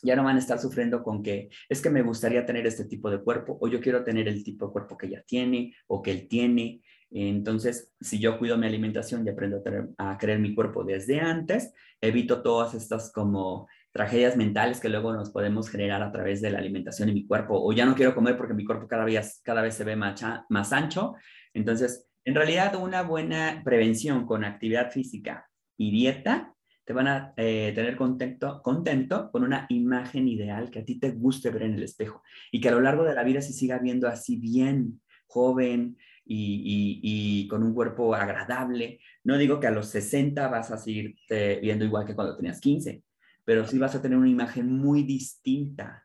ya 0.02 0.16
no 0.16 0.24
van 0.24 0.36
a 0.36 0.40
estar 0.40 0.58
sufriendo 0.58 1.02
con 1.02 1.22
que 1.22 1.48
es 1.68 1.80
que 1.80 1.90
me 1.90 2.02
gustaría 2.02 2.44
tener 2.44 2.66
este 2.66 2.84
tipo 2.84 3.10
de 3.10 3.22
cuerpo 3.22 3.56
o 3.60 3.68
yo 3.68 3.80
quiero 3.80 4.02
tener 4.04 4.28
el 4.28 4.42
tipo 4.42 4.66
de 4.66 4.72
cuerpo 4.72 4.96
que 4.96 5.06
ella 5.06 5.24
tiene 5.26 5.74
o 5.86 6.02
que 6.02 6.10
él 6.10 6.28
tiene. 6.28 6.82
Entonces, 7.14 7.92
si 8.00 8.18
yo 8.18 8.38
cuido 8.38 8.56
mi 8.56 8.66
alimentación 8.66 9.26
y 9.26 9.30
aprendo 9.30 9.62
a, 9.98 10.12
a 10.12 10.18
creer 10.18 10.38
mi 10.38 10.54
cuerpo 10.54 10.84
desde 10.84 11.20
antes, 11.20 11.72
evito 12.00 12.42
todas 12.42 12.74
estas 12.74 13.12
como 13.12 13.68
tragedias 13.92 14.36
mentales 14.36 14.80
que 14.80 14.88
luego 14.88 15.12
nos 15.12 15.30
podemos 15.30 15.68
generar 15.68 16.02
a 16.02 16.10
través 16.10 16.40
de 16.40 16.50
la 16.50 16.58
alimentación 16.58 17.10
en 17.10 17.14
mi 17.14 17.26
cuerpo, 17.26 17.62
o 17.62 17.72
ya 17.72 17.84
no 17.84 17.94
quiero 17.94 18.14
comer 18.14 18.36
porque 18.36 18.54
mi 18.54 18.64
cuerpo 18.64 18.88
cada 18.88 19.04
vez, 19.04 19.40
cada 19.44 19.62
vez 19.62 19.74
se 19.74 19.84
ve 19.84 19.96
más, 19.96 20.22
más 20.48 20.72
ancho. 20.72 21.14
Entonces, 21.52 22.08
en 22.24 22.34
realidad, 22.34 22.74
una 22.76 23.02
buena 23.02 23.62
prevención 23.64 24.26
con 24.26 24.44
actividad 24.44 24.90
física 24.90 25.48
y 25.76 25.90
dieta 25.90 26.54
te 26.84 26.92
van 26.92 27.06
a 27.06 27.32
eh, 27.36 27.72
tener 27.74 27.96
contento, 27.96 28.60
contento 28.62 29.30
con 29.30 29.44
una 29.44 29.66
imagen 29.68 30.26
ideal 30.26 30.70
que 30.70 30.80
a 30.80 30.84
ti 30.84 30.98
te 30.98 31.10
guste 31.10 31.50
ver 31.50 31.62
en 31.62 31.74
el 31.74 31.82
espejo 31.82 32.22
y 32.50 32.60
que 32.60 32.68
a 32.68 32.72
lo 32.72 32.80
largo 32.80 33.04
de 33.04 33.14
la 33.14 33.22
vida 33.22 33.40
se 33.40 33.52
siga 33.52 33.78
viendo 33.78 34.08
así 34.08 34.36
bien, 34.36 35.00
joven 35.26 35.96
y, 36.24 37.46
con 37.48 37.62
un 37.62 37.74
cuerpo 37.74 38.14
agradable. 38.14 39.00
No 39.24 39.36
digo 39.38 39.60
que 39.60 39.66
a 39.66 39.70
los 39.70 39.88
60 39.88 40.48
vas 40.48 40.70
a 40.70 40.78
seguirte 40.78 41.60
viendo 41.60 41.84
igual 41.84 42.06
que 42.06 42.14
cuando 42.14 42.36
tenías 42.36 42.60
15, 42.60 43.02
pero 43.44 43.66
sí 43.66 43.78
vas 43.78 43.94
a 43.94 44.02
tener 44.02 44.18
una 44.18 44.28
imagen 44.28 44.70
muy 44.72 45.02
distinta 45.02 46.04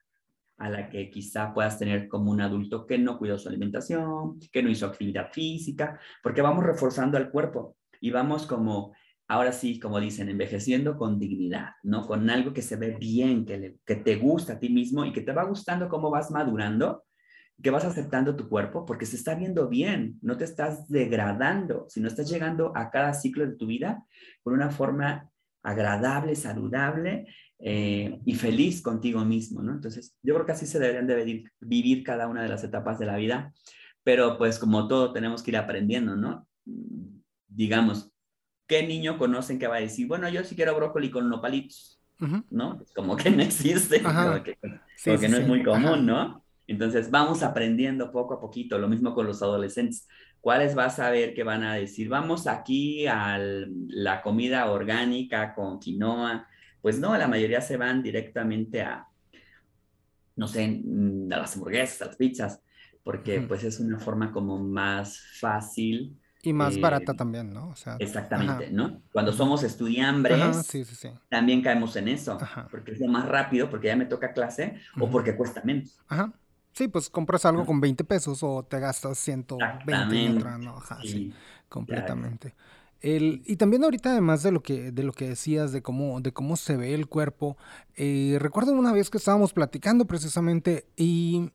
a 0.58 0.70
la 0.70 0.90
que 0.90 1.10
quizá 1.12 1.54
puedas 1.54 1.78
tener 1.78 2.08
como 2.08 2.32
un 2.32 2.42
adulto 2.42 2.88
que 2.88 2.98
no 2.98 3.18
cuidó 3.18 3.38
su 3.38 3.48
alimentación, 3.48 4.40
que 4.52 4.64
no 4.64 4.70
hizo 4.70 4.88
actividad 4.88 5.32
física, 5.32 6.00
porque 6.24 6.42
vamos 6.42 6.66
reforzando 6.66 7.18
al 7.18 7.30
cuerpo 7.30 7.78
y 8.02 8.10
vamos 8.10 8.48
como, 8.48 8.94
ahora 9.28 9.52
sí, 9.52 9.80
como 9.80 10.00
dicen, 10.00 10.30
envejeciendo 10.30 10.98
con 10.98 11.20
dignidad, 11.20 11.74
¿no? 11.84 12.08
Con 12.08 12.28
algo 12.32 12.54
que 12.54 12.64
se 12.64 12.76
ve 12.76 12.98
bien, 13.00 13.46
que, 13.46 13.76
que 13.86 13.96
te 13.98 14.16
gusta 14.16 14.54
a 14.54 14.60
ti 14.60 14.70
mismo 14.70 15.06
y 15.06 15.14
que 15.14 15.22
te 15.22 15.32
va 15.32 15.44
gustando 15.44 15.90
cómo 15.90 16.10
vas 16.10 16.32
madurando, 16.32 17.04
que 17.62 17.72
vas 17.72 17.86
aceptando 17.86 18.36
tu 18.36 18.48
cuerpo 18.50 18.86
porque 18.86 19.06
se 19.06 19.16
está 19.16 19.34
viendo 19.34 19.68
bien, 19.68 20.20
no 20.22 20.38
te 20.38 20.44
estás 20.44 20.88
degradando, 20.88 21.86
sino 21.90 22.08
estás 22.08 22.30
llegando 22.30 22.72
a 22.76 22.92
cada 22.92 23.14
ciclo 23.14 23.48
de 23.48 23.56
tu 23.56 23.66
vida 23.66 24.04
con 24.44 24.54
una 24.54 24.70
forma 24.70 25.30
agradable, 25.64 26.36
saludable 26.36 27.28
eh, 27.60 28.20
y 28.24 28.36
feliz 28.36 28.82
contigo 28.82 29.26
mismo, 29.26 29.62
¿no? 29.64 29.74
Entonces, 29.74 30.16
yo 30.22 30.36
creo 30.36 30.46
que 30.46 30.52
así 30.52 30.68
se 30.68 30.80
deberían 30.80 31.08
de 31.08 31.50
vivir, 31.60 32.04
cada 32.04 32.28
una 32.28 32.44
de 32.44 32.50
las 32.50 32.64
etapas 32.64 33.00
de 33.00 33.08
la 33.08 33.18
vida, 33.18 33.54
pero 34.04 34.38
pues 34.38 34.60
como 34.60 34.88
todo 34.88 35.12
tenemos 35.12 35.42
que 35.42 35.52
ir 35.52 35.58
aprendiendo, 35.58 36.16
¿no? 36.16 36.48
Digamos, 37.48 38.12
¿qué 38.68 38.86
niño 38.86 39.18
conocen 39.18 39.58
que 39.58 39.68
va 39.68 39.78
a 39.78 39.82
decir, 39.82 40.08
bueno, 40.08 40.30
yo 40.30 40.44
sí 40.44 40.56
quiero 40.56 40.76
brócoli 40.76 41.10
con 41.10 41.28
nopalitos, 41.28 42.00
¿no? 42.52 42.84
Como 42.96 43.18
que 43.18 43.32
no 43.32 43.42
existe, 43.42 44.00
porque, 44.00 44.58
no 45.28 45.38
es 45.38 45.48
muy 45.48 45.64
común, 45.64 46.06
¿no? 46.06 46.46
Entonces, 46.68 47.10
vamos 47.10 47.44
aprendiendo 47.44 48.12
poco 48.12 48.36
a 48.36 48.42
poquito, 48.42 48.78
lo 48.78 48.90
mismo 48.90 49.16
con 49.16 49.26
los 49.26 49.42
adolescentes. 49.42 50.08
¿Cuáles 50.42 50.76
vas 50.76 51.00
a 51.00 51.10
ver 51.10 51.34
que 51.34 51.44
van 51.44 51.64
a 51.64 51.76
decir, 51.76 52.10
vamos 52.10 52.46
aquí 52.46 53.08
a 53.08 53.40
la 53.40 54.22
comida 54.22 54.70
orgánica 54.70 55.56
con 55.56 55.80
quinoa? 55.80 56.48
Pues 56.82 57.00
no, 57.00 57.18
la 57.18 57.28
mayoría 57.28 57.62
se 57.62 57.78
van 57.78 58.04
directamente 58.04 58.82
a, 58.82 59.08
no 60.36 60.48
sé, 60.48 60.82
mm, 60.84 61.32
a 61.32 61.38
las 61.38 61.56
hamburguesas, 61.56 62.02
a 62.02 62.06
las 62.06 62.16
pizzas, 62.18 62.62
porque 63.04 63.42
pues 63.42 63.64
es 63.64 63.80
una 63.80 64.00
forma 64.00 64.32
como 64.32 64.60
más 64.60 65.22
fácil. 65.40 66.18
Y 66.44 66.54
más 66.54 66.80
barata 66.80 67.14
eh, 67.14 67.16
también, 67.16 67.54
¿no? 67.54 67.74
exactamente, 68.00 68.70
¿no? 68.70 69.02
Cuando 69.12 69.34
somos 69.34 69.64
estudiambres, 69.64 70.40
también 71.30 71.62
caemos 71.62 71.96
en 71.96 72.10
eso, 72.10 72.38
porque 72.70 72.92
es 72.92 73.00
lo 73.00 73.08
más 73.08 73.28
rápido, 73.28 73.70
porque 73.70 73.88
ya 73.88 73.96
me 73.96 74.06
toca 74.06 74.34
clase, 74.34 74.80
o 75.00 75.10
porque 75.10 75.36
cuesta 75.36 75.62
menos. 75.64 76.00
Ajá. 76.08 76.32
Sí, 76.78 76.88
pues 76.88 77.10
compras 77.10 77.44
algo 77.44 77.66
con 77.66 77.82
20 77.82 78.04
pesos 78.04 78.44
o 78.44 78.62
te 78.62 78.80
gastas 78.80 79.18
120 79.18 80.26
en 80.26 80.38
otra, 80.38 80.60
¿no? 80.60 80.78
Ajá, 80.78 81.00
sí, 81.02 81.34
completamente. 81.70 82.54
El, 83.02 83.42
y 83.48 83.56
también 83.56 83.84
ahorita, 83.84 84.12
además 84.12 84.44
de 84.44 84.52
lo 84.52 84.62
que, 84.62 84.92
de 84.92 85.02
lo 85.02 85.12
que 85.12 85.28
decías, 85.28 85.72
de 85.72 85.82
cómo, 85.82 86.22
de 86.22 86.34
cómo 86.34 86.56
se 86.56 86.78
ve 86.78 86.94
el 86.94 87.08
cuerpo, 87.08 87.58
eh, 87.96 88.38
recuerdo 88.40 88.74
una 88.74 88.94
vez 88.94 89.10
que 89.10 89.18
estábamos 89.18 89.54
platicando 89.54 90.06
precisamente 90.06 90.86
y, 90.96 91.50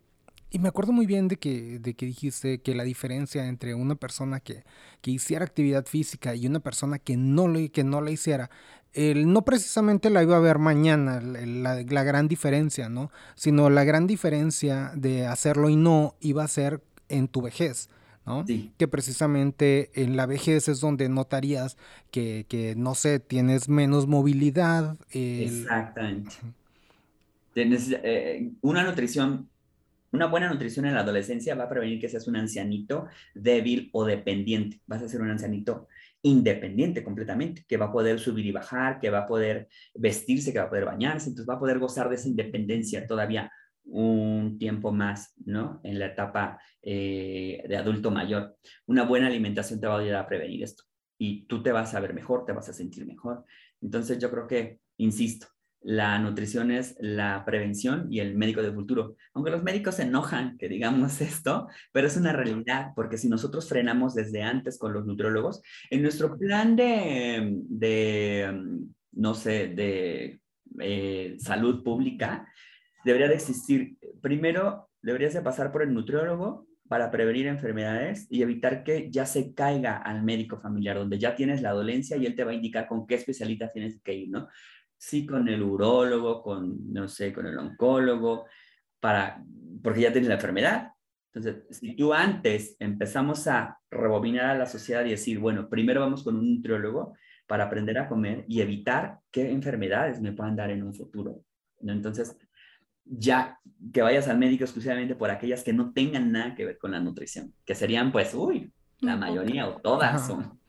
y, 0.51 0.59
me 0.59 0.67
acuerdo 0.67 0.91
muy 0.91 1.07
bien 1.07 1.29
de 1.29 1.37
que, 1.37 1.79
de 1.79 1.95
que 1.95 2.07
dijiste 2.07 2.61
que 2.61 2.75
la 2.75 2.83
diferencia 2.83 3.47
entre 3.47 3.77
una 3.77 3.95
persona 3.95 4.41
que, 4.41 4.65
que 5.03 5.13
hiciera 5.13 5.45
actividad 5.45 5.87
física 5.87 6.35
y 6.35 6.49
una 6.49 6.59
persona 6.59 6.99
que 6.99 7.17
no, 7.17 7.47
le, 7.47 7.71
que 7.71 7.85
no 7.85 8.01
la 8.01 8.11
hiciera 8.11 8.51
el, 8.95 9.33
no 9.33 9.43
precisamente 9.43 10.11
la 10.11 10.23
iba 10.23 10.37
a 10.37 10.41
ver 10.41 10.59
mañana, 10.59 11.21
la, 11.21 12.05
gran 12.05 12.29
diferencia, 12.29 12.89
¿no? 12.89 13.11
Sino 13.35 13.71
la 13.71 13.85
gran 13.85 14.07
diferencia 14.07 14.93
de 14.95 15.27
hacerlo 15.27 15.69
y 15.69 15.77
no 15.77 16.15
iba 16.21 16.45
a 16.45 16.49
ser 16.49 16.83
en 17.09 17.29
tu 17.29 17.43
vejez. 17.43 17.89
¿no? 18.25 18.45
Que 18.79 18.87
precisamente 18.87 19.91
en 19.95 20.17
la 20.17 20.27
vejez 20.27 20.69
es 20.69 20.79
donde 20.79 21.09
notarías 21.09 21.77
que, 22.13 22.47
que 22.49 22.77
no 22.77 22.95
sé, 22.95 23.19
tienes 23.19 23.69
menos 23.69 24.07
movilidad. 24.07 24.97
Exactamente. 25.11 26.37
Tienes 27.53 27.91
eh, 27.91 28.51
una 28.61 28.85
nutrición, 28.85 29.49
una 30.13 30.27
buena 30.27 30.49
nutrición 30.51 30.87
en 30.87 30.95
la 30.95 31.01
adolescencia 31.01 31.55
va 31.57 31.65
a 31.65 31.69
prevenir 31.69 32.01
que 32.01 32.09
seas 32.09 32.29
un 32.29 32.37
ancianito 32.37 33.09
débil 33.35 33.91
o 33.93 34.05
dependiente. 34.05 34.81
Vas 34.87 35.03
a 35.03 35.09
ser 35.09 35.21
un 35.21 35.31
ancianito 35.31 35.89
independiente 36.23 37.03
completamente, 37.03 37.65
que 37.67 37.77
va 37.77 37.87
a 37.87 37.93
poder 37.93 38.19
subir 38.21 38.47
y 38.47 38.53
bajar, 38.53 39.01
que 39.01 39.11
va 39.11 39.21
a 39.21 39.27
poder 39.27 39.69
vestirse, 39.95 40.53
que 40.53 40.59
va 40.59 40.67
a 40.67 40.71
poder 40.71 40.85
bañarse, 40.85 41.29
entonces 41.29 41.49
va 41.49 41.55
a 41.55 41.61
poder 41.61 41.79
gozar 41.79 42.09
de 42.09 42.15
esa 42.15 42.29
independencia 42.29 43.07
todavía 43.07 43.51
un 43.85 44.59
tiempo 44.59 44.93
más, 44.93 45.35
¿no? 45.45 45.81
En 45.83 45.99
la 45.99 46.07
etapa 46.07 46.61
eh, 46.83 47.65
de 47.69 47.77
adulto 47.77 48.11
mayor. 48.11 48.57
Una 48.87 49.05
buena 49.05 49.27
alimentación 49.27 49.81
te 49.81 49.87
va 49.87 49.97
a 49.97 49.99
ayudar 49.99 50.23
a 50.23 50.29
prevenir 50.29 50.63
esto 50.63 50.85
y 51.19 51.47
tú 51.47 51.63
te 51.63 51.73
vas 51.73 51.95
a 51.95 52.01
ver 52.01 52.15
mejor, 52.15 52.45
te 52.45 52.53
vas 52.53 52.69
a 52.69 52.73
sentir 52.73 53.07
mejor. 53.07 53.45
Entonces 53.81 54.19
yo 54.19 54.31
creo 54.31 54.47
que, 54.47 54.81
insisto, 54.99 55.49
la 55.85 56.19
nutrición 56.19 56.71
es 56.71 56.97
la 57.01 57.45
prevención 57.45 58.07
y 58.11 58.21
el 58.21 58.35
médico 58.35 58.63
del 58.63 58.75
futuro. 58.75 59.17
Aunque 59.35 59.51
los 59.51 59.63
médicos 59.63 59.97
se 59.97 60.03
enojan 60.03 60.57
que 60.59 60.69
digamos 60.69 61.21
esto, 61.21 61.69
pero 61.93 62.07
es 62.07 62.17
una 62.17 62.33
realidad, 62.33 62.93
porque 62.95 63.19
si 63.19 63.29
nosotros 63.29 63.69
frenamos 63.69 64.15
desde 64.15 64.43
antes 64.43 64.79
con 64.79 64.93
los 64.93 65.07
nutriólogos, 65.07 65.63
en 65.91 66.03
nuestro 66.03 66.37
plan 66.39 66.77
de, 66.77 67.59
de 67.69 68.81
no 69.13 69.35
sé, 69.35 69.69
de 69.69 70.41
eh, 70.81 71.37
salud 71.39 71.83
pública, 71.83 72.47
debería 73.05 73.29
de 73.29 73.35
existir, 73.35 73.97
primero, 74.21 74.89
deberías 75.03 75.35
de 75.35 75.43
pasar 75.43 75.73
por 75.73 75.83
el 75.83 75.93
nutriólogo 75.93 76.67
para 76.89 77.11
prevenir 77.11 77.47
enfermedades 77.47 78.27
y 78.31 78.43
evitar 78.43 78.85
que 78.85 79.11
ya 79.11 79.25
se 79.25 79.55
caiga 79.55 79.97
al 79.97 80.23
médico 80.23 80.61
familiar, 80.61 80.99
donde 80.99 81.19
ya 81.19 81.35
tienes 81.35 81.63
la 81.63 81.71
dolencia 81.71 82.17
y 82.17 82.27
él 82.27 82.35
te 82.35 82.45
va 82.45 82.51
a 82.51 82.55
indicar 82.55 82.87
con 82.87 83.07
qué 83.07 83.15
especialista 83.15 83.71
tienes 83.71 84.01
que 84.03 84.15
ir, 84.15 84.29
¿no? 84.31 84.49
Sí 85.03 85.27
con 85.27 85.49
el 85.49 85.61
urólogo, 85.61 86.41
con, 86.41 86.93
no 86.93 87.09
sé, 87.09 87.33
con 87.33 87.45
el 87.45 87.59
oncólogo, 87.59 88.47
para, 89.01 89.45
porque 89.83 90.03
ya 90.03 90.13
tienes 90.13 90.29
la 90.29 90.37
enfermedad. 90.37 90.93
Entonces, 91.33 91.65
si 91.77 91.97
tú 91.97 92.15
antes 92.15 92.77
empezamos 92.79 93.49
a 93.49 93.81
rebobinar 93.91 94.47
a 94.47 94.59
la 94.59 94.67
sociedad 94.67 95.05
y 95.05 95.11
decir, 95.11 95.41
bueno, 95.41 95.69
primero 95.69 96.03
vamos 96.03 96.23
con 96.23 96.37
un 96.37 96.55
nutriólogo 96.55 97.17
para 97.49 97.65
aprender 97.65 97.99
a 97.99 98.09
comer 98.09 98.45
y 98.47 98.61
evitar 98.61 99.19
qué 99.33 99.51
enfermedades 99.51 100.21
me 100.21 100.31
puedan 100.31 100.55
dar 100.55 100.71
en 100.71 100.85
un 100.85 100.95
futuro. 100.95 101.43
Entonces, 101.81 102.37
ya 103.05 103.59
que 103.93 104.03
vayas 104.03 104.29
al 104.29 104.39
médico 104.39 104.63
exclusivamente 104.63 105.17
por 105.17 105.31
aquellas 105.31 105.65
que 105.65 105.73
no 105.73 105.93
tengan 105.93 106.31
nada 106.31 106.55
que 106.55 106.65
ver 106.65 106.79
con 106.79 106.93
la 106.93 107.01
nutrición, 107.01 107.53
que 107.65 107.75
serían 107.75 108.13
pues, 108.13 108.35
uy, 108.35 108.73
la 109.01 109.17
mayoría 109.17 109.67
o 109.67 109.81
todas 109.81 110.29
son. 110.29 110.61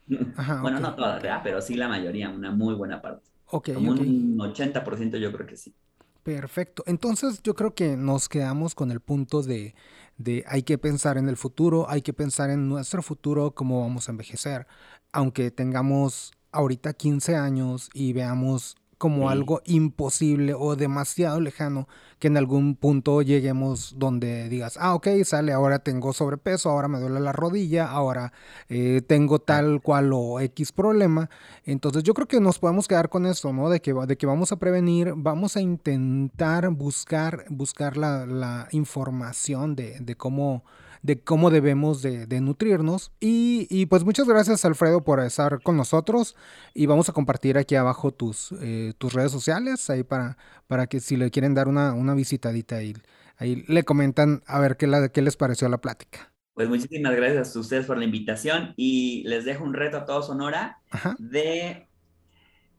bueno, 0.60 0.80
no 0.80 0.96
todas, 0.96 1.22
¿verdad? 1.22 1.40
Pero 1.44 1.60
sí 1.60 1.76
la 1.76 1.86
mayoría, 1.86 2.30
una 2.30 2.50
muy 2.50 2.74
buena 2.74 3.00
parte. 3.00 3.33
Como 3.62 3.92
un 3.92 4.38
80% 4.38 5.18
yo 5.18 5.32
creo 5.32 5.46
que 5.46 5.56
sí. 5.56 5.74
Perfecto. 6.22 6.82
Entonces 6.86 7.42
yo 7.42 7.54
creo 7.54 7.74
que 7.74 7.96
nos 7.96 8.28
quedamos 8.28 8.74
con 8.74 8.90
el 8.90 9.00
punto 9.00 9.42
de, 9.42 9.74
de 10.16 10.44
hay 10.48 10.62
que 10.62 10.78
pensar 10.78 11.18
en 11.18 11.28
el 11.28 11.36
futuro, 11.36 11.88
hay 11.88 12.00
que 12.00 12.14
pensar 12.14 12.50
en 12.50 12.68
nuestro 12.68 13.02
futuro, 13.02 13.54
cómo 13.54 13.82
vamos 13.82 14.08
a 14.08 14.12
envejecer. 14.12 14.66
Aunque 15.12 15.50
tengamos 15.50 16.32
ahorita 16.50 16.94
15 16.94 17.36
años 17.36 17.90
y 17.92 18.12
veamos 18.12 18.76
como 19.04 19.28
algo 19.28 19.60
imposible 19.66 20.54
o 20.54 20.76
demasiado 20.76 21.38
lejano 21.38 21.88
que 22.18 22.28
en 22.28 22.38
algún 22.38 22.74
punto 22.74 23.20
lleguemos 23.20 23.96
donde 23.98 24.48
digas, 24.48 24.78
ah, 24.80 24.94
ok, 24.94 25.08
sale, 25.24 25.52
ahora 25.52 25.80
tengo 25.80 26.14
sobrepeso, 26.14 26.70
ahora 26.70 26.88
me 26.88 26.98
duele 26.98 27.20
la 27.20 27.32
rodilla, 27.32 27.90
ahora 27.90 28.32
eh, 28.70 29.02
tengo 29.06 29.40
tal 29.40 29.82
cual 29.82 30.10
o 30.14 30.40
X 30.40 30.72
problema. 30.72 31.28
Entonces 31.66 32.02
yo 32.02 32.14
creo 32.14 32.26
que 32.26 32.40
nos 32.40 32.58
podemos 32.58 32.88
quedar 32.88 33.10
con 33.10 33.26
eso, 33.26 33.52
¿no? 33.52 33.68
De 33.68 33.82
que, 33.82 33.92
de 33.92 34.16
que 34.16 34.24
vamos 34.24 34.52
a 34.52 34.56
prevenir, 34.56 35.12
vamos 35.14 35.58
a 35.58 35.60
intentar 35.60 36.70
buscar, 36.70 37.44
buscar 37.50 37.98
la, 37.98 38.24
la 38.24 38.68
información 38.70 39.76
de, 39.76 40.00
de 40.00 40.14
cómo 40.16 40.64
de 41.04 41.20
cómo 41.20 41.50
debemos 41.50 42.00
de, 42.00 42.40
nutrirnos. 42.40 43.12
Y, 43.20 43.86
pues 43.86 44.04
muchas 44.04 44.26
gracias 44.26 44.64
Alfredo 44.64 45.04
por 45.04 45.20
estar 45.20 45.62
con 45.62 45.76
nosotros 45.76 46.34
y 46.72 46.86
vamos 46.86 47.10
a 47.10 47.12
compartir 47.12 47.58
aquí 47.58 47.74
abajo 47.74 48.10
tus, 48.10 48.52
eh, 48.62 48.94
tus 48.96 49.12
redes 49.12 49.30
sociales 49.30 49.90
ahí 49.90 50.02
para, 50.02 50.38
para 50.66 50.86
que 50.86 51.00
si 51.00 51.16
le 51.16 51.30
quieren 51.30 51.54
dar 51.54 51.68
una, 51.68 51.92
una 51.92 52.14
visitadita 52.14 52.76
ahí, 52.76 52.94
ahí 53.36 53.64
le 53.68 53.84
comentan 53.84 54.42
a 54.46 54.58
ver 54.58 54.78
qué, 54.78 54.86
la, 54.86 55.10
qué 55.10 55.20
les 55.20 55.36
pareció 55.36 55.68
la 55.68 55.78
plática. 55.78 56.32
Pues 56.54 56.70
muchísimas 56.70 57.14
gracias 57.14 57.54
a 57.54 57.60
ustedes 57.60 57.84
por 57.84 57.98
la 57.98 58.04
invitación 58.04 58.72
y 58.76 59.24
les 59.26 59.44
dejo 59.44 59.62
un 59.62 59.74
reto 59.74 59.98
a 59.98 60.04
todos 60.06 60.28
Sonora 60.28 60.78
de 61.18 61.86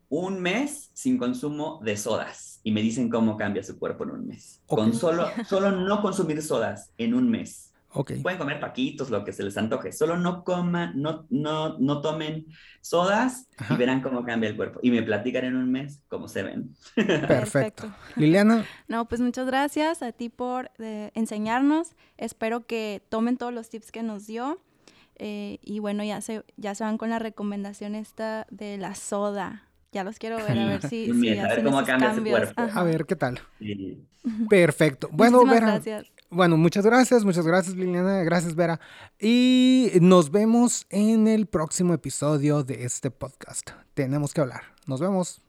un 0.09 0.41
mes 0.41 0.89
sin 0.93 1.19
consumo 1.19 1.79
de 1.83 1.95
sodas 1.95 2.59
y 2.63 2.71
me 2.71 2.81
dicen 2.81 3.09
cómo 3.09 3.37
cambia 3.37 3.61
su 3.61 3.77
cuerpo 3.77 4.03
en 4.05 4.11
un 4.11 4.27
mes. 4.27 4.63
Con 4.65 4.93
solo, 4.93 5.27
solo 5.47 5.71
no 5.71 6.01
consumir 6.01 6.41
sodas 6.41 6.91
en 6.97 7.13
un 7.13 7.29
mes. 7.29 7.64
Pueden 8.21 8.37
comer 8.39 8.59
paquitos, 8.59 9.09
lo 9.09 9.23
que 9.23 9.31
se 9.33 9.43
les 9.43 9.57
antoje. 9.57 9.91
Solo 9.91 10.17
no 10.17 10.43
coman, 10.43 10.93
no, 11.01 11.25
no, 11.29 11.77
no 11.79 12.01
tomen 12.01 12.45
sodas 12.81 13.47
y 13.69 13.75
verán 13.75 14.01
cómo 14.01 14.23
cambia 14.23 14.49
el 14.49 14.55
cuerpo. 14.55 14.79
Y 14.83 14.91
me 14.91 15.01
platican 15.03 15.45
en 15.45 15.55
un 15.55 15.71
mes 15.71 16.01
cómo 16.07 16.27
se 16.27 16.43
ven. 16.43 16.75
Perfecto. 17.27 17.91
Liliana. 18.15 18.65
No, 18.87 19.07
pues 19.07 19.21
muchas 19.21 19.47
gracias 19.47 20.01
a 20.01 20.11
ti 20.11 20.29
por 20.29 20.71
eh, 20.79 21.11
enseñarnos. 21.15 21.95
Espero 22.17 22.65
que 22.65 23.01
tomen 23.09 23.37
todos 23.37 23.53
los 23.53 23.69
tips 23.69 23.91
que 23.91 24.03
nos 24.03 24.27
dio. 24.27 24.59
Eh, 25.17 25.59
y 25.61 25.79
bueno, 25.79 26.03
ya 26.03 26.19
se, 26.21 26.43
ya 26.57 26.75
se 26.75 26.83
van 26.83 26.97
con 26.97 27.09
la 27.09 27.19
recomendación 27.19 27.95
esta 27.95 28.47
de 28.51 28.77
la 28.77 28.95
soda. 28.95 29.63
ya 29.93 30.03
los 30.03 30.19
quiero 30.19 30.35
ver 30.43 30.59
a 30.59 30.65
ver 30.67 30.81
si, 30.89 31.09
Un 31.09 31.21
si 31.21 31.37
a 31.37 31.47
ver 31.47 31.51
hacen 31.51 31.63
cómo 31.63 31.77
esos 31.77 31.87
cambia 31.87 32.07
ese 32.09 32.15
cambios. 32.15 32.39
cuerpo. 32.39 32.61
Ajá. 32.61 32.81
A 32.81 32.83
ver 32.83 33.05
qué 33.05 33.15
tal. 33.15 33.39
Sí. 33.59 34.05
Perfecto. 34.49 35.07
Bueno, 35.11 35.45
Muchísimas 35.45 35.53
Vera. 35.61 35.71
gracias. 35.73 36.11
Bueno, 36.35 36.57
muchas 36.57 36.85
gracias, 36.85 37.23
muchas 37.23 37.47
gracias 37.47 37.77
Liliana, 37.77 38.21
gracias 38.23 38.55
Vera. 38.55 38.81
Y 39.17 39.91
nos 40.01 40.31
vemos 40.31 40.85
en 40.89 41.29
el 41.29 41.45
próximo 41.45 41.93
episodio 41.93 42.61
de 42.65 42.83
este 42.83 43.09
podcast. 43.09 43.69
Tenemos 43.93 44.33
que 44.33 44.41
hablar. 44.41 44.63
Nos 44.85 44.99
vemos. 44.99 45.44